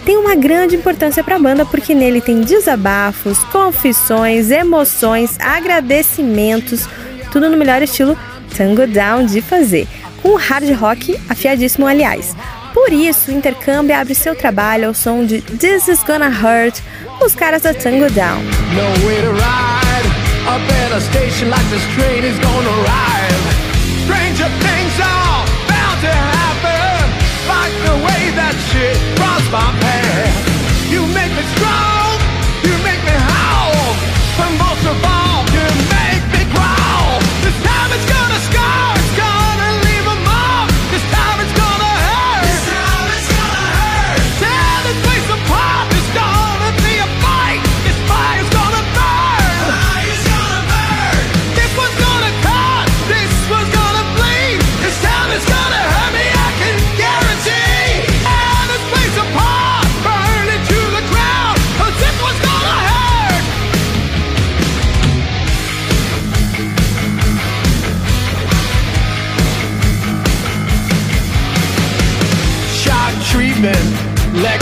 tem 0.05 0.16
uma 0.16 0.34
grande 0.34 0.76
importância 0.76 1.22
para 1.22 1.36
a 1.36 1.38
banda 1.38 1.66
porque 1.66 1.94
nele 1.94 2.20
tem 2.20 2.40
desabafos, 2.40 3.38
confissões, 3.44 4.51
emoções, 4.51 5.36
agradecimentos, 5.40 6.88
tudo 7.32 7.51
no 7.51 7.57
melhor 7.57 7.82
estilo 7.82 8.16
Tango 8.57 8.86
Down 8.86 9.26
de 9.26 9.40
fazer, 9.40 9.86
com 10.22 10.36
hard 10.36 10.70
rock 10.72 11.18
afiadíssimo, 11.28 11.86
aliás. 11.86 12.34
Por 12.73 12.93
isso, 12.93 13.31
o 13.31 13.35
intercâmbio 13.35 13.97
abre 13.97 14.14
seu 14.14 14.35
trabalho 14.35 14.89
ao 14.89 14.95
som 14.95 15.25
de 15.25 15.41
This 15.41 15.89
Is 15.89 16.05
Gonna 16.05 16.29
Hurt, 16.29 16.81
os 17.21 17.35
caras 17.35 17.62
da 17.62 17.75
Tango 17.75 18.11
Down. 18.11 18.41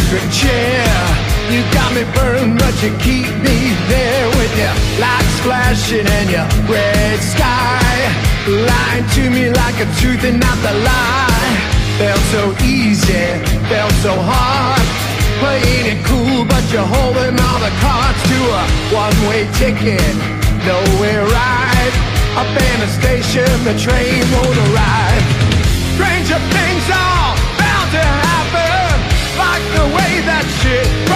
Electric 0.09 0.33
chair. 0.33 0.89
You 1.51 1.63
got 1.73 1.93
me 1.95 2.05
burned, 2.15 2.59
but 2.59 2.75
you 2.83 2.91
keep 2.99 3.29
me 3.45 3.75
there 3.89 4.29
with 4.37 4.53
your 4.57 4.75
lights 5.01 5.41
flashing 5.41 6.07
and 6.07 6.31
your 6.31 6.49
red 6.69 7.19
sky. 7.21 7.93
Lying 8.49 9.07
to 9.17 9.31
me 9.31 9.51
like 9.51 9.77
a 9.81 9.89
truth 10.01 10.25
and 10.25 10.41
not 10.41 10.57
the 10.65 10.75
lie. 10.85 11.57
Felt 11.99 12.25
so 12.33 12.55
easy, 12.65 13.27
felt 13.69 13.93
so 14.05 14.15
hard. 14.17 14.87
Playing 15.41 15.99
it 15.99 16.05
cool, 16.05 16.45
but 16.45 16.65
you're 16.73 16.85
holding 16.85 17.37
all 17.39 17.61
the 17.61 17.75
cards 17.81 18.21
to 18.33 18.39
a 18.61 18.65
one-way 18.93 19.45
ticket. 19.61 20.15
Nowhere 20.65 21.25
right. 21.25 21.93
Up 22.37 22.49
in 22.49 22.79
a 22.83 22.91
station, 23.01 23.49
the 23.65 23.77
train 23.79 24.25
won't 24.33 24.59
arrive. 24.69 25.25
Stranger 25.97 26.39
things 26.55 26.87
are 26.95 27.35
bound 27.59 27.91
to 27.91 27.99
happen 27.99 28.95
Like 29.35 29.65
shit 30.49 31.08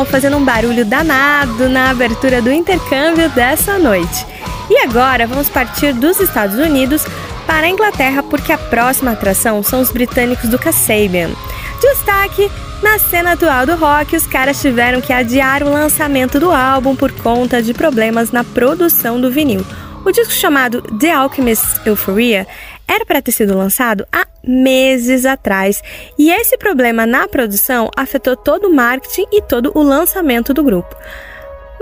Down 0.00 0.04
fazendo 0.04 0.36
um 0.36 0.44
barulho 0.44 0.84
danado 0.84 1.68
na 1.68 1.90
abertura 1.90 2.40
do 2.40 2.50
intercâmbio 2.50 3.28
dessa 3.30 3.78
noite. 3.78 4.26
E 4.70 4.78
agora 4.78 5.26
vamos 5.26 5.48
partir 5.48 5.92
dos 5.92 6.20
Estados 6.20 6.56
Unidos 6.56 7.04
para 7.46 7.66
a 7.66 7.70
Inglaterra 7.70 8.22
porque 8.22 8.52
a 8.52 8.58
próxima 8.58 9.12
atração 9.12 9.62
são 9.62 9.80
os 9.80 9.90
britânicos 9.90 10.48
do 10.48 10.58
Kasabian. 10.58 11.30
Destaque 11.80 12.50
na 12.82 12.98
cena 12.98 13.32
atual 13.32 13.66
do 13.66 13.76
rock, 13.76 14.16
os 14.16 14.26
caras 14.26 14.60
tiveram 14.60 15.00
que 15.00 15.12
adiar 15.12 15.62
o 15.62 15.70
lançamento 15.70 16.40
do 16.40 16.50
álbum 16.50 16.96
por 16.96 17.12
conta 17.12 17.62
de 17.62 17.74
problemas 17.74 18.30
na 18.30 18.42
produção 18.42 19.20
do 19.20 19.30
vinil. 19.30 19.64
O 20.04 20.10
disco 20.10 20.32
chamado 20.32 20.80
The 20.80 21.12
Alchemist 21.12 21.80
Euphoria 21.84 22.46
era 22.88 23.04
para 23.04 23.20
ter 23.20 23.32
sido 23.32 23.56
lançado 23.56 24.06
há 24.10 24.19
meses 24.46 25.24
atrás 25.24 25.82
e 26.18 26.30
esse 26.30 26.56
problema 26.56 27.06
na 27.06 27.28
produção 27.28 27.90
afetou 27.96 28.36
todo 28.36 28.68
o 28.68 28.74
marketing 28.74 29.26
e 29.32 29.42
todo 29.42 29.72
o 29.74 29.82
lançamento 29.82 30.54
do 30.54 30.62
grupo. 30.62 30.96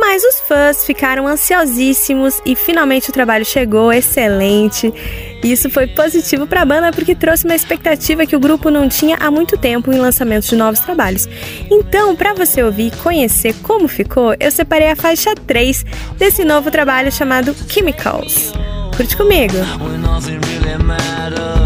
Mas 0.01 0.23
os 0.23 0.41
fãs 0.41 0.87
ficaram 0.87 1.27
ansiosíssimos 1.27 2.41
e 2.47 2.55
finalmente 2.55 3.11
o 3.11 3.13
trabalho 3.13 3.45
chegou 3.45 3.93
excelente. 3.93 4.95
Isso 5.43 5.69
foi 5.69 5.89
positivo 5.89 6.47
para 6.47 6.63
a 6.63 6.65
banda 6.65 6.93
porque 6.93 7.17
trouxe 7.17 7.45
uma 7.45 7.55
expectativa 7.55 8.25
que 8.25 8.37
o 8.37 8.41
grupo 8.41 8.71
não 8.71 8.89
tinha 8.89 9.17
há 9.19 9.29
muito 9.29 9.59
tempo 9.59 9.91
em 9.91 9.99
lançamentos 9.99 10.49
de 10.49 10.55
novos 10.55 10.79
trabalhos. 10.79 11.29
Então, 11.69 12.15
para 12.15 12.33
você 12.33 12.63
ouvir 12.63 12.93
e 12.93 12.97
conhecer 12.99 13.55
como 13.63 13.89
ficou, 13.89 14.37
eu 14.39 14.53
separei 14.53 14.89
a 14.89 14.97
faixa 14.97 15.35
3 15.35 15.85
desse 16.17 16.45
novo 16.45 16.71
trabalho 16.71 17.11
chamado 17.11 17.55
Chemicals. 17.69 18.53
Curte 18.97 19.17
comigo! 19.17 19.57
progressivo 20.19 21.58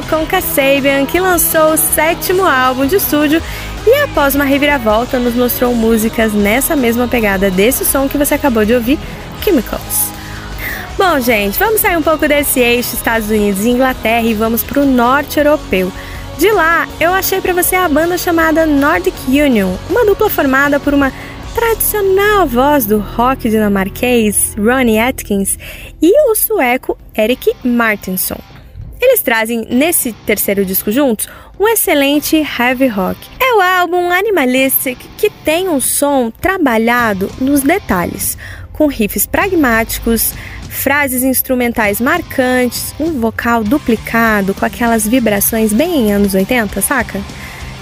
com 0.00 0.24
Kasabian, 0.24 1.04
que 1.04 1.20
lançou 1.20 1.74
o 1.74 1.76
sétimo 1.76 2.46
álbum 2.46 2.86
de 2.86 2.96
estúdio 2.96 3.42
e 3.86 3.94
após 4.02 4.34
uma 4.34 4.44
reviravolta 4.44 5.18
nos 5.18 5.34
mostrou 5.34 5.74
músicas 5.74 6.32
nessa 6.32 6.74
mesma 6.74 7.06
pegada 7.06 7.50
desse 7.50 7.84
som 7.84 8.08
que 8.08 8.16
você 8.16 8.34
acabou 8.34 8.64
de 8.64 8.72
ouvir, 8.72 8.98
Chemicals. 9.42 10.10
Bom, 10.96 11.20
gente, 11.20 11.58
vamos 11.58 11.80
sair 11.80 11.96
um 11.96 12.02
pouco 12.02 12.26
desse 12.26 12.60
eixo 12.60 12.94
Estados 12.94 13.28
Unidos 13.28 13.64
e 13.64 13.70
Inglaterra 13.70 14.26
e 14.26 14.34
vamos 14.34 14.62
para 14.62 14.80
o 14.80 14.86
norte 14.86 15.38
europeu. 15.38 15.92
De 16.38 16.50
lá, 16.50 16.88
eu 16.98 17.12
achei 17.12 17.40
para 17.40 17.52
você 17.52 17.76
a 17.76 17.88
banda 17.88 18.16
chamada 18.16 18.64
Nordic 18.64 19.16
Union, 19.28 19.74
uma 19.90 20.06
dupla 20.06 20.30
formada 20.30 20.80
por 20.80 20.94
uma 20.94 21.12
tradicional 21.54 22.46
voz 22.46 22.86
do 22.86 22.98
rock 22.98 23.50
dinamarquês 23.50 24.54
Ronnie 24.56 24.98
Atkins 24.98 25.58
e 26.00 26.30
o 26.30 26.34
sueco 26.34 26.96
Eric 27.16 27.54
Martinsson. 27.62 28.41
Trazem 29.32 29.66
nesse 29.70 30.12
terceiro 30.12 30.62
disco 30.62 30.92
juntos 30.92 31.26
um 31.58 31.66
excelente 31.66 32.36
heavy 32.36 32.86
rock. 32.86 33.18
É 33.40 33.54
o 33.54 33.62
álbum 33.62 34.10
Animalistic 34.10 34.98
que 35.16 35.30
tem 35.30 35.70
um 35.70 35.80
som 35.80 36.30
trabalhado 36.30 37.30
nos 37.40 37.62
detalhes, 37.62 38.36
com 38.74 38.88
riffs 38.88 39.24
pragmáticos, 39.24 40.34
frases 40.68 41.22
instrumentais 41.22 41.98
marcantes, 41.98 42.94
um 43.00 43.18
vocal 43.18 43.64
duplicado 43.64 44.52
com 44.52 44.66
aquelas 44.66 45.08
vibrações 45.08 45.72
bem 45.72 46.08
em 46.08 46.12
anos 46.12 46.34
80, 46.34 46.82
saca? 46.82 47.18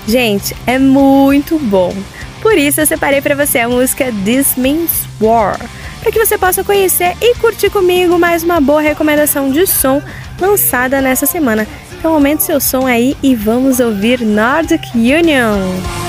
Gente, 0.06 0.54
é 0.68 0.78
muito 0.78 1.58
bom. 1.58 1.92
Por 2.40 2.56
isso 2.56 2.80
eu 2.80 2.86
separei 2.86 3.20
para 3.20 3.34
você 3.34 3.58
a 3.58 3.68
música 3.68 4.12
This 4.24 4.54
Means 4.56 5.04
War, 5.20 5.58
para 6.00 6.12
que 6.12 6.24
você 6.24 6.38
possa 6.38 6.62
conhecer 6.62 7.16
e 7.20 7.34
curtir 7.34 7.70
comigo 7.70 8.16
mais 8.20 8.44
uma 8.44 8.60
boa 8.60 8.80
recomendação 8.80 9.50
de 9.50 9.66
som 9.66 10.00
lançada 10.40 11.00
nessa 11.00 11.26
semana. 11.26 11.66
Então 11.98 12.14
aumente 12.14 12.42
seu 12.42 12.60
som 12.60 12.86
aí 12.86 13.16
e 13.22 13.34
vamos 13.34 13.78
ouvir 13.78 14.20
Nordic 14.20 14.94
Union. 14.94 15.99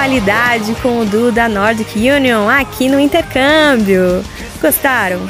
Qualidade 0.00 0.74
com 0.76 1.00
o 1.00 1.04
duo 1.04 1.30
da 1.30 1.46
Nordic 1.46 1.94
Union 1.94 2.48
aqui 2.48 2.88
no 2.88 2.98
intercâmbio. 2.98 4.24
Gostaram? 4.58 5.28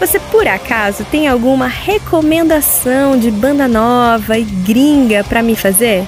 Você 0.00 0.18
por 0.18 0.44
acaso 0.48 1.04
tem 1.04 1.28
alguma 1.28 1.68
recomendação 1.68 3.16
de 3.16 3.30
banda 3.30 3.68
nova 3.68 4.36
e 4.36 4.42
gringa 4.42 5.22
para 5.22 5.40
me 5.40 5.54
fazer? 5.54 6.04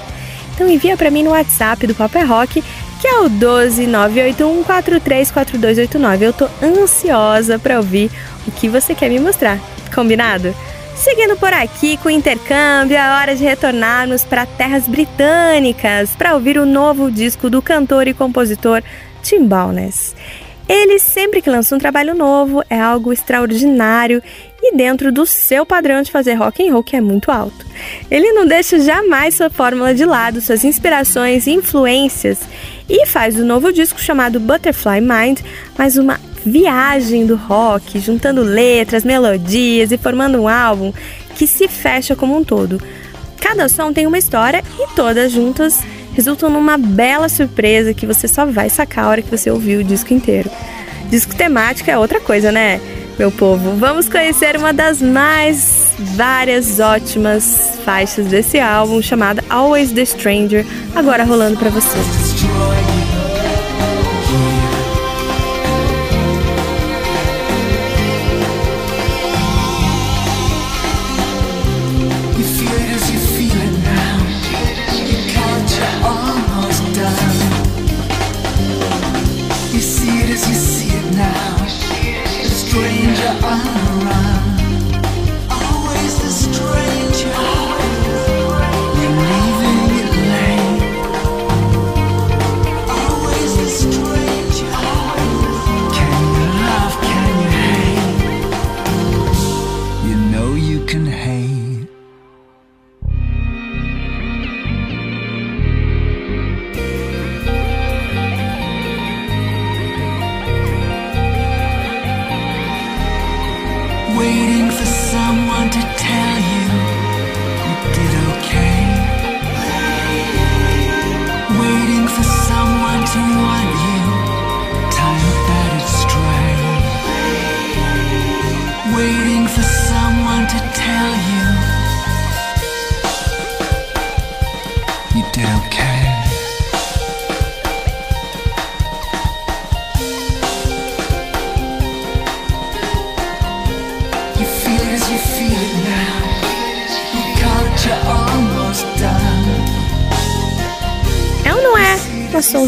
Então 0.53 0.69
envia 0.69 0.97
para 0.97 1.09
mim 1.09 1.23
no 1.23 1.29
WhatsApp 1.29 1.87
do 1.87 1.95
Paper 1.95 2.27
Rock, 2.27 2.61
que 2.99 3.07
é 3.07 3.21
o 3.21 3.29
12981434289. 3.29 6.21
Eu 6.21 6.33
tô 6.33 6.49
ansiosa 6.61 7.57
para 7.57 7.77
ouvir 7.77 8.11
o 8.45 8.51
que 8.51 8.67
você 8.67 8.93
quer 8.93 9.09
me 9.09 9.21
mostrar. 9.21 9.57
Combinado? 9.95 10.53
Seguindo 11.01 11.35
por 11.35 11.51
aqui 11.51 11.97
com 11.97 12.09
o 12.09 12.11
intercâmbio, 12.11 12.95
é 12.95 13.09
hora 13.09 13.35
de 13.35 13.43
retornarmos 13.43 14.23
para 14.23 14.45
terras 14.45 14.87
britânicas 14.87 16.11
para 16.15 16.35
ouvir 16.35 16.59
o 16.59 16.65
novo 16.65 17.09
disco 17.09 17.49
do 17.49 17.59
cantor 17.59 18.07
e 18.07 18.13
compositor 18.13 18.83
Tim 19.23 19.47
Balnes. 19.47 20.15
Ele 20.69 20.99
sempre 20.99 21.41
que 21.41 21.49
lança 21.49 21.75
um 21.75 21.79
trabalho 21.79 22.13
novo 22.13 22.63
é 22.69 22.79
algo 22.79 23.11
extraordinário 23.11 24.21
e 24.61 24.77
dentro 24.77 25.11
do 25.11 25.25
seu 25.25 25.65
padrão 25.65 26.03
de 26.03 26.11
fazer 26.11 26.35
rock 26.35 26.63
and 26.63 26.71
roll 26.71 26.83
que 26.83 26.95
é 26.95 27.01
muito 27.01 27.31
alto. 27.31 27.65
Ele 28.11 28.31
não 28.33 28.45
deixa 28.45 28.79
jamais 28.79 29.33
sua 29.33 29.49
fórmula 29.49 29.95
de 29.95 30.05
lado, 30.05 30.39
suas 30.39 30.63
inspirações 30.63 31.47
e 31.47 31.51
influências 31.51 32.41
e 32.87 33.07
faz 33.07 33.39
o 33.39 33.43
novo 33.43 33.73
disco 33.73 33.99
chamado 33.99 34.39
Butterfly 34.39 35.01
Mind 35.01 35.39
mais 35.75 35.97
uma 35.97 36.19
viagem 36.45 37.25
do 37.25 37.35
rock, 37.35 37.99
juntando 37.99 38.41
letras, 38.41 39.03
melodias 39.03 39.91
e 39.91 39.97
formando 39.97 40.41
um 40.41 40.47
álbum 40.47 40.93
que 41.35 41.47
se 41.47 41.67
fecha 41.67 42.15
como 42.15 42.37
um 42.37 42.43
todo. 42.43 42.81
Cada 43.39 43.67
som 43.67 43.91
tem 43.91 44.05
uma 44.05 44.17
história 44.17 44.63
e 44.79 44.95
todas 44.95 45.31
juntas 45.31 45.79
resultam 46.13 46.49
numa 46.49 46.77
bela 46.77 47.29
surpresa 47.29 47.93
que 47.93 48.05
você 48.05 48.27
só 48.27 48.45
vai 48.45 48.69
sacar 48.69 49.05
a 49.05 49.09
hora 49.09 49.21
que 49.21 49.31
você 49.31 49.49
ouvir 49.49 49.77
o 49.77 49.83
disco 49.83 50.13
inteiro. 50.13 50.49
Disco 51.09 51.35
temático 51.35 51.89
é 51.89 51.97
outra 51.97 52.19
coisa, 52.19 52.51
né, 52.51 52.79
meu 53.17 53.31
povo? 53.31 53.75
Vamos 53.77 54.07
conhecer 54.07 54.55
uma 54.55 54.71
das 54.71 55.01
mais 55.01 55.91
várias 56.15 56.79
ótimas 56.79 57.79
faixas 57.83 58.27
desse 58.27 58.59
álbum 58.59 59.01
chamada 59.01 59.43
Always 59.49 59.91
the 59.91 60.05
Stranger, 60.05 60.65
agora 60.95 61.23
rolando 61.23 61.57
para 61.57 61.69
você. 61.69 62.30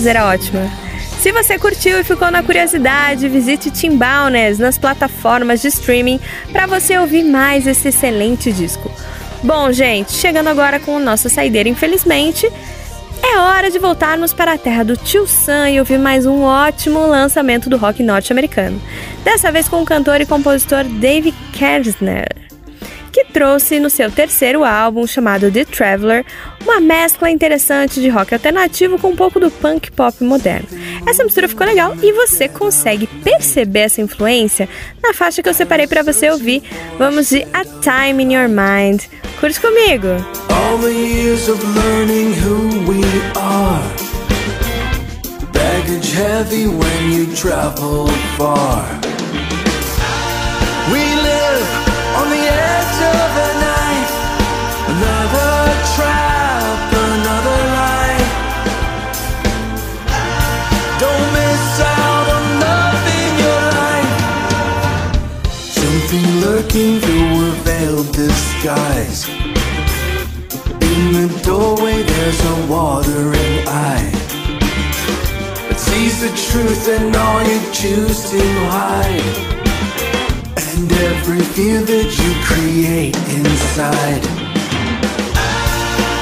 Sonzeira 0.04 0.26
ótima? 0.26 0.70
Se 1.22 1.32
você 1.32 1.58
curtiu 1.58 1.98
e 1.98 2.04
ficou 2.04 2.30
na 2.30 2.44
curiosidade, 2.44 3.30
visite 3.30 3.72
Tim 3.72 3.96
Balnes 3.96 4.60
nas 4.60 4.78
plataformas 4.78 5.62
de 5.62 5.70
streaming 5.70 6.20
para 6.52 6.68
você 6.68 6.98
ouvir 6.98 7.24
mais 7.24 7.66
esse 7.66 7.88
excelente 7.88 8.52
disco. 8.52 8.92
Bom, 9.42 9.72
gente, 9.72 10.12
chegando 10.12 10.50
agora 10.50 10.78
com 10.78 10.98
o 10.98 11.00
nosso 11.00 11.30
saideiro, 11.30 11.70
infelizmente, 11.70 12.46
é 13.24 13.38
hora 13.38 13.72
de 13.72 13.80
voltarmos 13.80 14.34
para 14.34 14.54
a 14.54 14.58
terra 14.58 14.84
do 14.84 14.98
Tio 14.98 15.26
Sam 15.26 15.70
e 15.70 15.80
ouvir 15.80 16.00
mais 16.00 16.26
um 16.26 16.42
ótimo 16.42 17.08
lançamento 17.08 17.70
do 17.70 17.78
rock 17.78 18.04
norte-americano. 18.04 18.82
Dessa 19.24 19.54
vez 19.54 19.70
com 19.70 19.82
o 19.82 19.86
cantor 19.86 20.20
e 20.20 20.26
compositor 20.26 20.84
Dave 20.84 21.34
Kersner 21.54 22.43
trouxe 23.34 23.80
no 23.80 23.90
seu 23.90 24.12
terceiro 24.12 24.64
álbum, 24.64 25.08
chamado 25.08 25.52
The 25.52 25.66
Traveler, 25.66 26.24
uma 26.62 26.80
mescla 26.80 27.30
interessante 27.32 28.00
de 28.00 28.08
rock 28.08 28.34
alternativo 28.34 29.00
com 29.00 29.10
um 29.10 29.16
pouco 29.16 29.40
do 29.40 29.50
punk 29.50 29.92
pop 29.92 30.24
moderno. 30.24 30.68
Essa 31.08 31.24
mistura 31.24 31.48
ficou 31.48 31.66
legal 31.66 31.96
e 32.02 32.14
você 32.14 32.48
consegue 32.48 33.08
perceber 33.08 33.82
essa 33.82 34.02
influência 34.02 34.70
na 35.02 35.14
faixa 35.14 35.42
que 35.42 35.50
eu 35.50 35.54
separei 35.54 35.88
para 35.88 36.04
você 36.04 36.30
ouvir. 36.30 36.62
Vamos 36.98 37.30
de 37.30 37.46
A 37.52 37.66
Time 37.66 38.24
in 38.24 38.34
Your 38.36 38.48
Mind. 38.48 39.02
Curte 39.40 39.60
comigo! 39.60 40.08
All 40.50 40.78
the 40.78 40.94
years 40.94 41.50
of 41.50 41.60
learning 41.76 42.34
who 42.34 42.90
we 42.90 43.02
are. 43.36 43.84
Baggage 45.52 46.14
heavy 46.14 46.68
when 46.68 47.12
you 47.12 47.36
travel 47.36 48.08
far. 48.38 48.86
Lurking 66.74 67.00
through 67.00 67.48
a 67.48 67.52
veiled 67.64 68.12
disguise. 68.14 69.28
In 70.90 71.14
the 71.14 71.42
doorway, 71.44 72.02
there's 72.04 72.42
a 72.46 72.68
watering 72.68 73.68
eye. 73.68 74.12
It 75.70 75.80
sees 75.80 76.22
the 76.22 76.30
truth 76.30 76.88
and 76.90 77.16
all 77.16 77.44
you 77.44 77.60
choose 77.72 78.30
to 78.32 78.42
hide. 78.70 79.63
And 80.76 80.92
every 80.92 81.42
fear 81.54 81.82
that 81.82 82.18
you 82.18 82.34
create 82.50 83.16
inside. 83.30 84.24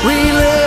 We 0.06 0.32
live 0.34 0.61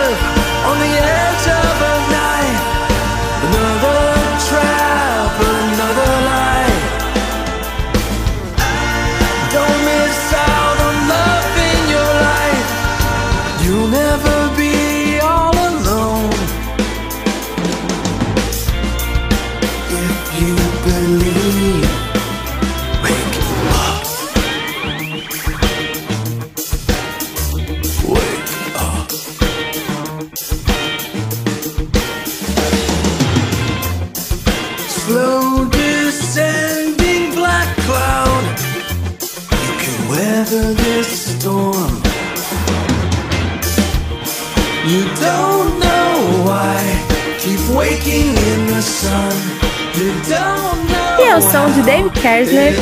E 51.17 51.29
ao 51.29 51.41
som 51.41 51.71
de 51.71 51.81
Dave 51.81 52.09
Kersner, 52.11 52.73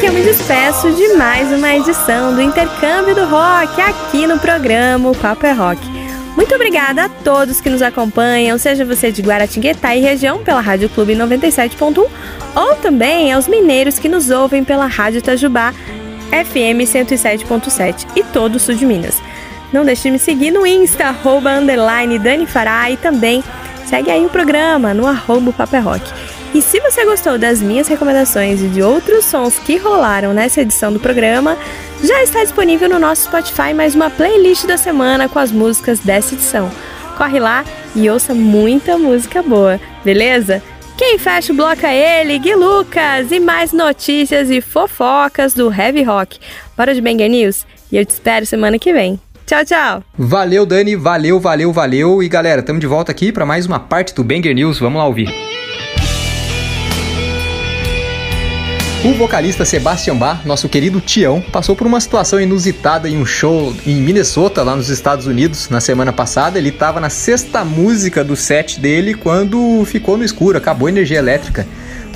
que 0.00 0.06
eu 0.06 0.12
me 0.12 0.22
despeço 0.22 0.90
de 0.92 1.14
mais 1.14 1.52
uma 1.52 1.74
edição 1.74 2.34
do 2.34 2.40
Intercâmbio 2.40 3.14
do 3.14 3.26
Rock 3.26 3.80
aqui 3.80 4.26
no 4.26 4.38
programa 4.38 5.10
O 5.10 5.14
Papo 5.14 5.44
é 5.44 5.52
Rock. 5.52 5.80
Muito 6.34 6.54
obrigada 6.54 7.04
a 7.04 7.08
todos 7.08 7.60
que 7.60 7.68
nos 7.68 7.82
acompanham, 7.82 8.56
seja 8.56 8.84
você 8.84 9.12
de 9.12 9.20
Guaratinguetá 9.20 9.94
e 9.94 10.00
região 10.00 10.42
pela 10.42 10.60
Rádio 10.60 10.88
Clube 10.88 11.14
97.1 11.14 12.08
ou 12.54 12.74
também 12.76 13.32
aos 13.32 13.46
mineiros 13.46 13.98
que 13.98 14.08
nos 14.08 14.30
ouvem 14.30 14.64
pela 14.64 14.86
Rádio 14.86 15.18
Itajubá 15.18 15.74
FM 16.30 16.80
107.7 16.80 18.06
e 18.16 18.24
todo 18.24 18.56
o 18.56 18.58
sul 18.58 18.74
de 18.74 18.86
Minas. 18.86 19.20
Não 19.70 19.84
deixe 19.84 20.04
de 20.04 20.10
me 20.12 20.18
seguir 20.18 20.50
no 20.50 20.66
Insta, 20.66 21.04
arroba, 21.04 21.50
Dani 22.22 22.46
Fará 22.46 22.90
e 22.90 22.96
também 22.96 23.44
segue 23.86 24.10
aí 24.10 24.24
o 24.24 24.30
programa 24.30 24.92
no 24.94 25.06
arroba 25.06 25.54
é 25.72 25.78
Rock. 25.78 26.02
E 26.54 26.60
se 26.60 26.80
você 26.80 27.04
gostou 27.04 27.38
das 27.38 27.62
minhas 27.62 27.88
recomendações 27.88 28.60
e 28.60 28.68
de 28.68 28.82
outros 28.82 29.24
sons 29.24 29.58
que 29.58 29.78
rolaram 29.78 30.34
nessa 30.34 30.60
edição 30.60 30.92
do 30.92 31.00
programa, 31.00 31.56
já 32.02 32.22
está 32.22 32.42
disponível 32.42 32.88
no 32.88 32.98
nosso 32.98 33.24
Spotify 33.24 33.72
mais 33.74 33.94
uma 33.94 34.10
playlist 34.10 34.66
da 34.66 34.76
semana 34.76 35.28
com 35.28 35.38
as 35.38 35.50
músicas 35.50 36.00
dessa 36.00 36.34
edição. 36.34 36.70
Corre 37.16 37.40
lá 37.40 37.64
e 37.94 38.10
ouça 38.10 38.34
muita 38.34 38.98
música 38.98 39.42
boa, 39.42 39.80
beleza? 40.04 40.62
Quem 40.98 41.18
fecha 41.18 41.52
o 41.52 41.56
bloco 41.56 41.86
é 41.86 42.20
ele, 42.20 42.38
Gui 42.38 42.54
Lucas, 42.54 43.32
e 43.32 43.40
mais 43.40 43.72
notícias 43.72 44.50
e 44.50 44.60
fofocas 44.60 45.54
do 45.54 45.72
Heavy 45.72 46.02
Rock. 46.02 46.38
Bora 46.76 46.94
de 46.94 47.00
Banger 47.00 47.30
News? 47.30 47.66
E 47.90 47.96
eu 47.96 48.04
te 48.04 48.10
espero 48.10 48.44
semana 48.44 48.78
que 48.78 48.92
vem. 48.92 49.18
Tchau, 49.52 49.64
tchau! 49.66 50.02
Valeu, 50.16 50.64
Dani, 50.64 50.96
valeu, 50.96 51.38
valeu, 51.38 51.70
valeu. 51.74 52.22
E 52.22 52.28
galera, 52.30 52.60
estamos 52.60 52.80
de 52.80 52.86
volta 52.86 53.12
aqui 53.12 53.30
para 53.30 53.44
mais 53.44 53.66
uma 53.66 53.78
parte 53.78 54.14
do 54.14 54.24
Banger 54.24 54.54
News. 54.54 54.78
Vamos 54.78 54.98
lá 54.98 55.06
ouvir. 55.06 55.28
O 59.04 59.12
vocalista 59.12 59.66
Sebastian 59.66 60.16
Bach, 60.16 60.46
nosso 60.46 60.70
querido 60.70 61.02
Tião, 61.02 61.42
passou 61.52 61.76
por 61.76 61.86
uma 61.86 62.00
situação 62.00 62.40
inusitada 62.40 63.10
em 63.10 63.18
um 63.18 63.26
show 63.26 63.74
em 63.86 63.96
Minnesota, 63.96 64.62
lá 64.62 64.74
nos 64.74 64.88
Estados 64.88 65.26
Unidos, 65.26 65.68
na 65.68 65.82
semana 65.82 66.14
passada. 66.14 66.56
Ele 66.56 66.70
estava 66.70 66.98
na 66.98 67.10
sexta 67.10 67.62
música 67.62 68.24
do 68.24 68.34
set 68.34 68.80
dele 68.80 69.12
quando 69.12 69.84
ficou 69.84 70.16
no 70.16 70.24
escuro, 70.24 70.56
acabou 70.56 70.86
a 70.86 70.90
energia 70.90 71.18
elétrica. 71.18 71.66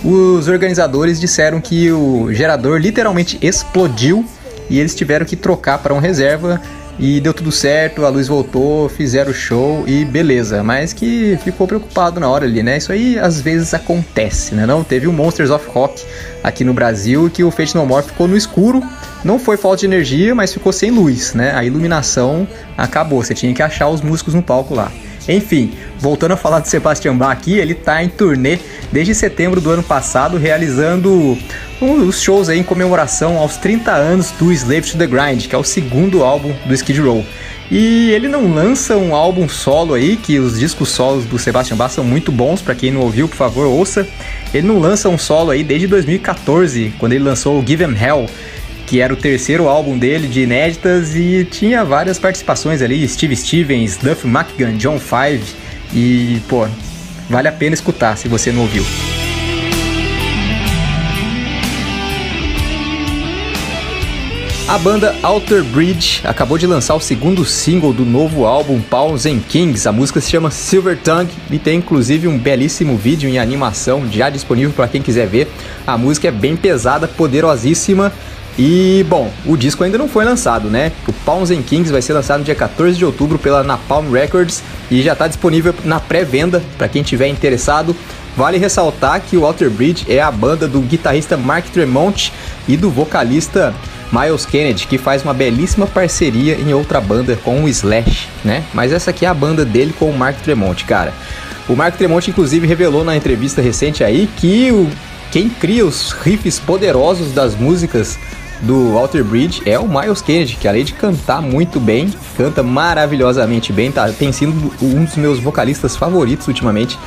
Os 0.02 0.48
organizadores 0.48 1.20
disseram 1.20 1.60
que 1.60 1.92
o 1.92 2.32
gerador 2.32 2.80
literalmente 2.80 3.38
explodiu 3.42 4.24
e 4.70 4.80
eles 4.80 4.94
tiveram 4.94 5.26
que 5.26 5.36
trocar 5.36 5.78
para 5.78 5.92
um 5.92 5.98
reserva 5.98 6.62
e 6.98 7.20
deu 7.20 7.35
tudo 7.35 7.52
certo, 7.52 8.05
a 8.05 8.09
luz 8.09 8.28
voltou, 8.28 8.89
fizeram 8.89 9.31
o 9.31 9.35
show 9.35 9.85
e 9.86 10.05
beleza, 10.05 10.62
mas 10.62 10.93
que 10.93 11.39
ficou 11.44 11.66
preocupado 11.66 12.18
na 12.18 12.28
hora 12.28 12.47
ali, 12.47 12.62
né? 12.62 12.78
Isso 12.78 12.90
aí 12.90 13.18
às 13.18 13.40
vezes 13.40 13.74
acontece, 13.74 14.55
né? 14.55 14.64
Não 14.64 14.82
teve 14.82 15.06
o 15.06 15.12
Monsters 15.12 15.51
of 15.51 15.68
Rock 15.68 16.02
aqui 16.43 16.64
no 16.64 16.73
Brasil 16.73 17.31
que 17.32 17.44
o 17.44 17.51
Fate 17.51 17.74
No 17.74 17.85
More 17.85 18.05
ficou 18.05 18.27
no 18.27 18.36
escuro, 18.36 18.82
não 19.23 19.39
foi 19.39 19.56
falta 19.56 19.78
de 19.78 19.86
energia, 19.86 20.35
mas 20.35 20.52
ficou 20.55 20.73
sem 20.73 20.90
luz, 20.90 21.35
né? 21.35 21.52
A 21.55 21.64
iluminação 21.64 22.48
acabou, 22.78 23.23
você 23.23 23.35
tinha 23.35 23.52
que 23.52 23.62
achar 23.62 23.89
os 23.89 24.01
músicos 24.01 24.32
no 24.32 24.43
palco 24.43 24.74
lá. 24.74 24.90
Enfim, 25.28 25.73
voltando 25.98 26.32
a 26.32 26.36
falar 26.36 26.61
de 26.61 26.69
Sebastian 26.69 27.16
Bach 27.16 27.32
aqui, 27.32 27.59
ele 27.59 27.74
tá 27.74 28.03
em 28.03 28.09
turnê 28.09 28.59
desde 28.93 29.15
setembro 29.15 29.61
do 29.61 29.70
ano 29.70 29.82
passado, 29.82 30.36
realizando 30.36 31.36
os 31.81 32.23
shows 32.23 32.48
em 32.48 32.62
comemoração 32.62 33.36
aos 33.36 33.57
30 33.57 33.90
anos 33.93 34.31
do 34.31 34.53
Slave 34.53 34.90
to 34.90 34.98
the 34.98 35.07
Grind, 35.07 35.47
que 35.47 35.55
é 35.55 35.59
o 35.59 35.65
segundo 35.65 36.23
álbum 36.23 36.55
do 36.65 36.73
Skid 36.74 37.01
Row. 37.01 37.24
E 37.69 38.11
ele 38.12 38.28
não 38.28 38.55
lança 38.55 38.97
um 38.97 39.12
álbum 39.12 39.48
solo 39.48 39.94
aí, 39.94 40.16
que 40.16 40.39
os 40.39 40.59
discos 40.59 40.89
solos 40.89 41.24
do 41.24 41.36
Sebastian 41.36 41.77
Bach 41.77 41.90
são 41.90 42.05
muito 42.05 42.31
bons, 42.31 42.62
para 42.62 42.77
quem 42.77 42.93
não 42.93 43.01
ouviu, 43.01 43.27
por 43.27 43.36
favor, 43.36 43.66
ouça. 43.66 44.07
Ele 44.55 44.69
não 44.69 44.78
lança 44.78 45.09
um 45.09 45.19
solo 45.19 45.51
aí 45.51 45.65
desde 45.65 45.89
2014, 45.89 46.94
quando 46.98 47.12
ele 47.12 47.24
lançou 47.24 47.59
o 47.59 47.66
Give 47.66 47.82
'Em 47.85 48.01
Hell, 48.01 48.27
que 48.86 49.00
era 49.00 49.12
o 49.12 49.16
terceiro 49.16 49.68
álbum 49.68 49.98
dele 49.98 50.28
de 50.28 50.42
inéditas 50.42 51.16
e 51.16 51.44
tinha 51.50 51.84
várias 51.84 52.18
participações 52.18 52.80
ali, 52.80 53.06
Steve 53.08 53.36
Stevens, 53.36 53.96
Duff 53.96 54.26
McGann, 54.26 54.76
John 54.76 54.98
Five 54.98 55.42
e, 55.92 56.40
pô, 56.48 56.66
vale 57.28 57.48
a 57.48 57.52
pena 57.52 57.74
escutar 57.74 58.16
se 58.16 58.28
você 58.28 58.52
não 58.52 58.62
ouviu. 58.62 58.84
A 64.68 64.76
banda 64.78 65.14
Alter 65.22 65.62
Bridge 65.62 66.22
acabou 66.24 66.58
de 66.58 66.66
lançar 66.66 66.96
o 66.96 67.00
segundo 67.00 67.44
single 67.44 67.92
do 67.92 68.04
novo 68.04 68.44
álbum 68.44 68.80
Pawns 68.80 69.24
and 69.24 69.38
Kings. 69.48 69.86
A 69.86 69.92
música 69.92 70.20
se 70.20 70.28
chama 70.28 70.50
Silver 70.50 70.98
Tongue 70.98 71.30
e 71.52 71.58
tem 71.58 71.78
inclusive 71.78 72.26
um 72.26 72.36
belíssimo 72.36 72.96
vídeo 72.96 73.30
em 73.30 73.38
animação 73.38 74.10
já 74.10 74.28
disponível 74.28 74.72
para 74.72 74.88
quem 74.88 75.00
quiser 75.00 75.28
ver. 75.28 75.48
A 75.86 75.96
música 75.96 76.26
é 76.26 76.32
bem 76.32 76.56
pesada, 76.56 77.06
poderosíssima 77.06 78.12
e, 78.58 79.04
bom, 79.08 79.30
o 79.44 79.56
disco 79.56 79.84
ainda 79.84 79.98
não 79.98 80.08
foi 80.08 80.24
lançado, 80.24 80.70
né? 80.70 80.90
O 81.06 81.12
Pawns 81.12 81.50
and 81.50 81.62
Kings 81.62 81.92
vai 81.92 82.00
ser 82.00 82.14
lançado 82.14 82.38
no 82.38 82.44
dia 82.44 82.54
14 82.54 82.96
de 82.96 83.04
outubro 83.04 83.38
pela 83.38 83.62
Napalm 83.62 84.10
Records 84.10 84.62
e 84.90 85.02
já 85.02 85.12
está 85.12 85.28
disponível 85.28 85.74
na 85.84 86.00
pré-venda 86.00 86.62
para 86.78 86.88
quem 86.88 87.02
tiver 87.02 87.28
interessado. 87.28 87.94
Vale 88.34 88.56
ressaltar 88.56 89.20
que 89.20 89.36
o 89.36 89.44
Alter 89.44 89.70
Bridge 89.70 90.06
é 90.08 90.20
a 90.20 90.30
banda 90.30 90.66
do 90.66 90.80
guitarrista 90.80 91.36
Mark 91.36 91.66
Tremont 91.66 92.32
e 92.66 92.76
do 92.76 92.90
vocalista 92.90 93.74
Miles 94.10 94.46
Kennedy, 94.46 94.86
que 94.86 94.96
faz 94.96 95.22
uma 95.22 95.34
belíssima 95.34 95.86
parceria 95.86 96.54
em 96.54 96.72
outra 96.72 97.00
banda 97.00 97.36
com 97.42 97.64
o 97.64 97.68
Slash, 97.68 98.28
né? 98.44 98.64
Mas 98.72 98.92
essa 98.92 99.10
aqui 99.10 99.26
é 99.26 99.28
a 99.28 99.34
banda 99.34 99.64
dele 99.64 99.94
com 99.98 100.08
o 100.08 100.16
Mark 100.16 100.40
Tremont, 100.40 100.84
cara. 100.84 101.12
O 101.68 101.74
Mark 101.74 101.96
Tremont, 101.96 102.30
inclusive, 102.30 102.66
revelou 102.66 103.04
na 103.04 103.16
entrevista 103.16 103.60
recente 103.60 104.04
aí 104.04 104.28
que 104.36 104.70
o, 104.70 104.88
quem 105.30 105.48
cria 105.48 105.84
os 105.84 106.12
riffs 106.12 106.58
poderosos 106.58 107.32
das 107.32 107.56
músicas 107.56 108.18
do 108.62 108.94
Walter 108.94 109.22
Bridge 109.22 109.62
é 109.66 109.78
o 109.78 109.88
Miles 109.88 110.22
Kennedy, 110.22 110.56
que 110.56 110.66
além 110.66 110.84
de 110.84 110.92
cantar 110.92 111.42
muito 111.42 111.78
bem, 111.78 112.12
canta 112.36 112.62
maravilhosamente 112.62 113.72
bem, 113.72 113.92
tá? 113.92 114.08
tem 114.10 114.32
sido 114.32 114.72
um 114.82 115.04
dos 115.04 115.16
meus 115.16 115.38
vocalistas 115.38 115.96
favoritos 115.96 116.48
ultimamente. 116.48 116.98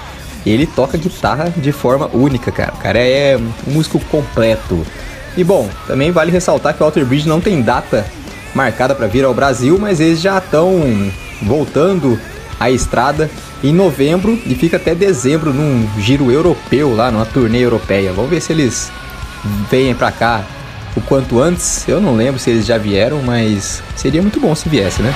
Ele 0.45 0.65
toca 0.65 0.97
guitarra 0.97 1.51
de 1.55 1.71
forma 1.71 2.09
única, 2.13 2.51
cara. 2.51 2.73
O 2.73 2.77
cara 2.77 2.99
é 2.99 3.37
um 3.37 3.71
músico 3.71 3.99
completo. 4.05 4.85
E 5.35 5.43
bom, 5.43 5.69
também 5.85 6.11
vale 6.11 6.31
ressaltar 6.31 6.73
que 6.73 6.81
o 6.81 6.85
Walter 6.85 7.05
Bridge 7.05 7.27
não 7.27 7.41
tem 7.41 7.61
data 7.61 8.05
marcada 8.53 8.95
para 8.95 9.07
vir 9.07 9.25
ao 9.25 9.33
Brasil, 9.33 9.77
mas 9.79 9.99
eles 9.99 10.21
já 10.21 10.37
estão 10.37 11.11
voltando 11.41 12.19
à 12.59 12.71
estrada 12.71 13.29
em 13.63 13.73
novembro 13.73 14.39
e 14.45 14.55
fica 14.55 14.77
até 14.77 14.95
dezembro 14.95 15.53
num 15.53 15.87
giro 15.99 16.31
europeu 16.31 16.95
lá, 16.95 17.11
numa 17.11 17.25
turnê 17.25 17.59
europeia. 17.59 18.13
Vamos 18.13 18.29
ver 18.29 18.41
se 18.41 18.53
eles 18.53 18.91
vêm 19.69 19.93
para 19.93 20.11
cá 20.11 20.43
o 20.95 21.01
quanto 21.01 21.39
antes. 21.39 21.87
Eu 21.87 21.99
não 22.01 22.15
lembro 22.15 22.39
se 22.39 22.49
eles 22.49 22.65
já 22.65 22.77
vieram, 22.77 23.21
mas 23.21 23.83
seria 23.95 24.21
muito 24.21 24.39
bom 24.39 24.53
se 24.55 24.69
viesse, 24.69 25.01
né? 25.01 25.13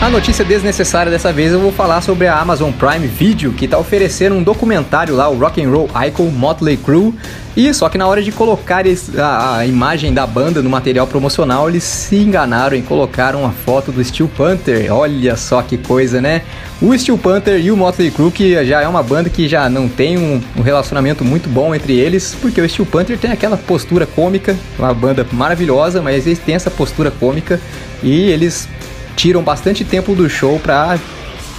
A 0.00 0.08
notícia 0.08 0.42
desnecessária 0.42 1.12
dessa 1.12 1.30
vez 1.30 1.52
eu 1.52 1.60
vou 1.60 1.70
falar 1.70 2.00
sobre 2.00 2.26
a 2.26 2.34
Amazon 2.40 2.72
Prime 2.72 3.06
Video, 3.06 3.52
que 3.52 3.66
está 3.66 3.78
oferecendo 3.78 4.34
um 4.34 4.42
documentário 4.42 5.14
lá, 5.14 5.28
o 5.28 5.38
Rock 5.38 5.62
and 5.62 5.68
Roll 5.68 5.90
Icon 6.06 6.30
Motley 6.30 6.78
Crue. 6.78 7.14
E 7.54 7.72
só 7.74 7.86
que 7.90 7.98
na 7.98 8.06
hora 8.06 8.22
de 8.22 8.32
colocar 8.32 8.84
a, 9.18 9.58
a, 9.58 9.66
imagem 9.66 10.14
da 10.14 10.26
banda 10.26 10.62
no 10.62 10.70
material 10.70 11.06
promocional, 11.06 11.68
eles 11.68 11.82
se 11.82 12.16
enganaram 12.16 12.74
em 12.74 12.80
colocar 12.80 13.36
uma 13.36 13.50
foto 13.50 13.92
do 13.92 14.02
Steel 14.02 14.26
Panther. 14.28 14.90
Olha 14.90 15.36
só 15.36 15.60
que 15.60 15.76
coisa, 15.76 16.18
né? 16.18 16.42
O 16.80 16.96
Steel 16.96 17.18
Panther 17.18 17.60
e 17.60 17.70
o 17.70 17.76
Motley 17.76 18.10
Crue, 18.10 18.30
que 18.30 18.64
já 18.64 18.80
é 18.80 18.88
uma 18.88 19.02
banda 19.02 19.28
que 19.28 19.46
já 19.46 19.68
não 19.68 19.86
tem 19.86 20.16
um, 20.16 20.40
um 20.56 20.62
relacionamento 20.62 21.26
muito 21.26 21.46
bom 21.46 21.74
entre 21.74 21.92
eles, 21.92 22.34
porque 22.40 22.58
o 22.58 22.68
Steel 22.68 22.86
Panther 22.86 23.18
tem 23.18 23.32
aquela 23.32 23.58
postura 23.58 24.06
cômica, 24.06 24.56
uma 24.78 24.94
banda 24.94 25.26
maravilhosa, 25.30 26.00
mas 26.00 26.26
eles 26.26 26.38
têm 26.38 26.54
essa 26.54 26.70
postura 26.70 27.10
cômica 27.10 27.60
e 28.02 28.30
eles 28.30 28.66
tiram 29.20 29.42
bastante 29.42 29.84
tempo 29.84 30.14
do 30.14 30.30
show 30.30 30.58
pra 30.58 30.98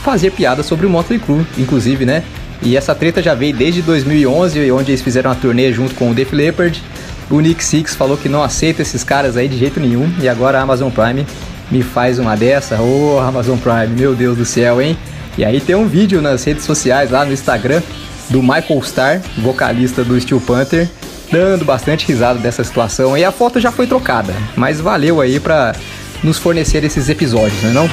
fazer 0.04 0.32
piada 0.32 0.64
sobre 0.64 0.88
o 0.88 0.90
Motley 0.90 1.20
Crue, 1.20 1.46
inclusive, 1.60 2.08
né? 2.08 2.24
E 2.60 2.76
essa 2.76 2.96
treta 2.96 3.22
já 3.22 3.36
veio 3.36 3.56
desde 3.56 3.84
2011, 3.84 4.72
onde 4.72 4.90
eles 4.90 5.02
fizeram 5.04 5.30
a 5.30 5.36
turnê 5.36 5.72
junto 5.72 5.94
com 5.94 6.10
o 6.10 6.14
Def 6.14 6.34
Leppard. 6.34 6.82
O 7.30 7.40
Nick 7.40 7.64
Six 7.64 7.94
falou 7.94 8.18
que 8.18 8.28
não 8.28 8.42
aceita 8.42 8.82
esses 8.82 9.04
caras 9.04 9.38
aí 9.38 9.48
de 9.48 9.60
jeito 9.60 9.80
nenhum, 9.80 10.12
e 10.20 10.28
agora 10.28 10.58
a 10.58 10.64
Amazon 10.64 10.90
Prime 10.90 11.24
me 11.70 11.84
faz 11.84 12.18
uma 12.18 12.36
dessa. 12.36 12.82
Ô, 12.82 13.18
oh, 13.18 13.20
Amazon 13.20 13.60
Prime, 13.60 13.96
meu 13.96 14.16
Deus 14.16 14.36
do 14.36 14.44
céu, 14.44 14.82
hein? 14.82 14.98
E 15.38 15.46
aí 15.46 15.62
tem 15.62 15.76
um 15.76 15.88
vídeo 15.88 16.20
nas 16.20 16.44
redes 16.44 16.66
sociais, 16.66 17.12
lá 17.12 17.24
no 17.24 17.32
Instagram, 17.32 17.84
do 18.32 18.42
Michael 18.42 18.80
Starr, 18.80 19.22
vocalista 19.38 20.04
do 20.04 20.20
Steel 20.20 20.42
Panther, 20.42 20.90
dando 21.32 21.64
bastante 21.64 22.08
risada 22.08 22.40
dessa 22.40 22.64
situação. 22.64 23.16
E 23.16 23.24
a 23.24 23.32
foto 23.32 23.60
já 23.60 23.72
foi 23.72 23.86
trocada, 23.86 24.34
mas 24.56 24.82
valeu 24.82 25.22
aí 25.22 25.40
pra 25.40 25.76
nos 26.24 26.38
fornecer 26.38 26.84
esses 26.84 27.10
episódios, 27.10 27.62
não 27.64 27.70
é 27.70 27.74
não? 27.74 27.90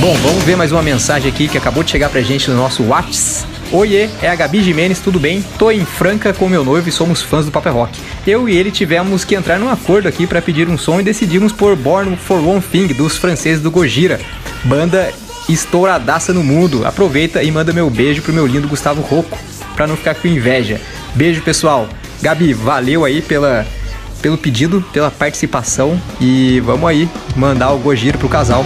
Bom, 0.00 0.14
vamos 0.22 0.44
ver 0.44 0.56
mais 0.56 0.70
uma 0.70 0.82
mensagem 0.82 1.30
aqui 1.30 1.48
que 1.48 1.56
acabou 1.56 1.82
de 1.82 1.90
chegar 1.90 2.10
pra 2.10 2.20
gente 2.20 2.50
no 2.50 2.56
nosso 2.56 2.82
WhatsApp. 2.82 3.54
Oiê, 3.72 4.08
é 4.22 4.28
a 4.28 4.34
Gabi 4.34 4.62
Jimenez, 4.62 5.00
tudo 5.00 5.18
bem? 5.18 5.42
Tô 5.58 5.70
em 5.70 5.84
Franca 5.84 6.32
com 6.32 6.48
meu 6.48 6.62
noivo 6.62 6.88
e 6.88 6.92
somos 6.92 7.22
fãs 7.22 7.46
do 7.46 7.50
Paper 7.50 7.72
Rock. 7.72 7.98
Eu 8.26 8.48
e 8.48 8.56
ele 8.56 8.70
tivemos 8.70 9.24
que 9.24 9.34
entrar 9.34 9.58
num 9.58 9.68
acordo 9.68 10.06
aqui 10.06 10.26
para 10.26 10.42
pedir 10.42 10.68
um 10.68 10.76
som 10.76 11.00
e 11.00 11.02
decidimos 11.02 11.52
por 11.52 11.74
Born 11.74 12.16
for 12.16 12.38
One 12.38 12.60
Thing 12.60 12.88
dos 12.88 13.16
franceses 13.16 13.62
do 13.62 13.70
Gojira. 13.70 14.20
Banda 14.64 15.12
estouradaça 15.48 16.32
no 16.32 16.44
mundo. 16.44 16.86
Aproveita 16.86 17.42
e 17.42 17.50
manda 17.50 17.72
meu 17.72 17.88
beijo 17.90 18.22
pro 18.22 18.32
meu 18.32 18.46
lindo 18.46 18.68
Gustavo 18.68 19.00
Rocco, 19.00 19.38
pra 19.74 19.86
não 19.86 19.96
ficar 19.96 20.14
com 20.14 20.28
inveja. 20.28 20.80
Beijo, 21.14 21.42
pessoal. 21.42 21.88
Gabi, 22.22 22.52
valeu 22.52 23.04
aí 23.04 23.20
pela, 23.20 23.66
pelo 24.22 24.38
pedido, 24.38 24.84
pela 24.92 25.10
participação 25.10 26.00
e 26.20 26.60
vamos 26.60 26.88
aí 26.88 27.08
mandar 27.36 27.72
o 27.72 27.78
Gojira 27.78 28.18
pro 28.18 28.28
casal. 28.28 28.64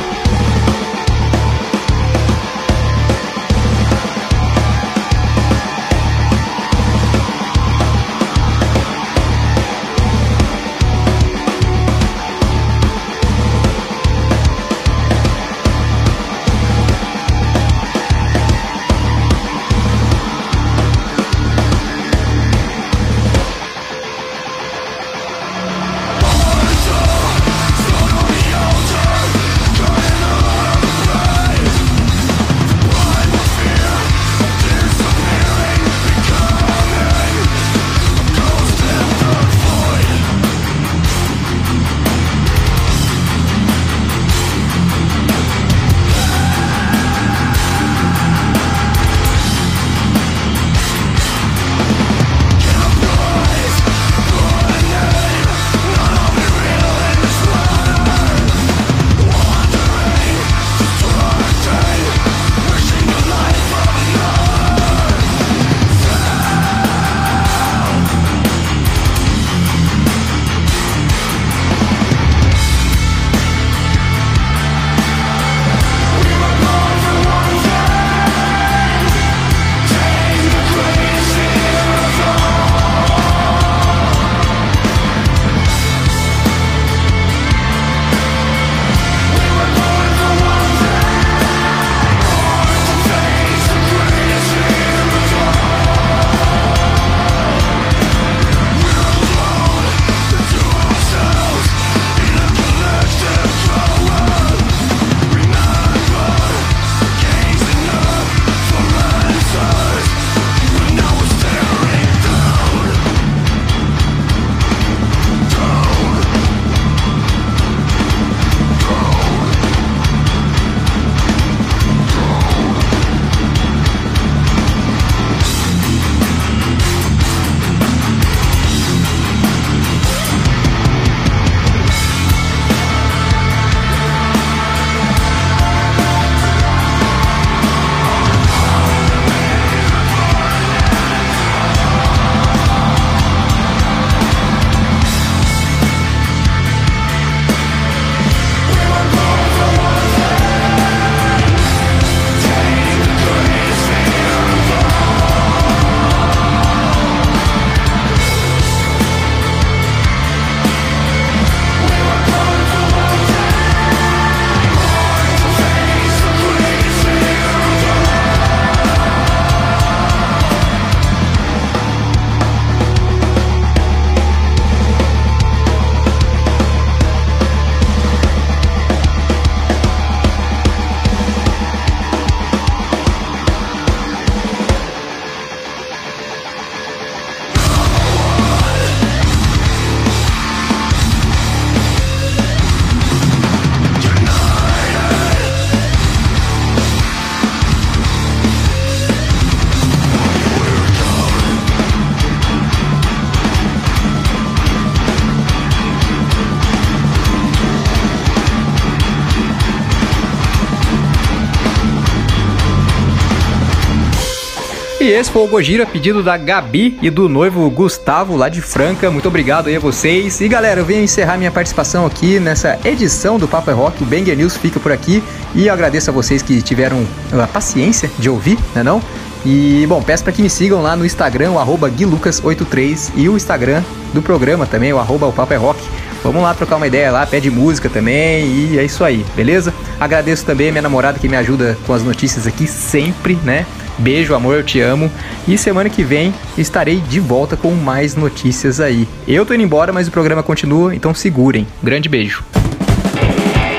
Esse 215.10 215.30
foi 215.30 215.42
o 215.42 215.46
Gojira, 215.46 215.86
pedido 215.86 216.22
da 216.22 216.36
Gabi 216.36 216.98
e 217.00 217.08
do 217.08 217.30
noivo 217.30 217.70
Gustavo, 217.70 218.36
lá 218.36 218.50
de 218.50 218.60
Franca. 218.60 219.10
Muito 219.10 219.26
obrigado 219.26 219.68
aí 219.68 219.76
a 219.76 219.80
vocês. 219.80 220.38
E 220.38 220.46
galera, 220.46 220.80
eu 220.80 220.84
venho 220.84 221.02
encerrar 221.02 221.38
minha 221.38 221.50
participação 221.50 222.04
aqui 222.04 222.38
nessa 222.38 222.78
edição 222.84 223.38
do 223.38 223.48
Papo 223.48 223.70
é 223.70 223.72
Rock. 223.72 224.02
O 224.02 224.06
Banger 224.06 224.36
News 224.36 224.58
fica 224.58 224.78
por 224.78 224.92
aqui. 224.92 225.22
E 225.54 225.66
agradeço 225.70 226.10
a 226.10 226.12
vocês 226.12 226.42
que 226.42 226.60
tiveram 226.60 227.06
a 227.32 227.46
paciência 227.46 228.10
de 228.18 228.28
ouvir, 228.28 228.58
né 228.74 228.82
não? 228.82 229.00
E, 229.46 229.86
bom, 229.88 230.02
peço 230.02 230.22
para 230.22 230.32
que 230.32 230.42
me 230.42 230.50
sigam 230.50 230.82
lá 230.82 230.94
no 230.94 231.06
Instagram, 231.06 231.52
o 231.52 231.58
arroba 231.58 231.90
guilucas83 231.90 233.12
e 233.16 233.30
o 233.30 233.36
Instagram 233.36 233.82
do 234.12 234.20
programa 234.20 234.66
também, 234.66 234.92
o 234.92 234.98
arroba 234.98 235.26
o 235.26 235.32
Papo 235.32 235.54
é 235.54 235.56
Rock. 235.56 235.80
Vamos 236.22 236.42
lá 236.42 236.52
trocar 236.52 236.76
uma 236.76 236.86
ideia 236.86 237.10
lá, 237.10 237.24
pede 237.24 237.50
música 237.50 237.88
também 237.88 238.44
e 238.44 238.78
é 238.78 238.84
isso 238.84 239.02
aí, 239.02 239.24
beleza? 239.34 239.72
Agradeço 239.98 240.44
também 240.44 240.68
a 240.68 240.72
minha 240.72 240.82
namorada 240.82 241.18
que 241.18 241.28
me 241.28 241.36
ajuda 241.36 241.78
com 241.86 241.94
as 241.94 242.02
notícias 242.02 242.46
aqui 242.46 242.66
sempre, 242.66 243.38
né? 243.42 243.64
Beijo, 243.98 244.34
amor, 244.34 244.56
eu 244.56 244.62
te 244.62 244.80
amo. 244.80 245.10
E 245.46 245.58
semana 245.58 245.90
que 245.90 246.04
vem 246.04 246.32
estarei 246.56 247.00
de 247.00 247.18
volta 247.18 247.56
com 247.56 247.72
mais 247.72 248.14
notícias 248.14 248.80
aí. 248.80 249.08
Eu 249.26 249.44
tô 249.44 249.54
indo 249.54 249.64
embora, 249.64 249.92
mas 249.92 250.06
o 250.06 250.10
programa 250.10 250.42
continua, 250.42 250.94
então 250.94 251.12
segurem. 251.12 251.66
Grande 251.82 252.08
beijo. 252.08 252.44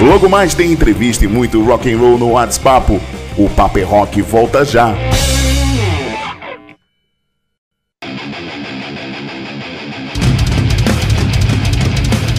Logo 0.02 0.30
mais 0.30 0.54
tem 0.54 0.72
entrevista 0.72 1.24
e 1.24 1.28
muito 1.28 1.64
rock 1.64 1.92
and 1.92 1.98
roll 1.98 2.18
no 2.18 2.32
WhatsApp. 2.32 3.00
O 3.38 3.50
Papo 3.50 3.80
é 3.80 3.84
Rock 3.84 4.22
volta 4.22 4.66
já. 4.66 4.94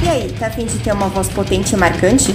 E 0.03 0.09
aí, 0.09 0.33
tá 0.39 0.49
afim 0.49 0.67
de 0.67 0.79
ter 0.79 0.93
uma 0.93 1.09
voz 1.09 1.29
potente 1.29 1.75
e 1.75 1.79
marcante? 1.79 2.35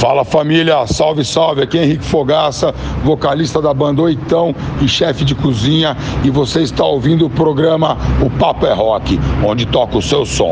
Fala 0.00 0.24
família, 0.24 0.86
salve, 0.86 1.22
salve. 1.22 1.60
Aqui 1.60 1.78
é 1.78 1.84
Henrique 1.84 2.06
Fogaça, 2.06 2.74
vocalista 3.04 3.60
da 3.60 3.74
banda 3.74 4.00
Oitão 4.00 4.54
e 4.80 4.88
chefe 4.88 5.26
de 5.26 5.34
cozinha. 5.34 5.94
E 6.24 6.30
você 6.30 6.62
está 6.62 6.82
ouvindo 6.86 7.26
o 7.26 7.30
programa 7.30 7.98
O 8.24 8.30
Papo 8.30 8.64
é 8.64 8.72
Rock, 8.72 9.20
onde 9.46 9.66
toca 9.66 9.98
o 9.98 10.02
seu 10.02 10.24
som. 10.24 10.48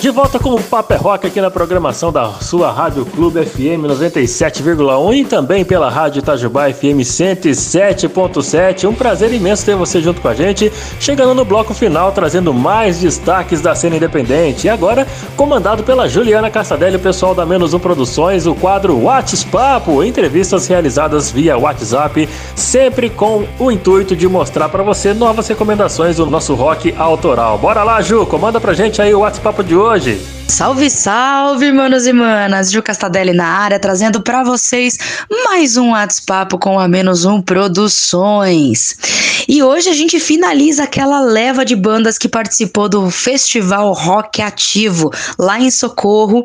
De 0.00 0.10
volta 0.10 0.38
com 0.38 0.50
o 0.54 0.62
Papo 0.62 0.94
é 0.94 0.96
Rock 0.96 1.26
aqui 1.26 1.40
na 1.40 1.50
programação 1.50 2.12
da 2.12 2.30
sua 2.34 2.70
Rádio 2.70 3.04
Clube 3.04 3.44
FM 3.44 3.82
97,1 3.84 5.16
e 5.16 5.24
também 5.24 5.64
pela 5.64 5.90
Rádio 5.90 6.20
Itajubá 6.20 6.72
FM 6.72 7.02
107.7. 7.02 8.88
Um 8.88 8.94
prazer 8.94 9.32
imenso 9.32 9.66
ter 9.66 9.74
você 9.74 10.00
junto 10.00 10.20
com 10.20 10.28
a 10.28 10.34
gente, 10.34 10.72
chegando 11.00 11.34
no 11.34 11.44
bloco 11.44 11.74
final 11.74 12.12
trazendo 12.12 12.54
mais 12.54 13.00
destaques 13.00 13.60
da 13.60 13.74
cena 13.74 13.96
independente. 13.96 14.68
E 14.68 14.70
agora, 14.70 15.04
comandado 15.36 15.82
pela 15.82 16.08
Juliana 16.08 16.48
Castadelli, 16.48 16.94
o 16.94 17.00
pessoal 17.00 17.34
da 17.34 17.44
Menos 17.44 17.74
Um 17.74 17.80
Produções, 17.80 18.46
o 18.46 18.54
quadro 18.54 18.96
WhatsApp, 19.02 19.90
entrevistas 20.06 20.68
realizadas 20.68 21.28
via 21.28 21.58
WhatsApp, 21.58 22.28
sempre 22.54 23.10
com 23.10 23.48
o 23.58 23.68
intuito 23.68 24.14
de 24.14 24.28
mostrar 24.28 24.68
para 24.68 24.84
você 24.84 25.12
novas 25.12 25.48
recomendações 25.48 26.18
do 26.18 26.26
nosso 26.26 26.54
rock 26.54 26.94
autoral. 26.96 27.58
Bora 27.58 27.82
lá, 27.82 28.00
Ju, 28.00 28.24
comanda 28.26 28.60
pra 28.60 28.74
gente 28.74 29.02
aí 29.02 29.12
o 29.12 29.20
WhatsApp 29.20 29.64
de 29.64 29.74
hoje 29.74 29.87
hoje. 29.88 30.37
Salve, 30.48 30.90
salve, 30.90 31.70
manos 31.70 32.06
e 32.06 32.12
manas! 32.12 32.72
Ju 32.72 32.82
Castadelli 32.82 33.32
na 33.32 33.46
área, 33.46 33.78
trazendo 33.78 34.22
para 34.22 34.42
vocês 34.42 34.98
mais 35.44 35.76
um 35.76 35.90
WhatsApp 35.90 36.58
com 36.58 36.80
a 36.80 36.88
Menos 36.88 37.24
Um 37.24 37.40
Produções. 37.40 38.96
E 39.46 39.62
hoje 39.62 39.88
a 39.88 39.92
gente 39.92 40.18
finaliza 40.18 40.82
aquela 40.82 41.20
leva 41.20 41.64
de 41.64 41.76
bandas 41.76 42.18
que 42.18 42.28
participou 42.28 42.88
do 42.88 43.08
Festival 43.10 43.92
Rock 43.92 44.42
Ativo, 44.42 45.12
lá 45.38 45.60
em 45.60 45.70
Socorro. 45.70 46.44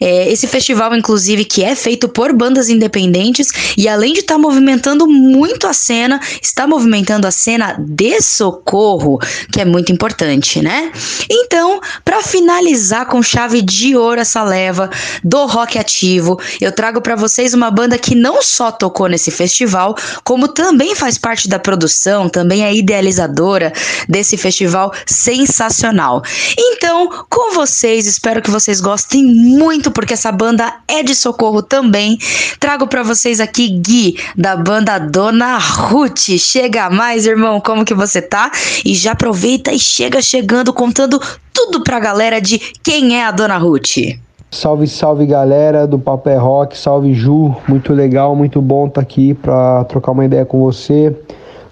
É, 0.00 0.32
esse 0.32 0.46
festival, 0.46 0.94
inclusive, 0.96 1.44
que 1.44 1.62
é 1.62 1.74
feito 1.74 2.08
por 2.08 2.32
bandas 2.32 2.70
independentes 2.70 3.74
e 3.76 3.88
além 3.88 4.14
de 4.14 4.20
estar 4.20 4.34
tá 4.34 4.40
movimentando 4.40 5.06
muito 5.06 5.66
a 5.66 5.74
cena, 5.74 6.18
está 6.40 6.66
movimentando 6.66 7.26
a 7.26 7.30
cena 7.30 7.76
de 7.78 8.22
Socorro, 8.22 9.18
que 9.52 9.60
é 9.60 9.64
muito 9.64 9.92
importante, 9.92 10.62
né? 10.62 10.90
Então, 11.28 11.80
para 12.04 12.22
finalizar 12.22 13.06
com 13.06 13.22
chave 13.22 13.39
de 13.48 13.96
ouro 13.96 14.20
essa 14.20 14.42
leva 14.42 14.90
do 15.24 15.46
rock 15.46 15.78
ativo. 15.78 16.38
Eu 16.60 16.72
trago 16.72 17.00
para 17.00 17.16
vocês 17.16 17.54
uma 17.54 17.70
banda 17.70 17.96
que 17.98 18.14
não 18.14 18.42
só 18.42 18.70
tocou 18.70 19.08
nesse 19.08 19.30
festival, 19.30 19.96
como 20.24 20.48
também 20.48 20.94
faz 20.94 21.16
parte 21.16 21.48
da 21.48 21.58
produção, 21.58 22.28
também 22.28 22.64
é 22.64 22.74
idealizadora 22.74 23.72
desse 24.08 24.36
festival 24.36 24.92
sensacional. 25.06 26.22
Então, 26.56 27.24
com 27.28 27.54
vocês, 27.54 28.06
espero 28.06 28.42
que 28.42 28.50
vocês 28.50 28.80
gostem 28.80 29.24
muito 29.24 29.90
porque 29.90 30.14
essa 30.14 30.32
banda 30.32 30.72
é 30.86 31.02
de 31.02 31.14
socorro 31.14 31.62
também. 31.62 32.18
Trago 32.58 32.86
para 32.86 33.02
vocês 33.02 33.40
aqui 33.40 33.68
Gui 33.68 34.16
da 34.36 34.56
banda 34.56 34.98
Dona 34.98 35.58
Ruth. 35.58 36.38
Chega 36.38 36.90
mais, 36.90 37.26
irmão, 37.26 37.60
como 37.60 37.84
que 37.84 37.94
você 37.94 38.20
tá? 38.20 38.50
E 38.84 38.94
já 38.94 39.12
aproveita 39.12 39.72
e 39.72 39.78
chega 39.78 40.20
chegando 40.20 40.72
contando 40.72 41.20
tudo 41.52 41.82
pra 41.82 42.00
galera 42.00 42.40
de 42.40 42.58
quem 42.58 43.18
é 43.18 43.24
a 43.24 43.29
Dona 43.30 43.58
Ruth. 43.58 44.18
Salve, 44.50 44.86
salve 44.88 45.26
galera 45.26 45.86
do 45.86 45.98
Papo 45.98 46.28
é 46.28 46.36
Rock, 46.36 46.76
salve 46.76 47.14
Ju, 47.14 47.54
muito 47.68 47.92
legal, 47.92 48.34
muito 48.34 48.60
bom 48.60 48.86
estar 48.86 48.94
tá 48.94 49.00
aqui 49.00 49.32
para 49.32 49.84
trocar 49.84 50.10
uma 50.10 50.24
ideia 50.24 50.44
com 50.44 50.58
você, 50.60 51.16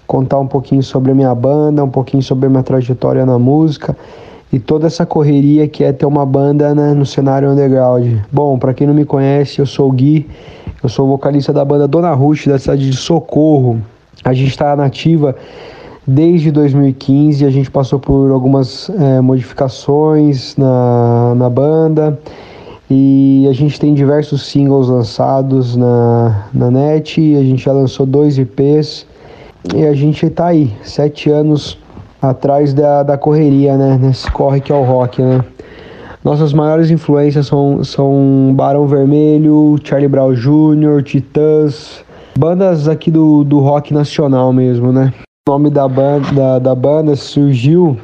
contar 0.07 0.39
um 0.39 0.47
pouquinho 0.47 0.81
sobre 0.81 1.11
a 1.11 1.15
minha 1.15 1.35
banda, 1.35 1.83
um 1.83 1.89
pouquinho 1.89 2.23
sobre 2.23 2.45
a 2.45 2.49
minha 2.49 2.63
trajetória 2.63 3.25
na 3.25 3.37
música 3.37 3.95
e 4.51 4.59
toda 4.59 4.87
essa 4.87 5.05
correria 5.05 5.67
que 5.67 5.83
é 5.83 5.91
ter 5.91 6.05
uma 6.05 6.25
banda 6.25 6.73
né, 6.73 6.93
no 6.93 7.05
cenário 7.05 7.49
underground. 7.49 8.17
Bom, 8.31 8.57
para 8.57 8.73
quem 8.73 8.87
não 8.87 8.93
me 8.93 9.05
conhece, 9.05 9.59
eu 9.59 9.65
sou 9.65 9.89
o 9.89 9.91
Gui, 9.91 10.27
eu 10.81 10.89
sou 10.89 11.07
vocalista 11.07 11.51
da 11.51 11.65
banda 11.65 11.87
Dona 11.87 12.13
Ruth 12.13 12.47
da 12.47 12.57
cidade 12.57 12.89
de 12.89 12.95
Socorro. 12.95 13.81
A 14.23 14.33
gente 14.33 14.49
está 14.49 14.75
nativa 14.75 15.35
Desde 16.11 16.49
2015 16.49 17.45
a 17.45 17.51
gente 17.51 17.69
passou 17.69 17.99
por 17.99 18.31
algumas 18.31 18.89
é, 18.89 19.21
modificações 19.21 20.57
na, 20.57 21.35
na 21.35 21.47
banda 21.47 22.19
e 22.89 23.45
a 23.47 23.53
gente 23.53 23.79
tem 23.79 23.93
diversos 23.93 24.47
singles 24.47 24.87
lançados 24.87 25.75
na, 25.75 26.47
na 26.51 26.71
net, 26.71 27.21
a 27.35 27.43
gente 27.43 27.63
já 27.63 27.71
lançou 27.71 28.07
dois 28.07 28.39
IPs 28.39 29.05
e 29.75 29.85
a 29.85 29.93
gente 29.93 30.27
tá 30.31 30.47
aí, 30.47 30.73
sete 30.81 31.29
anos 31.29 31.77
atrás 32.19 32.73
da, 32.73 33.03
da 33.03 33.15
correria, 33.15 33.77
né? 33.77 33.99
Nesse 34.01 34.31
corre 34.31 34.61
que 34.61 34.71
é 34.71 34.75
o 34.75 34.83
rock, 34.83 35.21
né? 35.21 35.45
Nossas 36.25 36.53
maiores 36.53 36.89
influências 36.89 37.45
são, 37.45 37.83
são 37.83 38.51
Barão 38.55 38.87
Vermelho, 38.87 39.75
Charlie 39.83 40.09
Brown 40.09 40.33
Jr., 40.33 41.03
Titãs, 41.03 42.03
bandas 42.35 42.87
aqui 42.87 43.11
do, 43.11 43.43
do 43.43 43.59
rock 43.59 43.93
nacional 43.93 44.51
mesmo, 44.51 44.91
né? 44.91 45.13
O 45.49 45.51
nome 45.51 45.71
da 45.71 45.87
banda, 45.87 46.31
da, 46.31 46.59
da 46.59 46.75
banda 46.75 47.15
surgiu 47.15 47.97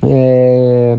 é, 0.00 0.96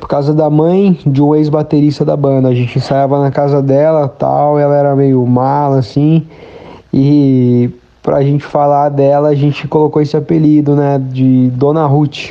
por 0.00 0.08
causa 0.08 0.34
da 0.34 0.50
mãe 0.50 0.98
de 1.06 1.22
um 1.22 1.36
ex-baterista 1.36 2.04
da 2.04 2.16
banda. 2.16 2.48
A 2.48 2.54
gente 2.54 2.78
ensaiava 2.78 3.22
na 3.22 3.30
casa 3.30 3.62
dela 3.62 4.08
tal, 4.08 4.58
ela 4.58 4.76
era 4.76 4.96
meio 4.96 5.24
mala 5.24 5.78
assim. 5.78 6.26
E 6.92 7.70
pra 8.02 8.22
gente 8.22 8.42
falar 8.42 8.88
dela, 8.88 9.28
a 9.28 9.36
gente 9.36 9.68
colocou 9.68 10.02
esse 10.02 10.16
apelido, 10.16 10.74
né, 10.74 11.00
de 11.00 11.48
Dona 11.50 11.86
Ruth. 11.86 12.30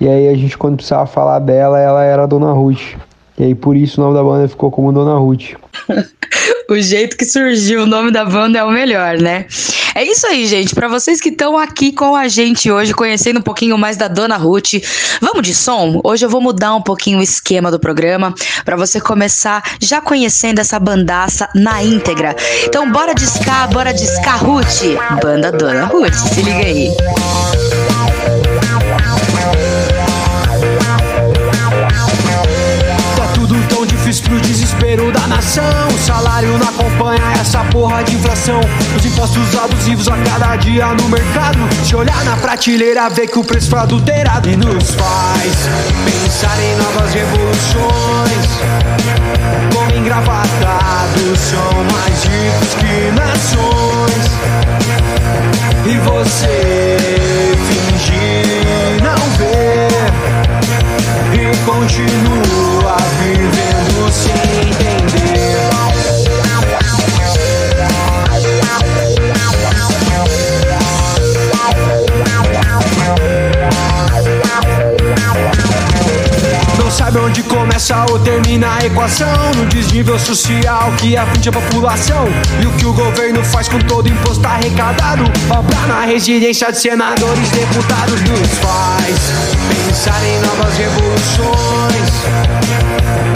E 0.00 0.06
aí 0.06 0.28
a 0.28 0.36
gente 0.36 0.56
quando 0.56 0.76
precisava 0.76 1.06
falar 1.06 1.40
dela, 1.40 1.80
ela 1.80 2.04
era 2.04 2.24
Dona 2.24 2.52
Ruth. 2.52 2.94
E 3.36 3.46
aí 3.46 3.54
por 3.56 3.76
isso 3.76 4.00
o 4.00 4.04
nome 4.04 4.16
da 4.16 4.22
banda 4.22 4.46
ficou 4.46 4.70
como 4.70 4.92
Dona 4.92 5.18
Ruth. 5.18 5.54
o 6.70 6.76
jeito 6.76 7.16
que 7.16 7.24
surgiu 7.24 7.82
o 7.82 7.86
nome 7.86 8.12
da 8.12 8.24
banda 8.24 8.60
é 8.60 8.62
o 8.62 8.70
melhor, 8.70 9.18
né? 9.18 9.46
É 9.94 10.02
isso 10.04 10.26
aí, 10.26 10.44
gente. 10.46 10.74
Para 10.74 10.88
vocês 10.88 11.20
que 11.20 11.28
estão 11.28 11.56
aqui 11.56 11.92
com 11.92 12.16
a 12.16 12.26
gente 12.26 12.70
hoje, 12.70 12.92
conhecendo 12.92 13.38
um 13.38 13.42
pouquinho 13.42 13.78
mais 13.78 13.96
da 13.96 14.08
Dona 14.08 14.36
Ruth, 14.36 14.74
vamos 15.20 15.42
de 15.42 15.54
som? 15.54 16.00
Hoje 16.02 16.26
eu 16.26 16.28
vou 16.28 16.40
mudar 16.40 16.74
um 16.74 16.82
pouquinho 16.82 17.20
o 17.20 17.22
esquema 17.22 17.70
do 17.70 17.78
programa 17.78 18.34
para 18.64 18.76
você 18.76 19.00
começar 19.00 19.62
já 19.80 20.00
conhecendo 20.00 20.58
essa 20.58 20.80
bandaça 20.80 21.48
na 21.54 21.80
íntegra. 21.82 22.34
Então, 22.64 22.90
bora 22.90 23.14
discar, 23.14 23.70
bora 23.70 23.92
discar, 23.92 24.44
Ruth. 24.44 24.82
Banda 25.22 25.52
Dona 25.52 25.84
Ruth, 25.84 26.14
se 26.14 26.42
liga 26.42 26.58
aí. 26.58 26.90
pro 34.20 34.40
desespero 34.40 35.10
da 35.10 35.26
nação. 35.26 35.93
Salário 36.04 36.58
não 36.58 36.68
acompanha 36.68 37.22
essa 37.40 37.64
porra 37.64 38.04
de 38.04 38.14
inflação. 38.14 38.60
Os 38.94 39.06
impostos 39.06 39.56
abusivos 39.56 40.06
a 40.06 40.18
cada 40.18 40.54
dia 40.56 40.88
no 40.88 41.08
mercado. 41.08 41.58
Se 41.82 41.96
olhar 41.96 42.22
na 42.24 42.36
prateleira, 42.36 43.08
vê 43.08 43.26
que 43.26 43.38
o 43.38 43.44
preço 43.44 43.70
foi 43.70 43.78
adulterado. 43.78 44.46
E 44.46 44.54
nos 44.54 44.90
faz 44.90 45.54
pensar 46.04 46.58
em 46.62 46.76
novas 46.76 47.14
revoluções. 47.14 48.48
Como 49.74 49.98
engravatados 49.98 51.38
são 51.38 51.72
mais 51.94 52.22
ricos 52.24 52.74
que 52.74 53.10
nações. 53.12 54.24
E 55.86 55.96
você 55.98 56.98
fingir 57.66 59.02
não 59.02 59.16
ver. 59.38 59.88
E 61.32 61.44
continuar 76.94 77.48
começa 77.48 78.06
ou 78.10 78.18
termina 78.20 78.76
a 78.76 78.86
equação. 78.86 79.26
No 79.56 79.66
desnível 79.66 80.18
social 80.18 80.92
que 80.98 81.16
aflige 81.16 81.48
a 81.48 81.52
população. 81.52 82.26
E 82.60 82.66
o 82.66 82.72
que 82.72 82.86
o 82.86 82.92
governo 82.92 83.42
faz 83.44 83.68
com 83.68 83.78
todo 83.80 84.08
imposto 84.08 84.46
arrecadado. 84.46 85.24
Obra 85.50 85.86
na 85.86 86.04
residência 86.04 86.70
de 86.70 86.78
senadores, 86.78 87.50
deputados 87.50 88.20
nos 88.22 88.58
faz 88.58 89.32
pensar 89.68 90.24
em 90.24 90.40
novas 90.40 90.76
revoluções. 90.76 92.10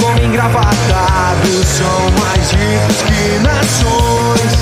Como 0.00 0.18
engravatados 0.24 1.66
são 1.66 2.10
mais 2.20 2.50
ricos 2.52 3.02
que 3.02 3.38
nações. 3.42 4.58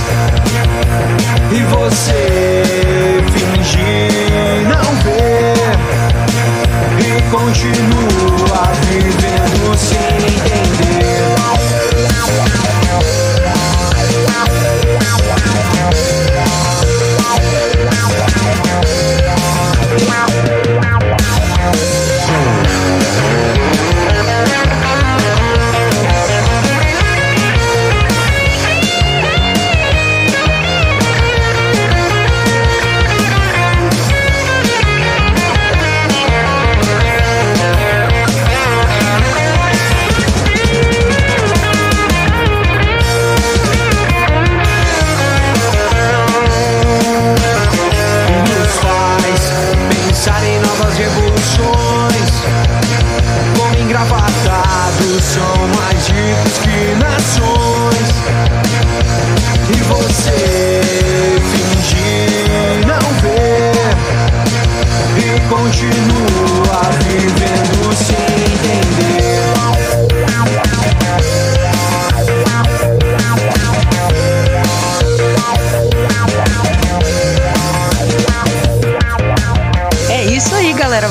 E 1.53 1.63
você 1.63 3.23
fingir 3.33 4.26
continua 7.31 8.73
vivendo 8.87 9.77
sem 9.77 10.06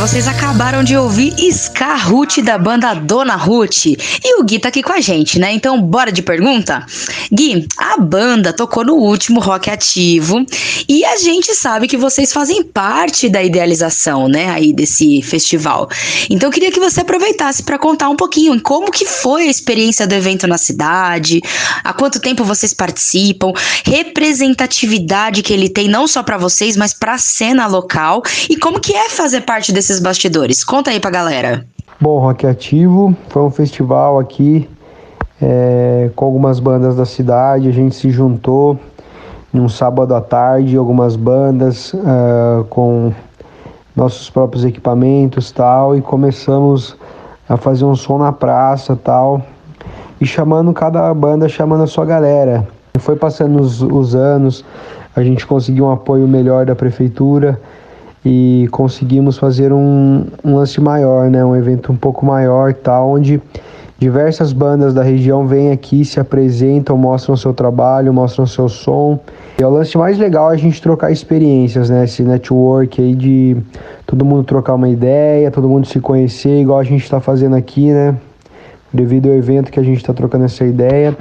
Vocês 0.05 0.27
acabaram 0.27 0.54
de 0.85 0.95
ouvir 0.95 1.33
Ska 1.51 1.95
Ruth 1.95 2.37
da 2.43 2.59
banda 2.59 2.93
Dona 2.93 3.35
Ruth. 3.35 3.87
E 3.87 4.39
o 4.39 4.43
Gui 4.43 4.59
tá 4.59 4.69
aqui 4.69 4.83
com 4.83 4.93
a 4.93 5.01
gente, 5.01 5.39
né? 5.39 5.51
Então, 5.51 5.81
bora 5.81 6.11
de 6.11 6.21
pergunta? 6.21 6.85
Gui, 7.31 7.67
a 7.75 7.97
banda 7.97 8.53
tocou 8.53 8.85
no 8.85 8.93
último 8.93 9.39
Rock 9.39 9.69
Ativo 9.69 10.45
e 10.87 11.03
a 11.03 11.17
gente 11.17 11.55
sabe 11.55 11.87
que 11.87 11.97
vocês 11.97 12.31
fazem 12.31 12.63
parte 12.63 13.27
da 13.27 13.41
idealização, 13.41 14.27
né, 14.27 14.49
aí 14.49 14.71
desse 14.71 15.23
festival. 15.23 15.89
Então, 16.29 16.49
eu 16.49 16.53
queria 16.53 16.71
que 16.71 16.79
você 16.79 17.01
aproveitasse 17.01 17.63
para 17.63 17.79
contar 17.79 18.09
um 18.09 18.15
pouquinho 18.15 18.59
como 18.61 18.91
que 18.91 19.05
foi 19.05 19.47
a 19.47 19.49
experiência 19.49 20.05
do 20.05 20.13
evento 20.13 20.45
na 20.45 20.57
cidade, 20.57 21.41
há 21.83 21.93
quanto 21.93 22.19
tempo 22.19 22.43
vocês 22.43 22.73
participam, 22.73 23.51
representatividade 23.83 25.41
que 25.41 25.51
ele 25.51 25.67
tem 25.67 25.87
não 25.87 26.07
só 26.07 26.21
para 26.21 26.37
vocês, 26.37 26.77
mas 26.77 26.93
para 26.93 27.15
a 27.15 27.17
cena 27.17 27.65
local 27.65 28.21
e 28.49 28.55
como 28.55 28.79
que 28.79 28.93
é 28.93 29.09
fazer 29.09 29.41
parte 29.41 29.71
desses 29.71 29.99
bastidores. 29.99 30.44
Conta 30.63 30.91
aí 30.91 30.99
pra 30.99 31.09
galera. 31.09 31.65
Bom, 31.99 32.19
Rock 32.19 32.45
Ativo 32.45 33.15
foi 33.29 33.41
um 33.41 33.49
festival 33.49 34.19
aqui 34.19 34.69
é, 35.41 36.09
com 36.15 36.25
algumas 36.25 36.59
bandas 36.59 36.95
da 36.95 37.05
cidade. 37.05 37.69
A 37.69 37.71
gente 37.71 37.95
se 37.95 38.09
juntou 38.09 38.77
num 39.51 39.69
sábado 39.69 40.13
à 40.13 40.21
tarde, 40.21 40.75
algumas 40.75 41.15
bandas 41.15 41.93
ah, 42.05 42.63
com 42.69 43.13
nossos 43.95 44.29
próprios 44.29 44.65
equipamentos 44.65 45.51
tal, 45.51 45.95
e 45.95 46.01
começamos 46.01 46.97
a 47.47 47.55
fazer 47.55 47.85
um 47.85 47.95
som 47.95 48.17
na 48.17 48.33
praça 48.33 48.95
tal, 49.01 49.41
e 50.19 50.25
chamando 50.25 50.73
cada 50.73 51.13
banda, 51.13 51.47
chamando 51.47 51.83
a 51.83 51.87
sua 51.87 52.05
galera. 52.05 52.67
Foi 52.99 53.15
passando 53.15 53.61
os, 53.61 53.81
os 53.81 54.13
anos, 54.13 54.65
a 55.15 55.23
gente 55.23 55.47
conseguiu 55.47 55.85
um 55.85 55.91
apoio 55.91 56.27
melhor 56.27 56.65
da 56.65 56.75
prefeitura 56.75 57.59
e 58.25 58.67
conseguimos 58.71 59.37
fazer 59.37 59.71
um, 59.71 60.25
um 60.43 60.55
lance 60.55 60.81
maior, 60.81 61.29
né? 61.29 61.45
Um 61.45 61.55
evento 61.55 61.91
um 61.91 61.95
pouco 61.95 62.25
maior, 62.25 62.73
tal, 62.73 63.11
onde 63.11 63.39
diversas 63.99 64.51
bandas 64.51 64.93
da 64.93 65.03
região 65.03 65.45
vêm 65.45 65.71
aqui, 65.71 66.03
se 66.03 66.19
apresentam, 66.19 66.97
mostram 66.97 67.37
seu 67.37 67.53
trabalho, 67.53 68.11
mostram 68.11 68.47
seu 68.47 68.67
som. 68.67 69.19
E 69.59 69.63
é 69.63 69.67
o 69.67 69.69
lance 69.69 69.95
mais 69.95 70.17
legal 70.17 70.49
a 70.49 70.57
gente 70.57 70.81
trocar 70.81 71.11
experiências, 71.11 71.89
né? 71.89 72.03
Esse 72.03 72.23
network 72.23 72.99
aí 72.99 73.13
de 73.13 73.57
todo 74.07 74.25
mundo 74.25 74.43
trocar 74.43 74.73
uma 74.73 74.89
ideia, 74.89 75.51
todo 75.51 75.69
mundo 75.69 75.85
se 75.85 75.99
conhecer, 75.99 76.61
igual 76.61 76.79
a 76.79 76.83
gente 76.83 77.03
está 77.03 77.19
fazendo 77.19 77.55
aqui, 77.55 77.91
né? 77.91 78.15
Devido 78.91 79.29
ao 79.29 79.35
evento 79.35 79.71
que 79.71 79.79
a 79.79 79.83
gente 79.83 79.97
está 79.97 80.13
trocando 80.13 80.45
essa 80.45 80.65
ideia. 80.65 81.15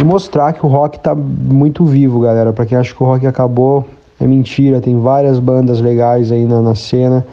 E 0.00 0.04
mostrar 0.04 0.52
que 0.54 0.66
o 0.66 0.68
rock 0.68 0.98
tá 0.98 1.14
muito 1.14 1.84
vivo, 1.84 2.18
galera. 2.20 2.52
Para 2.52 2.66
quem 2.66 2.76
acha 2.76 2.92
que 2.92 3.02
o 3.02 3.06
rock 3.06 3.26
acabou, 3.26 3.86
é 4.22 4.26
mentira. 4.26 4.80
Tem 4.80 4.98
várias 4.98 5.38
bandas 5.38 5.80
legais 5.80 6.30
aí 6.30 6.44
na, 6.44 6.60
na 6.60 6.74
cena, 6.74 7.26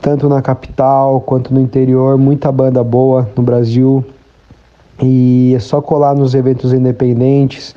tanto 0.00 0.28
na 0.28 0.42
capital 0.42 1.20
quanto 1.20 1.52
no 1.52 1.60
interior. 1.60 2.18
Muita 2.18 2.52
banda 2.52 2.84
boa 2.84 3.28
no 3.36 3.42
Brasil. 3.42 4.04
E 5.02 5.54
é 5.56 5.58
só 5.58 5.80
colar 5.80 6.14
nos 6.14 6.34
eventos 6.34 6.72
independentes, 6.74 7.74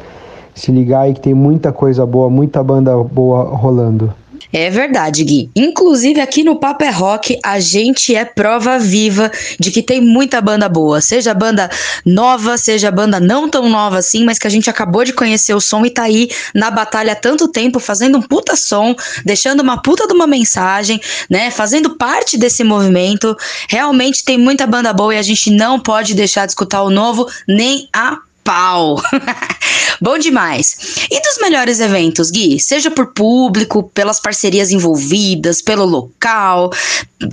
se 0.54 0.72
ligar 0.72 1.02
aí 1.02 1.14
que 1.14 1.22
tem 1.22 1.34
muita 1.34 1.72
coisa 1.72 2.06
boa, 2.06 2.30
muita 2.30 2.62
banda 2.62 2.96
boa 2.98 3.44
rolando. 3.44 4.14
É 4.56 4.70
verdade, 4.70 5.24
Gui. 5.24 5.50
Inclusive 5.56 6.22
aqui 6.22 6.44
no 6.44 6.58
Papo 6.58 6.84
é 6.84 6.92
Rock, 6.92 7.40
a 7.44 7.60
gente 7.60 8.16
é 8.16 8.24
prova 8.24 8.78
viva 8.78 9.32
de 9.60 9.72
que 9.72 9.82
tem 9.82 10.00
muita 10.00 10.40
banda 10.40 10.70
boa. 10.70 11.02
Seja 11.02 11.34
banda 11.34 11.72
nova, 12.06 12.56
seja 12.56 12.92
banda 12.92 13.20
não 13.20 13.50
tão 13.50 13.68
nova 13.68 13.98
assim, 13.98 14.24
mas 14.24 14.38
que 14.38 14.46
a 14.46 14.52
gente 14.52 14.70
acabou 14.70 15.04
de 15.04 15.12
conhecer 15.12 15.56
o 15.56 15.60
som 15.60 15.84
e 15.84 15.90
tá 15.90 16.04
aí 16.04 16.30
na 16.54 16.70
batalha 16.70 17.14
há 17.14 17.16
tanto 17.16 17.48
tempo, 17.48 17.80
fazendo 17.80 18.20
um 18.20 18.22
puta 18.22 18.56
som, 18.56 18.96
deixando 19.26 19.62
uma 19.62 19.82
puta 19.82 20.06
de 20.06 20.14
uma 20.14 20.28
mensagem, 20.28 21.02
né? 21.28 21.50
Fazendo 21.50 21.98
parte 21.98 22.38
desse 22.38 22.64
movimento. 22.64 23.36
Realmente 23.68 24.24
tem 24.24 24.38
muita 24.38 24.68
banda 24.68 24.94
boa 24.94 25.16
e 25.16 25.18
a 25.18 25.24
gente 25.24 25.50
não 25.50 25.80
pode 25.80 26.14
deixar 26.14 26.46
de 26.46 26.52
escutar 26.52 26.84
o 26.84 26.92
novo 26.92 27.28
nem 27.48 27.90
a 27.92 28.20
pau. 28.44 29.02
Bom 30.02 30.18
demais. 30.18 31.08
E 31.10 31.22
dos 31.22 31.38
melhores 31.42 31.80
eventos, 31.80 32.30
Gui? 32.30 32.60
Seja 32.60 32.92
por 32.92 33.14
público, 33.14 33.84
pelas 33.94 34.20
parcerias 34.20 34.72
envolvidas, 34.72 35.62
pelo 35.62 35.86
local, 35.86 36.72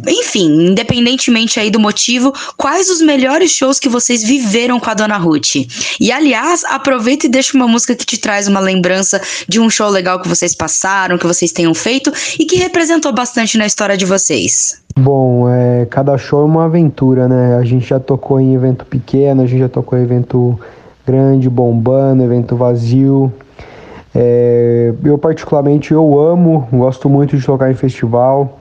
enfim, 0.06 0.68
independentemente 0.68 1.58
aí 1.58 1.70
do 1.70 1.80
motivo, 1.80 2.32
quais 2.56 2.88
os 2.88 3.00
melhores 3.00 3.50
shows 3.50 3.78
que 3.78 3.88
vocês 3.88 4.22
viveram 4.22 4.78
com 4.78 4.90
a 4.90 4.94
Dona 4.94 5.16
Ruth? 5.16 5.56
E 5.98 6.12
aliás, 6.12 6.64
aproveita 6.64 7.26
e 7.26 7.28
deixa 7.28 7.56
uma 7.56 7.66
música 7.66 7.94
que 7.94 8.06
te 8.06 8.18
traz 8.18 8.46
uma 8.46 8.60
lembrança 8.60 9.20
de 9.48 9.60
um 9.60 9.68
show 9.68 9.88
legal 9.88 10.20
que 10.20 10.28
vocês 10.28 10.54
passaram, 10.54 11.18
que 11.18 11.26
vocês 11.26 11.52
tenham 11.52 11.74
feito 11.74 12.12
e 12.38 12.44
que 12.44 12.56
representou 12.56 13.12
bastante 13.12 13.58
na 13.58 13.66
história 13.66 13.96
de 13.96 14.04
vocês. 14.04 14.80
Bom, 14.98 15.48
é, 15.48 15.86
cada 15.86 16.18
show 16.18 16.42
é 16.42 16.44
uma 16.44 16.64
aventura, 16.64 17.28
né? 17.28 17.56
A 17.56 17.64
gente 17.64 17.86
já 17.86 17.98
tocou 17.98 18.40
em 18.40 18.54
evento 18.54 18.84
pequeno, 18.84 19.42
a 19.42 19.46
gente 19.46 19.60
já 19.60 19.68
tocou 19.68 19.98
em 19.98 20.02
evento 20.02 20.58
grande, 21.10 21.50
bombando, 21.50 22.22
evento 22.22 22.54
vazio. 22.54 23.32
É, 24.14 24.92
eu 25.04 25.18
particularmente 25.18 25.92
eu 25.92 26.20
amo, 26.20 26.68
gosto 26.72 27.08
muito 27.08 27.36
de 27.36 27.44
tocar 27.44 27.68
em 27.68 27.74
festival, 27.74 28.60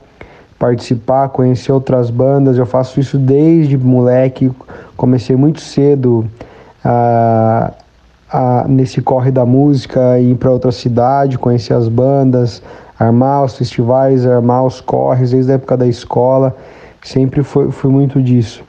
participar, 0.57 1.29
conhecer 1.29 1.71
outras 1.71 2.09
bandas. 2.09 2.57
Eu 2.57 2.65
faço 2.65 2.99
isso 2.99 3.19
desde 3.19 3.77
moleque, 3.77 4.51
comecei 4.97 5.35
muito 5.35 5.61
cedo 5.61 6.25
a, 6.83 7.71
a, 8.31 8.65
nesse 8.67 8.99
corre 8.99 9.29
da 9.29 9.45
música, 9.45 10.19
ir 10.19 10.35
para 10.35 10.49
outra 10.49 10.71
cidade, 10.71 11.37
conhecer 11.37 11.73
as 11.73 11.87
bandas, 11.87 12.63
armar 12.99 13.45
os 13.45 13.55
festivais, 13.55 14.25
armar 14.25 14.65
os 14.65 14.81
corres 14.81 15.31
desde 15.31 15.51
a 15.51 15.55
época 15.55 15.77
da 15.77 15.85
escola. 15.85 16.55
Sempre 17.03 17.43
foi, 17.43 17.69
foi 17.71 17.91
muito 17.91 18.19
disso 18.21 18.68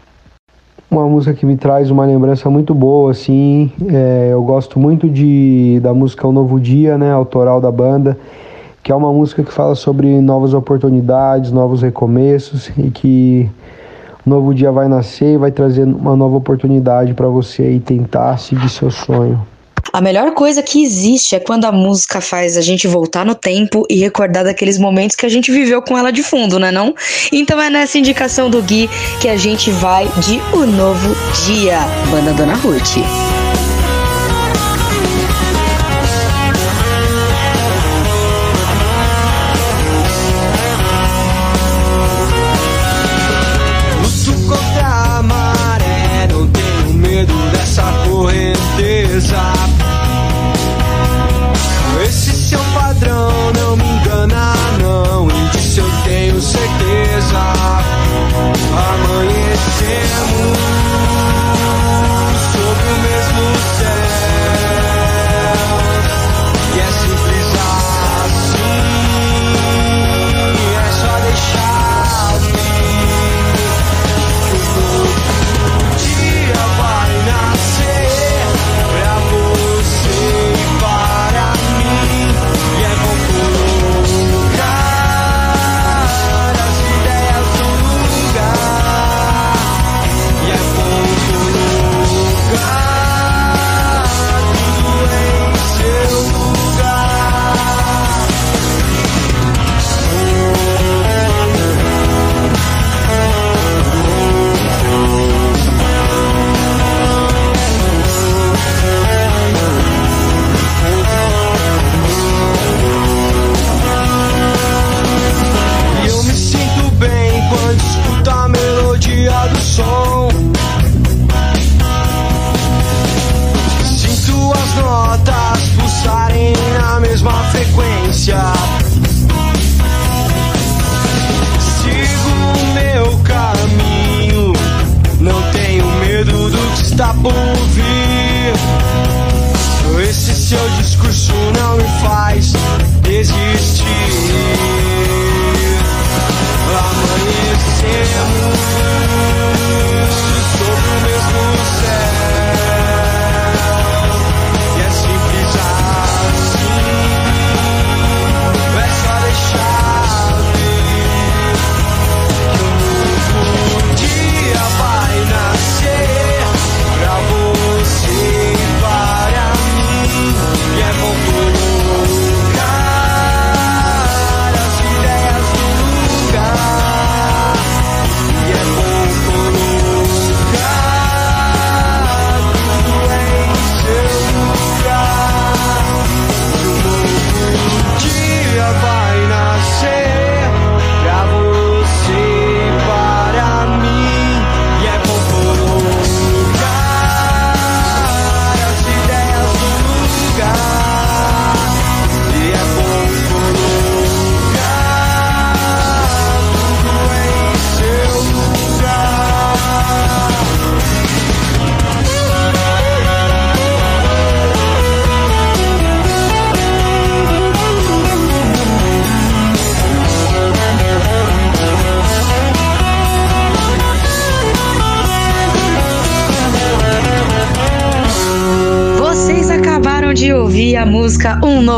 uma 0.91 1.07
música 1.09 1.33
que 1.33 1.47
me 1.47 1.57
traz 1.57 1.91
uma 1.91 2.05
lembrança 2.05 2.51
muito 2.51 2.75
boa, 2.75 3.13
assim. 3.13 3.71
É, 3.89 4.31
eu 4.33 4.43
gosto 4.43 4.79
muito 4.79 5.09
de 5.09 5.79
da 5.83 5.95
música 5.95 6.27
O 6.27 6.33
Novo 6.33 6.59
Dia, 6.59 6.99
né, 6.99 7.13
autoral 7.13 7.61
da 7.61 7.71
banda, 7.71 8.19
que 8.83 8.91
é 8.91 8.95
uma 8.95 9.13
música 9.13 9.43
que 9.43 9.53
fala 9.53 9.75
sobre 9.75 10.21
novas 10.21 10.53
oportunidades, 10.53 11.53
novos 11.53 11.83
recomeços 11.83 12.73
e 12.77 12.91
que 12.91 13.49
novo 14.27 14.55
dia 14.55 14.73
vai 14.73 14.89
nascer 14.89 15.35
e 15.35 15.37
vai 15.37 15.51
trazer 15.51 15.85
uma 15.85 16.17
nova 16.17 16.37
oportunidade 16.37 17.15
para 17.15 17.29
você 17.29 17.63
aí 17.63 17.81
tentar 17.81 18.39
seguir 18.39 18.69
seu 18.69 18.91
sonho. 18.91 19.50
A 19.93 20.01
melhor 20.01 20.33
coisa 20.33 20.63
que 20.63 20.83
existe 20.83 21.35
é 21.35 21.41
quando 21.41 21.65
a 21.65 21.73
música 21.73 22.21
faz 22.21 22.57
a 22.57 22.61
gente 22.61 22.87
voltar 22.87 23.25
no 23.25 23.35
tempo 23.35 23.85
e 23.91 23.97
recordar 23.97 24.45
daqueles 24.45 24.79
momentos 24.79 25.17
que 25.17 25.27
a 25.27 25.29
gente 25.29 25.51
viveu 25.51 25.83
com 25.83 25.99
ela 25.99 26.13
de 26.13 26.23
fundo, 26.23 26.59
né 26.59 26.71
não? 26.71 26.95
Então 27.33 27.61
é 27.61 27.69
nessa 27.69 27.99
indicação 27.99 28.49
do 28.49 28.63
Gui 28.63 28.89
que 29.21 29.29
a 29.29 29.37
gente 29.37 29.71
vai 29.71 30.07
de 30.21 30.41
O 30.55 30.65
Novo 30.65 31.15
Dia, 31.45 31.79
banda 32.11 32.33
Dona 32.33 32.55
Ruth. 32.55 33.60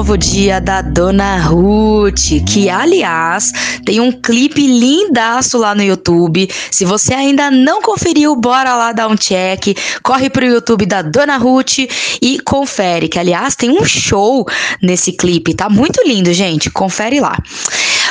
Novo 0.02 0.18
Dia 0.18 0.60
da 0.60 0.82
Dona 0.82 1.36
Ruth, 1.36 2.42
que 2.44 2.68
aliás 2.68 3.52
tem 3.86 4.00
um 4.00 4.10
clipe 4.10 4.66
lindaço 4.66 5.56
lá 5.58 5.76
no 5.76 5.82
YouTube. 5.82 6.48
Se 6.72 6.84
você 6.84 7.14
ainda 7.14 7.52
não 7.52 7.80
conferiu, 7.80 8.34
bora 8.34 8.74
lá 8.74 8.90
dar 8.90 9.06
um 9.06 9.14
check. 9.14 9.78
Corre 10.02 10.28
pro 10.28 10.44
YouTube 10.44 10.86
da 10.86 11.02
Dona 11.02 11.36
Ruth 11.36 11.86
e 12.20 12.40
confere, 12.44 13.08
que 13.08 13.16
aliás 13.16 13.54
tem 13.54 13.70
um 13.70 13.84
show 13.84 14.44
nesse 14.82 15.12
clipe, 15.12 15.54
tá 15.54 15.70
muito 15.70 16.02
lindo, 16.04 16.32
gente. 16.32 16.68
Confere 16.68 17.20
lá. 17.20 17.38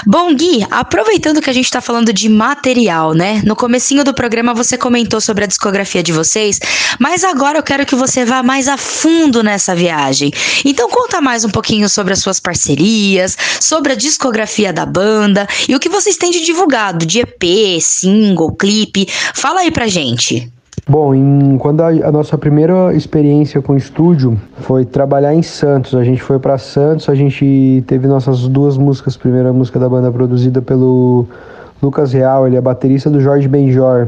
Bom, 0.06 0.34
Gui, 0.34 0.65
aproveitando 0.72 1.41
que 1.41 1.49
a 1.49 1.53
gente 1.53 1.69
tá 1.69 1.80
falando 1.80 2.11
de 2.11 2.28
material, 2.28 3.14
né? 3.14 3.41
No 3.45 3.56
comecinho 3.56 4.03
do 4.03 4.14
programa 4.14 4.53
você 4.53 4.78
comentou 4.78 5.22
sobre 5.22 5.44
a 5.44 5.48
discografia 5.48 6.02
de 6.02 6.11
vocês, 6.11 6.60
mas 6.99 7.23
agora 7.23 7.60
eu 7.60 7.64
quero 7.64 7.86
que 7.86 7.95
você 7.95 8.26
vá 8.26 8.41
mais 8.41 8.68
a 8.68 8.78
fundo 8.78 9.44
nessa 9.44 9.76
viagem. 9.76 10.32
Então 10.65 10.90
conta 10.90 11.22
mais 11.22 11.45
um 11.45 11.49
pouquinho 11.49 11.88
sobre 11.88 12.14
as 12.14 12.19
suas 12.19 12.40
parcerias, 12.40 13.38
sobre 13.60 13.94
a 13.94 13.95
discografia 13.95 14.73
da 14.73 14.86
banda 14.86 15.48
e 15.69 15.76
o 15.76 15.80
que 15.80 15.90
vocês 15.90 16.18
têm 16.18 16.32
de 16.32 16.44
divulgado, 16.44 17.06
de 17.06 17.19
EP, 17.19 17.80
single, 17.80 18.56
clipe. 18.56 19.07
Fala 19.36 19.61
aí 19.61 19.72
pra 19.72 19.88
gente. 19.88 20.52
Bom, 20.88 21.14
em- 21.14 21.58
quando 21.58 21.82
a, 21.82 21.88
a 21.90 22.12
nossa 22.12 22.38
primeira 22.38 22.94
experiência 22.94 23.62
com 23.62 23.76
estúdio 23.76 24.38
foi 24.62 24.84
trabalhar 24.84 25.34
em 25.34 25.41
Santos. 25.44 25.95
A 25.95 26.03
gente 26.03 26.22
foi 26.22 26.40
para 26.40 26.58
Santos, 26.58 27.08
a 27.08 27.16
gente 27.16 27.84
teve 27.88 28.08
nossas 28.08 28.48
duas 28.48 28.78
músicas. 28.78 29.16
Primeira 29.16 29.53
música 29.53 29.80
da 29.80 29.88
banda 29.88 30.12
produzida 30.12 30.62
pelo 30.62 31.26
Lucas 31.82 32.14
Real, 32.14 32.48
ele 32.48 32.56
é 32.56 32.62
baterista 32.62 33.10
do 33.10 33.22
Jorge 33.22 33.48
Benjor. 33.48 34.08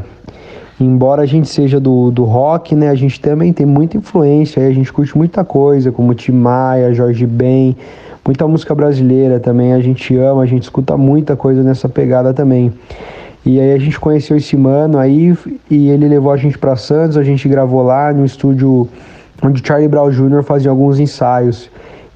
Embora 0.79 1.21
a 1.21 1.25
gente 1.25 1.47
seja 1.47 1.79
do, 1.79 2.09
do 2.09 2.23
rock, 2.23 2.75
né, 2.75 2.89
a 2.89 2.95
gente 2.95 3.21
também 3.21 3.53
tem 3.53 3.65
muita 3.65 3.95
influência, 3.95 4.67
a 4.67 4.73
gente 4.73 4.91
curte 4.91 5.15
muita 5.15 5.45
coisa, 5.45 5.91
como 5.91 6.13
Tim 6.15 6.31
Maia, 6.31 6.93
Jorge 6.93 7.27
Ben, 7.27 7.77
muita 8.25 8.47
música 8.47 8.73
brasileira 8.73 9.39
também, 9.39 9.73
a 9.73 9.79
gente 9.79 10.17
ama, 10.17 10.41
a 10.41 10.45
gente 10.47 10.63
escuta 10.63 10.97
muita 10.97 11.35
coisa 11.35 11.61
nessa 11.61 11.87
pegada 11.87 12.33
também. 12.33 12.73
E 13.45 13.59
aí 13.59 13.73
a 13.73 13.77
gente 13.77 13.99
conheceu 13.99 14.37
esse 14.37 14.55
mano 14.55 14.97
aí 14.97 15.37
e 15.69 15.89
ele 15.89 16.07
levou 16.07 16.31
a 16.31 16.37
gente 16.37 16.57
para 16.57 16.75
Santos, 16.75 17.17
a 17.17 17.23
gente 17.23 17.47
gravou 17.49 17.83
lá 17.83 18.13
no 18.13 18.25
estúdio 18.25 18.87
onde 19.41 19.65
Charlie 19.65 19.89
Brown 19.89 20.09
Jr. 20.09 20.43
fazia 20.43 20.71
alguns 20.71 20.99
ensaios. 20.99 21.69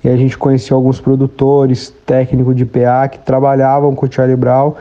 E 0.03 0.09
a 0.09 0.15
gente 0.15 0.37
conheceu 0.37 0.77
alguns 0.77 1.01
produtores, 1.01 1.93
técnicos 2.05 2.55
de 2.55 2.65
PA 2.65 3.09
que 3.09 3.19
trabalhavam 3.19 3.93
com 3.93 4.05
o 4.05 4.11
Charlie 4.11 4.37
Brown, 4.37 4.73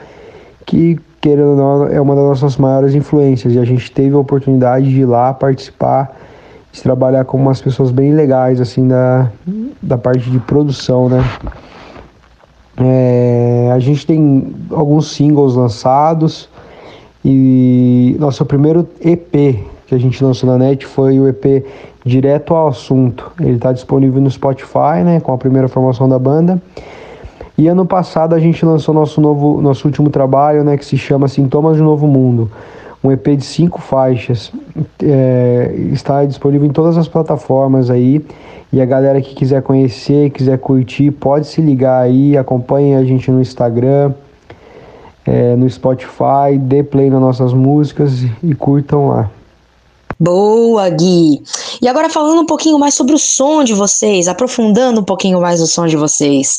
que 0.65 1.01
querendo 1.21 1.49
ou 1.49 1.57
não, 1.57 1.87
é 1.89 2.01
uma 2.01 2.15
das 2.15 2.25
nossas 2.25 2.57
maiores 2.57 2.95
influências 2.95 3.53
e 3.53 3.59
a 3.59 3.65
gente 3.65 3.91
teve 3.91 4.15
a 4.15 4.19
oportunidade 4.19 4.89
de 4.89 5.01
ir 5.01 5.07
lá 5.07 5.35
participar, 5.35 6.17
de 6.71 6.81
trabalhar 6.81 7.25
com 7.25 7.37
umas 7.37 7.61
pessoas 7.61 7.91
bem 7.91 8.15
legais, 8.15 8.61
assim, 8.61 8.87
da, 8.87 9.29
da 9.83 9.99
parte 9.99 10.31
de 10.31 10.39
produção, 10.39 11.09
né? 11.09 11.25
É, 12.79 13.71
a 13.75 13.79
gente 13.79 14.07
tem 14.07 14.55
alguns 14.71 15.13
singles 15.13 15.55
lançados 15.55 16.49
e 17.25 18.17
nosso 18.21 18.45
primeiro 18.45 18.87
EP 19.01 19.65
que 19.87 19.95
a 19.95 19.99
gente 19.99 20.23
lançou 20.23 20.51
na 20.51 20.59
net 20.59 20.85
foi 20.85 21.19
o 21.19 21.29
EP 21.29 21.65
Direto 22.05 22.55
ao 22.55 22.69
Assunto. 22.69 23.33
Ele 23.41 23.57
está 23.57 23.73
disponível 23.73 24.21
no 24.21 24.31
Spotify, 24.31 25.03
né, 25.05 25.21
com 25.21 25.33
a 25.33 25.39
primeira 25.39 25.69
formação 25.69 26.09
da 26.09 26.19
banda. 26.19 26.61
E 27.59 27.69
ano 27.69 27.87
passado 27.87 28.35
a 28.35 28.39
gente 28.39 28.65
lançou 28.67 28.95
nosso 28.95 29.21
novo, 29.21 29.63
nosso 29.63 29.89
último 29.89 30.11
trabalho, 30.11 30.63
né, 30.63 30.77
que 30.77 30.85
se 30.85 30.99
chama 30.99 31.27
Sintomas 31.27 31.77
de 31.77 31.83
Novo 31.83 32.07
Mundo, 32.07 32.51
um 33.07 33.13
EP 33.13 33.37
de 33.37 33.45
cinco 33.45 33.81
faixas. 33.81 34.53
É, 35.03 35.75
está 35.93 36.25
disponível 36.25 36.67
em 36.67 36.73
todas 36.73 36.99
as 36.99 37.07
plataformas 37.07 37.91
aí. 37.91 38.25
E 38.73 38.81
a 38.81 38.85
galera 38.85 39.21
que 39.23 39.35
quiser 39.35 39.63
conhecer, 39.63 40.31
quiser 40.31 40.59
curtir, 40.59 41.13
pode 41.13 41.47
se 41.47 41.61
ligar 41.61 42.03
aí, 42.03 42.37
acompanhe 42.37 42.97
a 42.97 43.05
gente 43.05 43.31
no 43.31 43.41
Instagram, 43.41 44.13
é, 45.25 45.55
no 45.55 45.71
Spotify, 45.71 46.59
dê 46.59 46.83
play 46.83 47.09
nas 47.09 47.21
nossas 47.21 47.53
músicas 47.53 48.25
e 48.43 48.55
curtam 48.55 49.09
lá. 49.09 49.31
Boa, 50.19 50.89
Gui! 50.89 51.43
E 51.83 51.87
agora 51.87 52.09
falando 52.09 52.41
um 52.41 52.47
pouquinho 52.47 52.79
mais 52.79 52.95
sobre 52.95 53.15
o 53.15 53.19
som 53.19 53.63
de 53.63 53.75
vocês, 53.75 54.29
aprofundando 54.29 55.03
um 55.03 55.05
pouquinho 55.05 55.41
mais 55.43 55.61
o 55.61 55.67
som 55.67 55.87
de 55.87 55.97
vocês. 55.97 56.59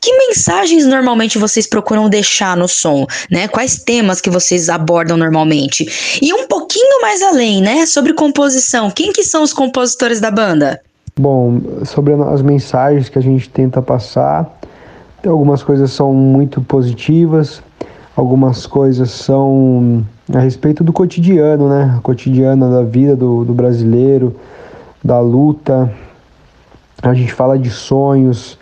Que 0.00 0.10
mensagens 0.26 0.86
normalmente 0.86 1.36
vocês 1.36 1.66
procuram 1.66 2.08
deixar 2.08 2.56
no 2.56 2.66
som, 2.66 3.06
né? 3.30 3.46
Quais 3.46 3.76
temas 3.76 4.22
que 4.22 4.30
vocês 4.30 4.70
abordam 4.70 5.18
normalmente? 5.18 5.86
E 6.22 6.32
um 6.32 6.48
pouquinho 6.48 7.02
mais 7.02 7.20
além, 7.20 7.60
né? 7.60 7.84
Sobre 7.84 8.14
composição. 8.14 8.90
Quem 8.90 9.12
que 9.12 9.22
são 9.22 9.42
os 9.42 9.52
compositores 9.52 10.18
da 10.18 10.30
banda? 10.30 10.80
Bom, 11.16 11.60
sobre 11.84 12.14
as 12.14 12.40
mensagens 12.40 13.10
que 13.10 13.18
a 13.18 13.22
gente 13.22 13.50
tenta 13.50 13.82
passar, 13.82 14.50
algumas 15.24 15.62
coisas 15.62 15.92
são 15.92 16.12
muito 16.14 16.62
positivas, 16.62 17.62
algumas 18.16 18.66
coisas 18.66 19.10
são 19.10 20.04
a 20.32 20.38
respeito 20.38 20.82
do 20.82 20.92
cotidiano, 20.92 21.68
né? 21.68 21.98
Cotidiano 22.02 22.70
da 22.70 22.82
vida 22.82 23.14
do, 23.14 23.44
do 23.44 23.52
brasileiro, 23.52 24.34
da 25.02 25.20
luta. 25.20 25.92
A 27.02 27.12
gente 27.12 27.32
fala 27.32 27.58
de 27.58 27.68
sonhos, 27.68 28.58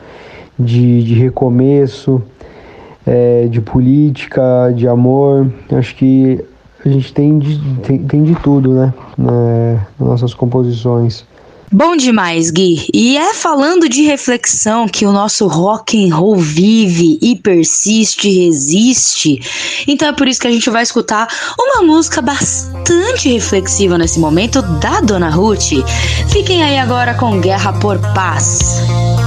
de, 0.59 1.05
de 1.05 1.15
recomeço, 1.15 2.21
é, 3.07 3.47
de 3.47 3.61
política, 3.61 4.73
de 4.75 4.89
amor. 4.89 5.53
Acho 5.71 5.95
que 5.95 6.45
a 6.85 6.89
gente 6.89 7.13
tem 7.15 7.39
de, 7.39 7.59
tem, 7.83 7.99
tem 7.99 8.23
de 8.25 8.35
tudo, 8.35 8.73
né? 8.73 8.93
nas 9.17 10.09
nossas 10.09 10.35
composições. 10.35 11.25
Bom 11.73 11.97
demais, 11.97 12.51
Gui. 12.51 12.87
E 12.93 13.17
é 13.17 13.33
falando 13.33 13.89
de 13.89 14.03
reflexão 14.03 14.87
que 14.87 15.07
o 15.07 15.13
nosso 15.13 15.47
rock 15.47 16.07
and 16.07 16.15
roll 16.15 16.37
vive 16.37 17.19
e 17.23 17.35
persiste, 17.35 18.29
resiste. 18.29 19.41
Então 19.89 20.09
é 20.09 20.13
por 20.13 20.29
isso 20.29 20.39
que 20.39 20.47
a 20.47 20.53
gente 20.53 20.69
vai 20.69 20.83
escutar 20.83 21.27
uma 21.59 21.83
música 21.83 22.21
bastante 22.21 23.31
reflexiva 23.31 23.97
nesse 23.97 24.21
momento 24.21 24.61
da 24.61 25.01
Dona 25.01 25.31
Ruth. 25.31 25.71
Fiquem 26.31 26.63
aí 26.63 26.79
agora 26.79 27.15
com 27.15 27.41
Guerra 27.41 27.73
por 27.73 27.99
Paz. 28.13 28.83
No 29.17 29.22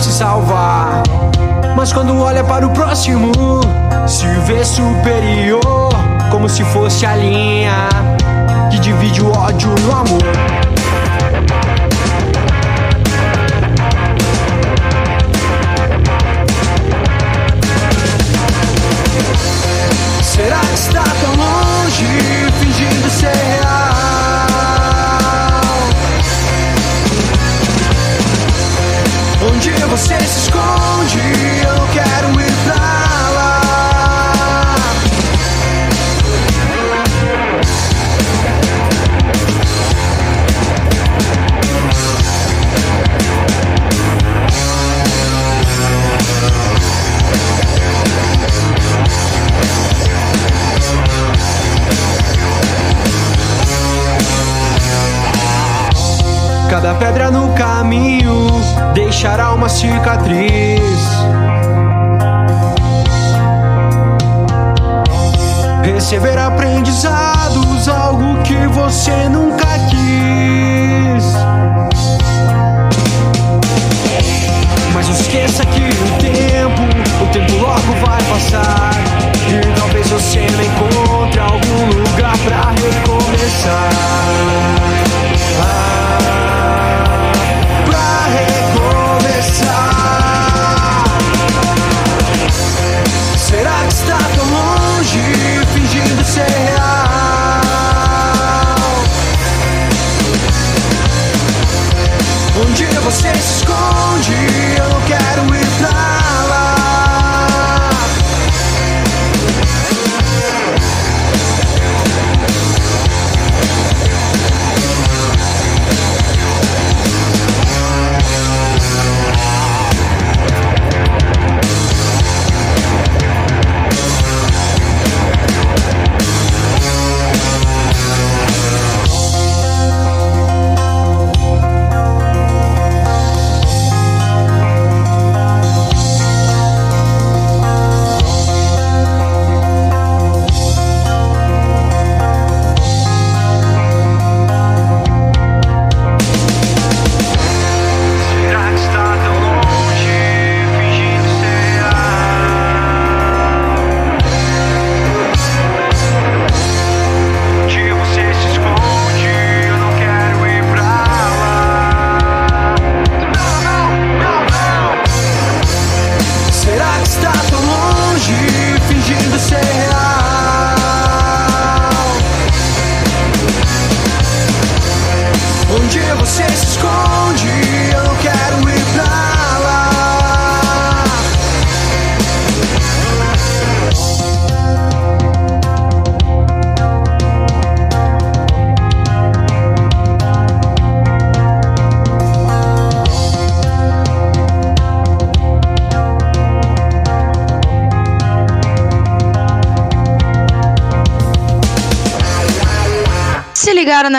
se 0.00 0.12
salvar. 0.12 1.02
Mas 1.76 1.92
quando 1.92 2.18
olha 2.18 2.42
para 2.42 2.66
o 2.66 2.70
próximo, 2.70 3.32
se 4.06 4.26
vê 4.46 4.64
superior, 4.64 5.60
como 6.30 6.48
se 6.48 6.64
fosse 6.64 7.04
a 7.04 7.14
linha 7.14 7.88
que 8.70 8.78
divide 8.78 9.20
o 9.22 9.30
ódio 9.30 9.68
no 9.80 9.92
amor. 9.92 10.22
Será 20.22 20.60
que 20.60 20.74
está 20.74 21.02
tão 21.02 21.36
longe, 21.36 22.29
pedra 57.00 57.30
no 57.30 57.52
caminho 57.54 58.46
deixará 58.92 59.54
uma 59.54 59.70
cicatriz. 59.70 61.00
Receber 65.82 66.36
aprendizados, 66.38 67.88
algo 67.88 68.42
que 68.42 68.66
você 68.68 69.30
nunca 69.30 69.66
quis. 69.88 71.24
Mas 74.92 75.08
esqueça 75.08 75.64
que 75.64 75.80
o 75.80 76.18
tempo, 76.20 76.82
o 77.22 77.26
tempo 77.32 77.52
logo 77.62 77.94
vai 78.06 78.22
passar. 78.24 78.90
E 79.48 79.62
talvez 79.80 80.06
você 80.10 80.46
não 80.50 80.62
encontre 80.62 81.40
algum 81.40 81.86
lugar 81.86 82.36
pra 82.44 82.72
recomeçar. 82.72 84.89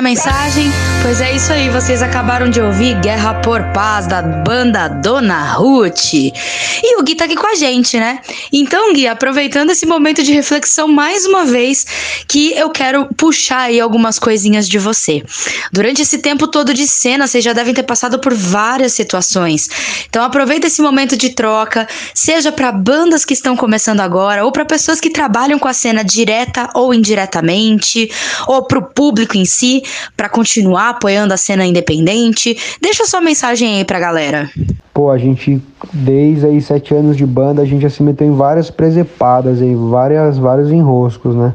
Mensagem? 0.02 0.70
Pois 1.04 1.22
é 1.22 1.36
isso 1.36 1.54
aí, 1.54 1.70
vocês 1.70 2.02
acabaram 2.02 2.50
de 2.50 2.60
ouvir 2.60 3.00
Guerra 3.02 3.36
por 3.36 3.62
Paz 3.74 4.08
da 4.08 4.22
banda 4.22 4.88
Dona 4.88 5.54
Ruth. 5.54 6.14
E 6.14 7.00
o 7.00 7.04
Gui 7.04 7.16
tá 7.16 7.26
aqui 7.26 7.36
com 7.36 7.48
a 7.48 7.56
gente, 7.56 8.00
né? 8.00 8.20
Então, 8.52 8.94
Gui, 8.94 9.08
aproveitando 9.08 9.70
esse 9.70 9.86
momento 9.86 10.24
de 10.24 10.32
reflexão 10.34 10.88
mais 10.88 11.26
uma 11.26 11.46
vez, 11.46 11.86
que 12.28 12.54
eu 12.54 12.70
quero 12.70 13.08
puxar 13.16 13.62
aí 13.62 13.80
algumas 13.80 14.18
coisinhas 14.18 14.68
de 14.68 14.80
você. 14.80 15.24
Durante 15.72 16.02
esse 16.02 16.18
tempo 16.18 16.48
todo 16.48 16.74
de 16.74 16.86
cena, 16.86 17.28
vocês 17.28 17.44
já 17.44 17.54
devem 17.54 17.74
ter 17.74 17.84
passado 17.84 18.20
por 18.20 18.34
várias 18.34 18.94
situações. 18.94 19.70
Então, 20.10 20.24
aproveita 20.24 20.68
esse 20.68 20.82
momento 20.82 21.16
de 21.16 21.30
troca, 21.30 21.88
seja 22.14 22.52
para 22.52 22.72
bandas 22.72 23.24
que 23.24 23.34
estão 23.34 23.56
começando 23.56 24.02
agora, 24.02 24.44
ou 24.44 24.52
para 24.52 24.66
pessoas 24.66 25.00
que 25.00 25.10
trabalham 25.10 25.58
com 25.58 25.68
a 25.68 25.74
cena 25.74 26.04
direta 26.04 26.70
ou 26.76 26.94
indiretamente, 26.94 28.12
ou 28.48 28.64
pro 28.64 28.82
público 28.82 29.38
em 29.38 29.46
si, 29.46 29.82
para 30.18 30.28
continuar 30.28 30.90
apoiando 30.90 31.34
a 31.34 31.38
cena 31.38 31.66
independente. 31.66 32.58
Deixa 32.82 33.06
sua 33.06 33.22
mensagem 33.22 33.78
aí 33.78 33.86
pra 33.86 34.00
galera. 34.00 34.50
Pô, 34.94 35.10
a 35.10 35.18
gente, 35.18 35.62
desde 35.94 36.46
aí 36.46 36.62
sete 36.62 36.94
anos 36.94 37.16
de 37.16 37.26
banda, 37.26 37.62
a 37.62 37.66
gente 37.66 37.82
já 37.82 37.90
se 37.90 38.04
meteu 38.04 38.28
em 38.28 38.36
várias 38.36 38.70
presepadas 38.70 39.62
aí, 39.62 39.74
várias, 39.74 40.38
vários 40.38 40.70
enroscos, 40.70 41.34
né? 41.34 41.54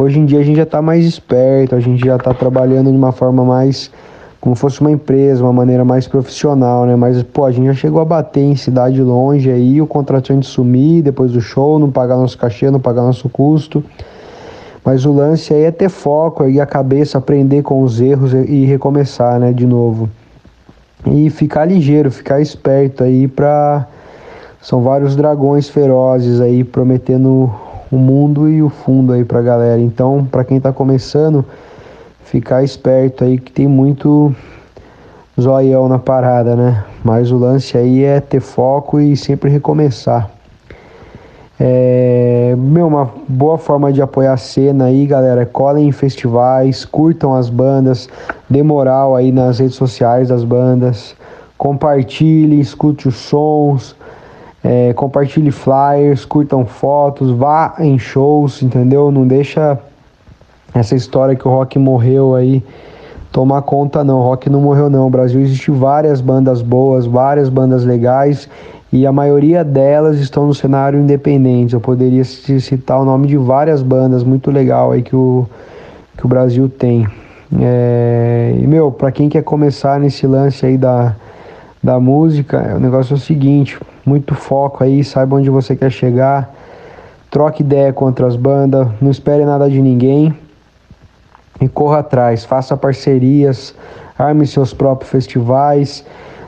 Hoje 0.00 0.20
em 0.20 0.24
dia 0.24 0.38
a 0.38 0.44
gente 0.44 0.58
já 0.58 0.64
tá 0.64 0.80
mais 0.80 1.04
esperto, 1.04 1.74
a 1.74 1.80
gente 1.80 2.06
já 2.06 2.16
tá 2.16 2.32
trabalhando 2.32 2.88
de 2.88 2.96
uma 2.96 3.10
forma 3.10 3.44
mais 3.44 3.90
como 4.40 4.54
fosse 4.54 4.80
uma 4.80 4.92
empresa, 4.92 5.42
uma 5.42 5.52
maneira 5.52 5.84
mais 5.84 6.06
profissional, 6.06 6.86
né? 6.86 6.94
Mas, 6.94 7.20
pô, 7.24 7.44
a 7.44 7.50
gente 7.50 7.66
já 7.66 7.74
chegou 7.74 8.00
a 8.00 8.04
bater 8.04 8.44
em 8.44 8.54
cidade 8.54 9.02
longe 9.02 9.50
aí, 9.50 9.82
o 9.82 9.88
contratante 9.88 10.46
sumir 10.46 11.02
depois 11.02 11.32
do 11.32 11.40
show, 11.40 11.80
não 11.80 11.90
pagar 11.90 12.16
nosso 12.16 12.38
cachê, 12.38 12.70
não 12.70 12.78
pagar 12.78 13.02
nosso 13.02 13.28
custo. 13.28 13.82
Mas 14.84 15.04
o 15.04 15.12
lance 15.12 15.52
aí 15.52 15.64
é 15.64 15.72
ter 15.72 15.88
foco 15.88 16.44
aí, 16.44 16.60
a 16.60 16.66
cabeça, 16.66 17.18
aprender 17.18 17.62
com 17.62 17.82
os 17.82 18.00
erros 18.00 18.32
e 18.32 18.64
recomeçar, 18.66 19.40
né, 19.40 19.52
de 19.52 19.66
novo. 19.66 20.08
E 21.06 21.28
ficar 21.28 21.64
ligeiro, 21.64 22.08
ficar 22.12 22.40
esperto 22.40 23.02
aí 23.02 23.26
pra. 23.26 23.88
São 24.62 24.80
vários 24.80 25.16
dragões 25.16 25.68
ferozes 25.68 26.40
aí 26.40 26.62
prometendo 26.62 27.52
o 27.90 27.96
mundo 27.96 28.48
e 28.48 28.62
o 28.62 28.68
fundo 28.68 29.12
aí 29.12 29.24
pra 29.24 29.42
galera. 29.42 29.80
Então, 29.80 30.26
pra 30.30 30.44
quem 30.44 30.60
tá 30.60 30.72
começando, 30.72 31.44
ficar 32.24 32.62
esperto 32.62 33.24
aí 33.24 33.38
que 33.38 33.50
tem 33.50 33.66
muito 33.66 34.34
zoião 35.40 35.88
na 35.88 35.98
parada, 35.98 36.54
né? 36.54 36.84
Mas 37.04 37.30
o 37.30 37.36
lance 37.36 37.76
aí 37.76 38.04
é 38.04 38.20
ter 38.20 38.40
foco 38.40 39.00
e 39.00 39.16
sempre 39.16 39.50
recomeçar. 39.50 40.30
É, 41.60 42.54
meu, 42.56 42.86
uma 42.86 43.10
boa 43.26 43.58
forma 43.58 43.92
de 43.92 44.00
apoiar 44.00 44.34
a 44.34 44.36
cena 44.36 44.84
aí, 44.84 45.06
galera. 45.06 45.44
Colhem 45.44 45.88
em 45.88 45.92
festivais, 45.92 46.84
curtam 46.84 47.34
as 47.34 47.50
bandas, 47.50 48.08
dê 48.48 48.62
moral 48.62 49.16
aí 49.16 49.32
nas 49.32 49.58
redes 49.58 49.74
sociais 49.74 50.28
das 50.28 50.44
bandas, 50.44 51.16
compartilhe, 51.56 52.60
escute 52.60 53.08
os 53.08 53.16
sons, 53.16 53.96
é, 54.70 54.92
compartilhe 54.92 55.50
flyers, 55.50 56.26
curtam 56.26 56.66
fotos, 56.66 57.30
vá 57.30 57.76
em 57.78 57.98
shows, 57.98 58.62
entendeu? 58.62 59.10
Não 59.10 59.26
deixa 59.26 59.78
essa 60.74 60.94
história 60.94 61.34
que 61.34 61.48
o 61.48 61.50
rock 61.50 61.78
morreu 61.78 62.34
aí 62.34 62.62
tomar 63.32 63.62
conta 63.62 64.04
não. 64.04 64.18
O 64.18 64.22
rock 64.24 64.50
não 64.50 64.60
morreu 64.60 64.90
não. 64.90 65.04
No 65.04 65.10
Brasil 65.10 65.40
existe 65.40 65.70
várias 65.70 66.20
bandas 66.20 66.60
boas, 66.60 67.06
várias 67.06 67.48
bandas 67.48 67.82
legais 67.82 68.46
e 68.92 69.06
a 69.06 69.12
maioria 69.12 69.64
delas 69.64 70.18
estão 70.18 70.46
no 70.46 70.54
cenário 70.54 71.00
independente. 71.00 71.72
Eu 71.72 71.80
poderia 71.80 72.22
citar 72.22 73.00
o 73.00 73.06
nome 73.06 73.26
de 73.26 73.38
várias 73.38 73.80
bandas 73.80 74.22
muito 74.22 74.50
legal 74.50 74.92
aí 74.92 75.00
que 75.00 75.16
o, 75.16 75.46
que 76.14 76.26
o 76.26 76.28
Brasil 76.28 76.68
tem. 76.68 77.08
É, 77.58 78.54
e 78.54 78.66
meu, 78.66 78.92
para 78.92 79.10
quem 79.10 79.30
quer 79.30 79.42
começar 79.44 79.98
nesse 79.98 80.26
lance 80.26 80.66
aí 80.66 80.76
da, 80.76 81.16
da 81.82 81.98
música, 81.98 82.74
o 82.76 82.78
negócio 82.78 83.14
é 83.14 83.16
o 83.16 83.18
seguinte: 83.18 83.78
muito 84.08 84.34
foco 84.34 84.82
aí, 84.82 85.04
saiba 85.04 85.36
onde 85.36 85.50
você 85.50 85.76
quer 85.76 85.90
chegar, 85.90 86.54
troque 87.30 87.62
ideia 87.62 87.92
com 87.92 88.06
outras 88.06 88.34
bandas, 88.34 88.88
não 89.00 89.10
espere 89.10 89.44
nada 89.44 89.68
de 89.68 89.80
ninguém 89.82 90.34
e 91.60 91.68
corra 91.68 91.98
atrás, 91.98 92.44
faça 92.44 92.76
parcerias, 92.76 93.74
arme 94.18 94.46
seus 94.46 94.72
próprios 94.72 95.10
festivais, 95.10 96.04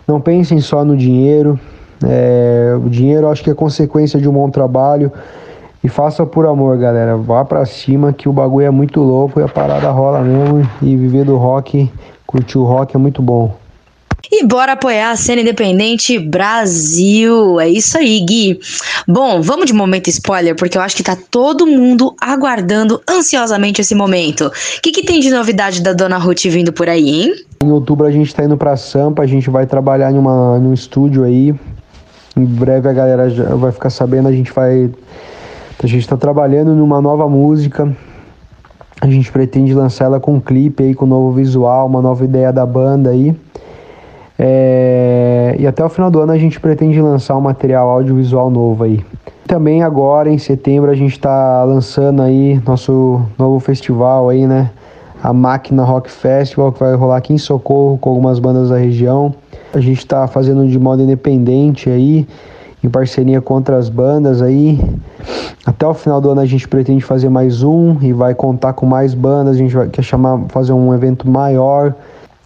não 0.09 0.21
pensem 0.21 0.61
só 0.61 0.85
no 0.85 0.97
dinheiro, 0.97 1.61
é, 2.03 2.75
o 2.83 2.89
dinheiro 2.89 3.29
acho 3.29 3.45
que 3.45 3.51
é 3.51 3.55
consequência 3.55 4.19
de 4.19 4.29
um 4.29 4.33
bom 4.33 4.49
trabalho. 4.51 5.13
E 5.83 5.89
faça 5.89 6.27
por 6.27 6.47
amor, 6.47 6.77
galera. 6.77 7.17
Vá 7.17 7.43
pra 7.45 7.65
cima 7.65 8.13
que 8.13 8.29
o 8.29 8.33
bagulho 8.33 8.67
é 8.67 8.71
muito 8.71 9.01
louco 9.01 9.41
e 9.41 9.43
a 9.43 9.49
parada 9.49 9.91
rola 9.91 10.21
mesmo. 10.21 10.69
E 10.83 10.95
viver 10.95 11.25
do 11.25 11.37
rock, 11.37 11.91
curtir 12.27 12.59
o 12.59 12.65
rock 12.65 12.95
é 12.95 12.99
muito 12.99 13.23
bom. 13.23 13.60
E 14.33 14.45
bora 14.47 14.73
apoiar 14.73 15.11
a 15.11 15.17
cena 15.17 15.41
independente 15.41 16.17
Brasil. 16.17 17.59
É 17.59 17.69
isso 17.69 17.99
aí, 17.99 18.21
Gui. 18.21 18.61
Bom, 19.07 19.43
vamos 19.43 19.67
de 19.67 19.73
momento 19.73 20.09
spoiler, 20.09 20.55
porque 20.55 20.79
eu 20.79 20.83
acho 20.83 20.95
que 20.95 21.03
tá 21.03 21.17
todo 21.31 21.67
mundo 21.67 22.15
aguardando 22.21 23.03
ansiosamente 23.09 23.81
esse 23.81 23.93
momento. 23.93 24.47
O 24.47 24.81
que, 24.81 24.93
que 24.93 25.05
tem 25.05 25.19
de 25.19 25.31
novidade 25.31 25.83
da 25.83 25.93
Dona 25.93 26.17
Ruth 26.17 26.45
vindo 26.45 26.73
por 26.73 26.89
aí, 26.89 27.09
hein? 27.09 27.35
Em 27.65 27.73
outubro 27.73 28.07
a 28.07 28.11
gente 28.13 28.33
tá 28.33 28.45
indo 28.45 28.57
pra 28.57 28.77
Sampa, 28.77 29.23
a 29.23 29.27
gente 29.27 29.51
vai 29.51 29.67
trabalhar 29.67 30.13
em 30.13 30.17
uma, 30.17 30.59
num 30.61 30.73
estúdio 30.73 31.25
aí. 31.25 31.53
Em 32.37 32.45
breve 32.45 32.89
a 32.89 32.93
galera 32.93 33.29
já 33.29 33.55
vai 33.57 33.73
ficar 33.73 33.91
sabendo, 33.91 34.29
a 34.29 34.33
gente 34.33 34.53
vai. 34.53 34.89
A 35.83 35.87
gente 35.89 36.07
tá 36.07 36.17
trabalhando 36.17 36.73
numa 36.75 37.03
nova 37.03 37.29
música. 37.29 37.95
A 39.01 39.07
gente 39.09 39.33
pretende 39.33 39.75
lançar 39.75 40.05
ela 40.05 40.21
com 40.21 40.35
um 40.35 40.41
clipe 40.41 40.85
aí, 40.85 40.95
com 40.95 41.05
um 41.05 41.09
novo 41.09 41.33
visual, 41.33 41.87
uma 41.87 42.01
nova 42.01 42.25
ideia 42.25 42.53
da 42.53 42.65
banda 42.65 43.11
aí. 43.11 43.35
É, 44.43 45.55
e 45.59 45.67
até 45.67 45.85
o 45.85 45.89
final 45.91 46.11
do 46.11 46.19
ano 46.19 46.33
a 46.33 46.39
gente 46.39 46.59
pretende 46.59 46.99
lançar 46.99 47.37
um 47.37 47.43
material 47.43 47.91
audiovisual 47.91 48.49
novo 48.51 48.85
aí. 48.85 49.05
Também 49.47 49.83
agora 49.83 50.31
em 50.31 50.39
setembro 50.39 50.91
a 50.91 50.95
gente 50.95 51.13
está 51.13 51.63
lançando 51.63 52.23
aí 52.23 52.59
nosso 52.67 53.21
novo 53.39 53.61
festival 53.61 54.31
aí, 54.31 54.47
né? 54.47 54.71
A 55.23 55.35
Máquina 55.35 55.85
Rock 55.85 56.11
Festival 56.11 56.73
que 56.73 56.81
vai 56.81 56.95
rolar 56.95 57.19
aqui 57.19 57.35
em 57.35 57.39
Socorro 57.39 57.99
com 57.99 58.09
algumas 58.09 58.39
bandas 58.39 58.71
da 58.71 58.79
região. 58.79 59.35
A 59.75 59.81
gente 59.81 59.99
está 59.99 60.27
fazendo 60.27 60.67
de 60.67 60.79
modo 60.79 61.03
independente 61.03 61.91
aí, 61.91 62.27
em 62.83 62.89
parceria 62.89 63.43
com 63.43 63.53
outras 63.53 63.91
bandas 63.91 64.41
aí. 64.41 64.81
Até 65.67 65.87
o 65.87 65.93
final 65.93 66.19
do 66.19 66.31
ano 66.31 66.41
a 66.41 66.47
gente 66.47 66.67
pretende 66.67 67.05
fazer 67.05 67.29
mais 67.29 67.63
um 67.63 67.99
e 68.01 68.11
vai 68.15 68.35
contar 68.35 68.73
com 68.73 68.87
mais 68.87 69.13
bandas. 69.13 69.57
A 69.57 69.59
gente 69.59 69.75
vai 69.75 69.89
quer 69.89 70.03
chamar 70.03 70.41
fazer 70.49 70.73
um 70.73 70.95
evento 70.95 71.29
maior. 71.29 71.95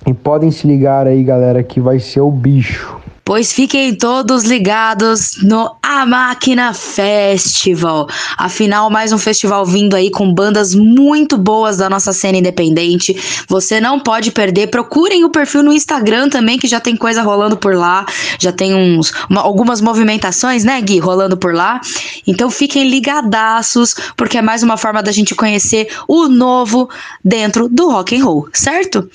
E 0.07 0.13
podem 0.13 0.51
se 0.51 0.67
ligar 0.67 1.07
aí, 1.07 1.25
galera, 1.25 1.63
que 1.63 1.81
vai 1.81 1.99
ser 1.99 2.21
o 2.21 2.31
bicho. 2.31 3.01
Pois 3.27 3.55
fiquem 3.55 3.95
todos 3.95 4.45
ligados 4.45 5.39
no 5.43 5.77
A 5.83 6.05
Máquina 6.05 6.75
Festival. 6.75 8.07
Afinal, 8.37 8.91
mais 8.91 9.15
um 9.15 9.19
festival 9.19 9.65
vindo 9.65 9.97
aí 9.97 10.11
com 10.11 10.31
bandas 10.31 10.75
muito 10.75 11.39
boas 11.39 11.79
da 11.79 11.89
nossa 11.89 12.13
cena 12.13 12.37
independente. 12.37 13.17
Você 13.49 13.81
não 13.81 13.99
pode 13.99 14.31
perder. 14.31 14.67
Procurem 14.67 15.25
o 15.25 15.31
perfil 15.31 15.63
no 15.63 15.73
Instagram 15.73 16.29
também, 16.29 16.59
que 16.59 16.69
já 16.69 16.81
tem 16.81 16.95
coisa 16.97 17.23
rolando 17.23 17.57
por 17.57 17.75
lá. 17.75 18.05
Já 18.39 18.53
tem 18.53 18.75
uns 18.75 19.11
uma, 19.31 19.41
algumas 19.41 19.81
movimentações, 19.81 20.63
né, 20.63 20.79
Gui, 20.83 20.99
rolando 20.99 21.35
por 21.35 21.55
lá. 21.55 21.81
Então 22.27 22.51
fiquem 22.51 22.91
ligadaços, 22.91 23.95
porque 24.19 24.37
é 24.37 24.43
mais 24.43 24.63
uma 24.63 24.77
forma 24.77 25.03
da 25.03 25.11
gente 25.11 25.35
conhecer 25.35 25.89
o 26.07 26.29
novo 26.29 26.91
dentro 27.25 27.71
do 27.71 27.89
rock 27.89 28.15
and 28.15 28.23
roll, 28.23 28.51
certo? 28.53 29.09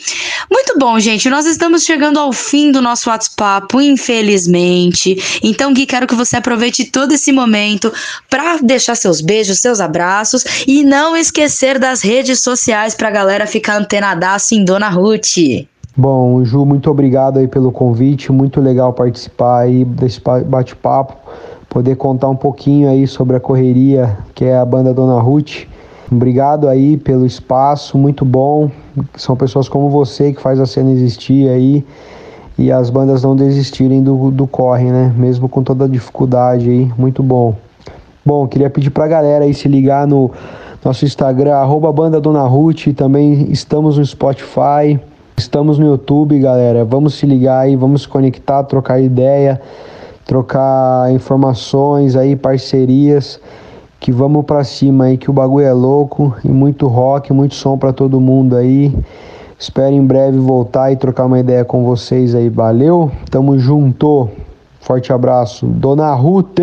Muito 0.52 0.80
bom, 0.80 1.00
gente. 1.00 1.30
Nós 1.30 1.46
estamos 1.46 1.84
chegando 1.84 2.20
ao 2.20 2.34
fim 2.34 2.72
do 2.72 2.82
nosso 2.82 3.08
WhatsApp 3.12 3.68
infelizmente. 4.00 5.18
Então, 5.44 5.74
Gui, 5.74 5.86
quero 5.86 6.08
que 6.08 6.16
você 6.16 6.38
aproveite 6.38 6.86
todo 6.86 7.14
esse 7.14 7.32
momento 7.32 7.92
para 8.30 8.58
deixar 8.58 8.96
seus 8.96 9.20
beijos, 9.20 9.60
seus 9.60 9.82
abraços 9.82 10.66
e 10.66 10.84
não 10.84 11.16
esquecer 11.16 11.78
das 11.78 12.02
redes 12.02 12.40
sociais 12.40 12.96
para 12.96 13.10
a 13.10 13.12
galera 13.12 13.46
ficar 13.46 13.78
antenadaço 13.78 14.56
em 14.56 14.64
Dona 14.64 14.90
Ruth. 14.90 15.68
Bom, 15.96 16.44
Ju, 16.46 16.66
muito 16.66 16.90
obrigado 16.90 17.40
aí 17.40 17.48
pelo 17.48 17.72
convite, 17.72 18.32
muito 18.32 18.62
legal 18.62 18.94
participar 18.94 19.60
aí 19.62 19.84
desse 19.84 20.22
bate-papo, 20.46 21.18
poder 21.68 21.98
contar 21.98 22.30
um 22.30 22.36
pouquinho 22.38 22.90
aí 22.90 23.06
sobre 23.06 23.36
a 23.36 23.40
correria 23.40 24.18
que 24.34 24.46
é 24.46 24.58
a 24.58 24.64
banda 24.64 24.94
Dona 24.94 25.20
Ruth. 25.20 25.68
Obrigado 26.10 26.68
aí 26.68 26.96
pelo 26.98 27.26
espaço, 27.26 27.98
muito 27.98 28.24
bom. 28.24 28.72
São 29.16 29.36
pessoas 29.36 29.68
como 29.68 29.90
você 29.90 30.32
que 30.32 30.42
faz 30.42 30.60
a 30.60 30.66
cena 30.66 30.90
existir 30.92 31.50
aí 31.50 31.86
e 32.60 32.74
as 32.74 32.90
bandas 32.90 33.24
não 33.24 33.38
desistirem 33.38 34.04
do, 34.04 34.30
do 34.32 34.46
corre, 34.46 34.92
né? 34.92 35.14
Mesmo 35.16 35.48
com 35.48 35.64
toda 35.64 35.86
a 35.86 35.88
dificuldade 35.88 36.70
aí, 36.70 36.92
muito 36.98 37.24
bom. 37.24 37.56
Bom, 38.26 38.46
queria 38.46 38.70
pedir 38.70 38.90
pra 38.90 39.08
galera 39.08 39.46
aí 39.46 39.54
se 39.54 39.70
ligar 39.70 40.06
no 40.06 40.30
nosso 40.84 41.06
Instagram, 41.06 41.56
arroba 41.56 41.90
banda 41.94 42.20
Dona 42.20 42.44
Ruth, 42.44 42.88
também 42.98 43.48
estamos 43.50 43.98
no 43.98 44.06
Spotify, 44.06 45.00
estamos 45.38 45.80
no 45.80 45.86
YouTube, 45.86 46.38
galera. 46.38 46.84
Vamos 46.84 47.14
se 47.14 47.26
ligar 47.26 47.62
aí, 47.62 47.78
vamos 47.78 48.02
se 48.02 48.10
conectar, 48.10 48.62
trocar 48.66 49.00
ideia, 49.00 49.62
trocar 50.26 51.14
informações 51.14 52.18
aí, 52.18 52.36
parcerias, 52.36 53.40
que 54.02 54.12
vamos 54.12 54.44
pra 54.44 54.66
cima 54.66 55.06
aí, 55.06 55.18
que 55.18 55.30
o 55.30 55.34
bagulho 55.34 55.66
é 55.66 55.72
louco 55.72 56.36
e 56.44 56.50
muito 56.50 56.88
rock, 56.88 57.32
muito 57.32 57.56
som 57.56 57.78
pra 57.78 57.94
todo 57.94 58.20
mundo 58.20 58.58
aí. 58.58 58.94
Espero 59.60 59.94
em 59.94 60.06
breve 60.06 60.38
voltar 60.38 60.90
e 60.90 60.96
trocar 60.96 61.26
uma 61.26 61.38
ideia 61.38 61.66
com 61.66 61.84
vocês 61.84 62.34
aí. 62.34 62.48
Valeu? 62.48 63.12
Tamo 63.30 63.60
junto. 63.60 64.30
Forte 64.80 65.12
abraço. 65.12 65.68
Dona 65.68 66.14
Ruth. 66.14 66.60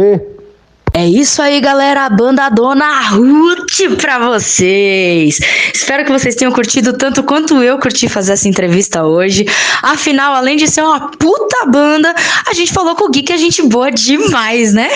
É 0.98 1.05
isso 1.06 1.43
aí, 1.43 1.60
galera. 1.60 2.06
A 2.06 2.09
banda 2.09 2.48
Dona 2.48 3.02
Ruth 3.10 3.98
pra 4.01 4.18
vocês. 4.18 5.39
Espero 5.74 6.06
que 6.06 6.10
vocês 6.10 6.35
tenham 6.35 6.51
curtido 6.51 6.94
tanto 6.94 7.23
quanto 7.23 7.62
eu 7.62 7.78
curti 7.78 8.09
fazer 8.09 8.32
essa 8.32 8.48
entrevista 8.48 9.05
hoje. 9.05 9.44
Afinal, 9.82 10.32
além 10.32 10.56
de 10.56 10.66
ser 10.66 10.81
uma 10.81 11.10
puta 11.10 11.66
banda, 11.66 12.14
a 12.47 12.55
gente 12.55 12.73
falou 12.73 12.94
com 12.94 13.05
o 13.05 13.10
Gui 13.10 13.23
que 13.23 13.32
a 13.35 13.36
gente 13.36 13.60
boa 13.64 13.90
demais, 13.90 14.73
né? 14.73 14.89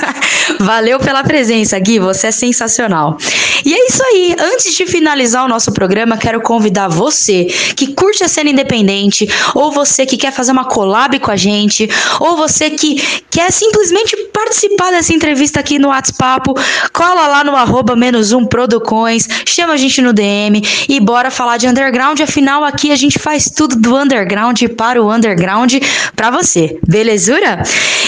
Valeu 0.60 1.00
pela 1.00 1.24
presença, 1.24 1.78
Gui. 1.78 1.98
Você 1.98 2.26
é 2.26 2.30
sensacional. 2.30 3.16
E 3.64 3.72
é 3.72 3.86
isso 3.88 4.02
aí. 4.02 4.36
Antes 4.38 4.74
de 4.74 4.84
finalizar 4.84 5.46
o 5.46 5.48
nosso 5.48 5.72
programa, 5.72 6.18
quero 6.18 6.42
convidar 6.42 6.88
você 6.88 7.46
que 7.74 7.94
curte 7.94 8.22
a 8.22 8.28
cena 8.28 8.50
independente, 8.50 9.26
ou 9.54 9.72
você 9.72 10.04
que 10.04 10.18
quer 10.18 10.30
fazer 10.30 10.52
uma 10.52 10.66
collab 10.66 11.18
com 11.20 11.30
a 11.30 11.36
gente, 11.36 11.88
ou 12.20 12.36
você 12.36 12.68
que 12.68 13.02
quer 13.30 13.50
simplesmente 13.50 14.14
participar 14.30 14.90
dessa 14.90 15.14
entrevista 15.14 15.37
aqui 15.58 15.78
no 15.78 15.88
WhatsApp, 15.88 16.50
cola 16.92 17.26
lá 17.26 17.44
no 17.44 17.54
arroba 17.54 17.94
menos 17.94 18.32
um 18.32 18.44
Producões, 18.44 19.28
chama 19.46 19.74
a 19.74 19.76
gente 19.76 20.00
no 20.00 20.12
DM 20.12 20.62
e 20.88 21.00
bora 21.00 21.30
falar 21.30 21.56
de 21.56 21.68
underground. 21.68 22.20
Afinal, 22.20 22.64
aqui 22.64 22.90
a 22.90 22.96
gente 22.96 23.18
faz 23.18 23.50
tudo 23.50 23.76
do 23.76 23.96
underground 23.96 24.60
para 24.76 25.02
o 25.02 25.12
underground 25.12 25.74
para 26.16 26.30
você. 26.30 26.78
Belezura? 26.86 27.62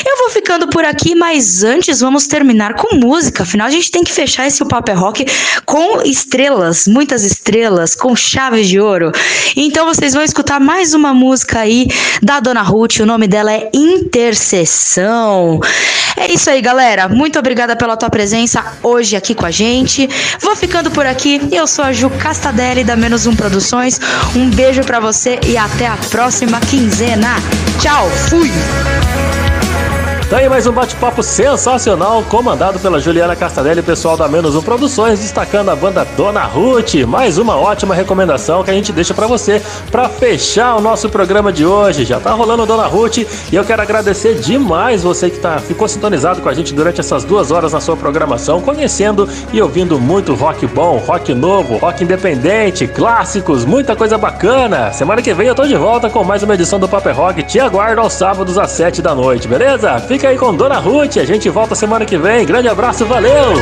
Eu 0.07 0.19
vou 0.19 0.31
ficando 0.31 0.69
por 0.69 0.85
aqui, 0.85 1.15
mas 1.15 1.62
antes 1.62 2.01
vamos 2.01 2.27
terminar 2.27 2.74
com 2.74 2.97
música. 2.97 3.43
Afinal, 3.43 3.66
a 3.66 3.70
gente 3.70 3.90
tem 3.90 4.02
que 4.02 4.12
fechar 4.12 4.47
esse 4.47 4.65
Papo 4.70 4.90
é 4.90 4.94
Rock 4.94 5.27
com 5.66 6.01
estrelas, 6.02 6.86
muitas 6.86 7.24
estrelas, 7.24 7.94
com 7.94 8.15
chaves 8.15 8.69
de 8.69 8.78
ouro. 8.78 9.11
Então 9.57 9.85
vocês 9.85 10.15
vão 10.15 10.23
escutar 10.23 10.61
mais 10.61 10.94
uma 10.94 11.12
música 11.12 11.59
aí 11.61 11.89
da 12.23 12.39
Dona 12.39 12.62
Ruth. 12.62 13.01
O 13.01 13.07
nome 13.07 13.27
dela 13.27 13.52
é 13.52 13.69
Intercessão. 13.74 15.61
É 16.16 16.32
isso 16.32 16.48
aí, 16.51 16.61
galera. 16.61 17.09
Muito 17.21 17.39
obrigada 17.39 17.77
pela 17.77 17.99
tua 17.99 18.09
presença 18.09 18.65
hoje 18.83 19.15
aqui 19.15 19.35
com 19.35 19.45
a 19.45 19.51
gente. 19.51 20.09
Vou 20.41 20.57
ficando 20.57 20.91
por 20.91 21.05
aqui. 21.05 21.39
Eu 21.53 21.67
sou 21.67 21.85
a 21.85 21.93
Ju 21.93 22.09
Castadelli 22.09 22.83
da 22.83 22.97
Menos 22.97 23.27
Um 23.27 23.37
Produções. 23.37 24.01
Um 24.35 24.49
beijo 24.49 24.83
para 24.85 25.01
você 25.01 25.39
e 25.47 25.55
até 25.55 25.87
a 25.87 25.99
próxima 26.11 26.59
quinzena. 26.61 27.37
Tchau, 27.79 28.09
fui! 28.09 28.51
Tá 30.31 30.36
aí 30.36 30.48
mais 30.48 30.65
um 30.65 30.70
bate-papo 30.70 31.24
sensacional, 31.24 32.23
comandado 32.23 32.78
pela 32.78 33.01
Juliana 33.01 33.35
Castadelli 33.35 33.81
e 33.81 33.82
pessoal 33.82 34.16
da 34.16 34.28
Menos 34.28 34.55
Um 34.55 34.62
Produções, 34.62 35.19
destacando 35.19 35.70
a 35.70 35.74
banda 35.74 36.05
Dona 36.16 36.44
Ruth. 36.44 36.94
Mais 37.05 37.36
uma 37.36 37.57
ótima 37.57 37.97
recomendação 37.97 38.62
que 38.62 38.70
a 38.70 38.73
gente 38.73 38.93
deixa 38.93 39.12
para 39.12 39.27
você 39.27 39.61
para 39.90 40.09
fechar 40.09 40.77
o 40.77 40.81
nosso 40.81 41.09
programa 41.09 41.52
de 41.52 41.66
hoje. 41.66 42.05
Já 42.05 42.20
tá 42.20 42.31
rolando 42.31 42.65
Dona 42.65 42.86
Ruth 42.86 43.16
e 43.19 43.57
eu 43.57 43.65
quero 43.65 43.82
agradecer 43.82 44.36
demais 44.36 45.02
você 45.02 45.31
que 45.31 45.40
tá, 45.40 45.59
ficou 45.59 45.89
sintonizado 45.89 46.40
com 46.40 46.48
a 46.48 46.55
gente 46.55 46.73
durante 46.73 47.01
essas 47.01 47.24
duas 47.24 47.51
horas 47.51 47.73
na 47.73 47.81
sua 47.81 47.97
programação, 47.97 48.61
conhecendo 48.61 49.28
e 49.52 49.61
ouvindo 49.61 49.98
muito 49.98 50.35
rock 50.35 50.65
bom, 50.65 50.98
rock 50.98 51.35
novo, 51.35 51.77
rock 51.77 52.05
independente, 52.05 52.86
clássicos, 52.86 53.65
muita 53.65 53.97
coisa 53.97 54.16
bacana. 54.16 54.93
Semana 54.93 55.23
que 55.23 55.35
vem 55.35 55.48
eu 55.48 55.57
tô 55.57 55.66
de 55.66 55.77
volta 55.77 56.09
com 56.09 56.23
mais 56.23 56.44
uma 56.44 56.55
edição 56.55 56.78
do 56.78 56.89
Paper 56.89 57.16
Rock. 57.16 57.43
Te 57.43 57.59
aguardo 57.59 58.01
aos 58.01 58.12
sábados 58.12 58.57
às 58.57 58.70
sete 58.70 59.02
da 59.02 59.12
noite, 59.12 59.48
beleza? 59.48 59.98
Fica 59.98 60.20
aí 60.27 60.37
com 60.37 60.55
Dona 60.55 60.79
Ruth. 60.79 61.17
A 61.19 61.25
gente 61.25 61.49
volta 61.49 61.75
semana 61.75 62.05
que 62.05 62.19
vem. 62.19 62.45
Grande 62.45 62.69
abraço, 62.69 63.05
valeu! 63.07 63.55